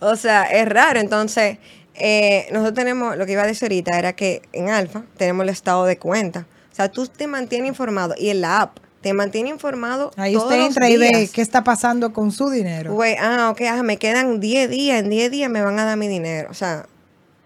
O 0.01 0.15
sea, 0.15 0.43
es 0.43 0.67
raro. 0.69 0.99
Entonces, 0.99 1.57
eh, 1.95 2.47
nosotros 2.51 2.75
tenemos, 2.75 3.17
lo 3.17 3.25
que 3.25 3.31
iba 3.33 3.43
a 3.43 3.47
decir 3.47 3.65
ahorita 3.65 3.97
era 3.97 4.13
que 4.13 4.41
en 4.53 4.69
Alfa 4.69 5.03
tenemos 5.17 5.43
el 5.43 5.49
estado 5.49 5.85
de 5.85 5.97
cuenta. 5.97 6.45
O 6.71 6.75
sea, 6.75 6.89
tú 6.89 7.07
te 7.07 7.25
mantienes 7.27 7.69
informado 7.69 8.15
y 8.17 8.29
en 8.29 8.41
la 8.41 8.61
app 8.61 8.77
te 9.01 9.13
mantiene 9.13 9.49
informado. 9.49 10.11
Ahí 10.17 10.33
todos 10.33 10.45
usted 10.45 10.57
los 10.59 10.67
entra 10.69 10.89
y 10.89 10.97
ve 10.97 11.29
qué 11.33 11.41
está 11.41 11.63
pasando 11.63 12.11
con 12.11 12.31
su 12.31 12.49
dinero. 12.49 12.93
Güey, 12.93 13.15
ah, 13.21 13.49
ok, 13.51 13.61
ah, 13.69 13.83
me 13.83 13.97
quedan 13.97 14.39
10 14.39 14.69
días, 14.69 14.99
en 14.99 15.09
10 15.09 15.31
días 15.31 15.49
me 15.49 15.61
van 15.61 15.79
a 15.79 15.85
dar 15.85 15.95
mi 15.95 16.07
dinero. 16.07 16.49
O 16.51 16.53
sea, 16.53 16.85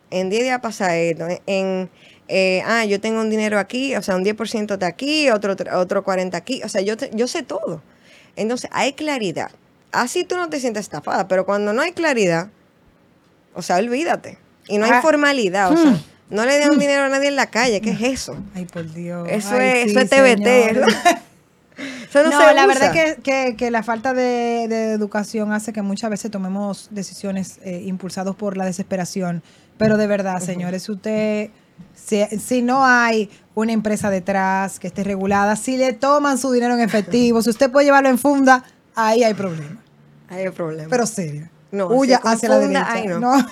en 0.09 0.29
10 0.29 0.43
días 0.43 0.59
pasa 0.61 0.95
esto. 0.97 1.27
En, 1.27 1.39
en, 1.45 1.89
eh, 2.29 2.61
ah, 2.65 2.85
yo 2.85 3.01
tengo 3.01 3.19
un 3.19 3.29
dinero 3.29 3.59
aquí, 3.59 3.95
o 3.95 4.01
sea, 4.01 4.15
un 4.15 4.23
10% 4.23 4.77
de 4.77 4.85
aquí, 4.85 5.29
otro, 5.31 5.55
otro 5.73 6.03
40 6.03 6.37
aquí. 6.37 6.61
O 6.63 6.69
sea, 6.69 6.81
yo, 6.81 6.93
yo 7.13 7.27
sé 7.27 7.43
todo. 7.43 7.81
Entonces, 8.35 8.69
hay 8.71 8.93
claridad. 8.93 9.51
Así 9.91 10.23
tú 10.23 10.37
no 10.37 10.47
te 10.49 10.59
sientes 10.59 10.83
estafada, 10.83 11.27
pero 11.27 11.45
cuando 11.45 11.73
no 11.73 11.81
hay 11.81 11.91
claridad, 11.93 12.49
o 13.55 13.61
sea, 13.61 13.77
olvídate. 13.77 14.37
Y 14.67 14.77
no 14.77 14.85
hay 14.85 14.91
Ah. 14.93 15.01
formalidad, 15.01 15.71
o 15.73 15.75
sea, 15.77 15.97
no 16.29 16.45
le 16.45 16.59
den 16.59 16.77
dinero 16.77 17.03
a 17.05 17.09
nadie 17.09 17.27
en 17.29 17.35
la 17.35 17.47
calle, 17.47 17.81
¿qué 17.81 17.89
es 17.89 18.01
eso? 18.01 18.37
Ay, 18.53 18.65
por 18.65 18.85
Dios. 18.93 19.27
Eso 19.31 19.55
Ay, 19.55 19.67
es, 19.79 19.83
sí, 19.85 19.89
eso 19.97 19.99
es 20.01 20.09
TBT. 20.11 20.47
eso- 22.09 22.23
no, 22.23 22.29
No, 22.29 22.39
se 22.39 22.53
la 22.53 22.65
usa. 22.65 22.67
verdad 22.67 22.95
es 22.95 23.15
que, 23.15 23.21
que- 23.21 23.55
que 23.55 23.71
la 23.71 23.81
falta 23.83 24.13
de, 24.13 24.67
de 24.67 24.91
educación 24.93 25.51
hace 25.53 25.73
que 25.73 25.81
muchas 25.81 26.09
veces 26.09 26.29
tomemos 26.29 26.89
decisiones 26.91 27.59
eh, 27.63 27.81
impulsados 27.85 28.35
por 28.35 28.57
la 28.57 28.65
desesperación. 28.65 29.41
Pero 29.77 29.97
de 29.97 30.07
verdad, 30.07 30.39
señores, 30.41 30.87
usted, 30.89 31.49
si, 31.95 32.25
si 32.39 32.61
no 32.61 32.85
hay 32.85 33.29
una 33.55 33.73
empresa 33.73 34.09
detrás 34.09 34.79
que 34.79 34.87
esté 34.87 35.03
regulada, 35.03 35.55
si 35.55 35.77
le 35.77 35.93
toman 35.93 36.37
su 36.37 36.51
dinero 36.51 36.73
en 36.73 36.81
efectivo, 36.81 37.41
si 37.41 37.49
usted 37.49 37.71
puede 37.71 37.85
llevarlo 37.85 38.09
en 38.09 38.17
funda, 38.17 38.63
ahí 38.95 39.23
hay 39.23 39.33
problema. 39.33 39.81
Hay 40.29 40.47
un 40.47 40.53
problema. 40.53 40.89
Pero 40.89 41.05
serio. 41.05 41.49
No, 41.71 41.87
Huya 41.87 42.19
si 42.21 42.27
hacia 42.27 42.49
la 42.49 42.59
derecha. 42.59 42.87
ay, 42.89 43.07
no. 43.07 43.19
no. 43.19 43.33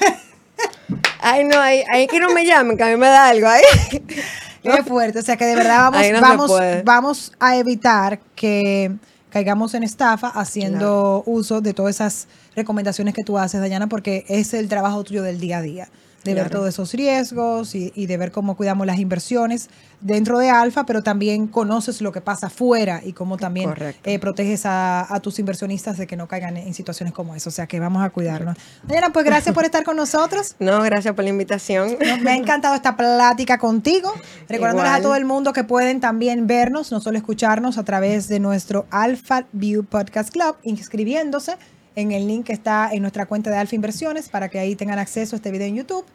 Ay, 1.20 1.44
no, 1.44 1.60
ahí, 1.60 1.84
ahí 1.92 2.08
que 2.08 2.20
no 2.20 2.32
me 2.32 2.46
llamen, 2.46 2.78
que 2.78 2.84
a 2.84 2.88
mí 2.88 2.96
me 2.96 3.08
da 3.08 3.28
algo 3.28 3.48
ahí. 3.48 3.64
Qué 4.64 4.84
fuerte. 4.84 5.20
O 5.20 5.22
sea 5.22 5.36
que 5.36 5.46
de 5.46 5.56
verdad 5.56 5.80
vamos, 5.80 6.00
Ahí 6.00 6.12
no 6.12 6.22
vamos, 6.22 6.52
vamos 6.84 7.32
a 7.40 7.58
evitar 7.58 8.20
que 8.36 8.92
caigamos 9.30 9.74
en 9.74 9.84
estafa 9.84 10.30
haciendo 10.30 11.24
uso 11.26 11.62
de 11.62 11.74
todas 11.74 11.96
esas 11.96 12.28
recomendaciones 12.56 13.14
que 13.14 13.24
tú 13.24 13.38
haces, 13.38 13.60
Dayana, 13.60 13.88
porque 13.88 14.26
es 14.28 14.54
el 14.54 14.70
trabajo 14.70 15.04
tuyo 15.04 15.24
del 15.24 15.40
día 15.40 15.58
a 15.58 15.62
día. 15.62 15.90
De 16.28 16.42
ver 16.42 16.50
todos 16.50 16.70
esos 16.70 16.94
riesgos 16.94 17.76
y, 17.76 17.92
y 17.96 18.06
de 18.06 18.18
ver 18.18 18.32
cómo 18.32 18.56
cuidamos 18.56 18.86
las 18.86 19.00
inversiones 19.00 19.70
dentro 20.02 20.38
de 20.40 20.50
Alfa, 20.50 20.86
pero 20.86 21.02
también 21.02 21.48
conoces 21.48 22.02
lo 22.02 22.12
que 22.12 22.22
pasa 22.22 22.48
afuera 22.48 23.02
y 23.04 23.14
cómo 23.14 23.38
también 23.38 23.74
eh, 24.04 24.20
proteges 24.20 24.66
a, 24.66 25.14
a 25.14 25.20
tus 25.20 25.40
inversionistas 25.40 25.98
de 25.98 26.06
que 26.06 26.16
no 26.16 26.28
caigan 26.28 26.58
en 26.58 26.74
situaciones 26.74 27.14
como 27.14 27.36
esa. 27.36 27.50
O 27.50 27.52
sea 27.52 27.68
que 27.68 27.80
vamos 27.80 28.04
a 28.04 28.10
cuidarnos. 28.10 28.58
Dayana, 28.84 29.12
pues 29.12 29.26
gracias 29.26 29.54
por 29.56 29.66
estar 29.66 29.84
con 29.84 29.96
nosotros. 29.96 30.56
No, 30.68 30.82
gracias 30.82 31.14
por 31.14 31.24
la 31.24 31.30
invitación. 31.30 31.98
Me 32.24 32.32
ha 32.32 32.36
encantado 32.36 32.76
esta 32.76 32.98
plática 32.98 33.58
contigo. 33.58 34.12
Recordándoles 34.50 34.92
a 34.92 35.02
todo 35.02 35.16
el 35.16 35.24
mundo 35.24 35.54
que 35.54 35.64
pueden 35.64 36.02
también 36.02 36.46
vernos, 36.46 36.92
no 36.92 37.00
solo 37.00 37.18
escucharnos 37.18 37.78
a 37.78 37.84
través 37.84 38.28
de 38.28 38.40
nuestro 38.40 38.86
Alpha 38.90 39.46
View 39.54 39.86
Podcast 39.86 40.32
Club, 40.32 40.58
inscribiéndose 40.64 41.58
en 41.98 42.12
el 42.12 42.28
link 42.28 42.46
que 42.46 42.54
está 42.54 42.90
en 42.94 43.02
nuestra 43.02 43.26
cuenta 43.26 43.50
de 43.50 43.58
Alfa 43.58 43.74
Inversiones 43.76 44.30
para 44.30 44.50
que 44.50 44.60
ahí 44.60 44.76
tengan 44.76 45.00
acceso 45.00 45.36
a 45.36 45.38
este 45.38 45.50
video 45.52 45.68
en 45.68 45.76
YouTube. 45.76 46.06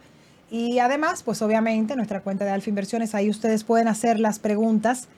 Y 0.49 0.79
además, 0.79 1.23
pues 1.25 1.43
obviamente, 1.43 1.97
nuestra 1.97 2.21
cuenta 2.21 2.45
de 2.45 2.53
Alfa 2.53 2.71
Inversiones, 2.71 3.15
ahí 3.17 3.29
ustedes 3.29 3.65
pueden 3.65 3.89
hacer 3.89 4.21
las 4.21 4.39
preguntas 4.39 5.09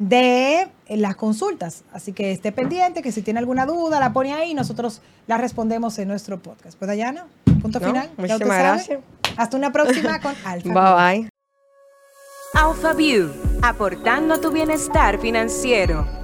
de 0.00 0.66
las 0.88 1.14
consultas. 1.14 1.84
Así 1.92 2.12
que 2.12 2.32
esté 2.32 2.50
pendiente, 2.50 3.00
que 3.02 3.12
si 3.12 3.22
tiene 3.22 3.38
alguna 3.38 3.64
duda, 3.64 4.00
la 4.00 4.12
pone 4.12 4.32
ahí 4.32 4.50
y 4.50 4.54
nosotros 4.54 5.02
la 5.28 5.38
respondemos 5.38 5.96
en 6.00 6.08
nuestro 6.08 6.42
podcast. 6.42 6.76
Pues 6.76 6.88
Dayana, 6.88 7.26
punto 7.60 7.78
No, 7.78 7.86
final. 7.86 8.06
Ya 8.06 8.10
usted 8.10 8.18
muchísimas 8.46 8.56
sabe. 8.56 8.68
gracias. 8.68 9.00
Hasta 9.36 9.56
una 9.56 9.70
próxima 9.72 10.20
con 10.20 10.34
Alfa. 10.44 10.68
Bye 10.72 11.20
bye. 11.20 11.28
Alpha 12.54 12.92
View, 12.94 13.30
aportando 13.62 14.34
a 14.34 14.40
tu 14.40 14.50
bienestar 14.50 15.18
financiero. 15.20 16.21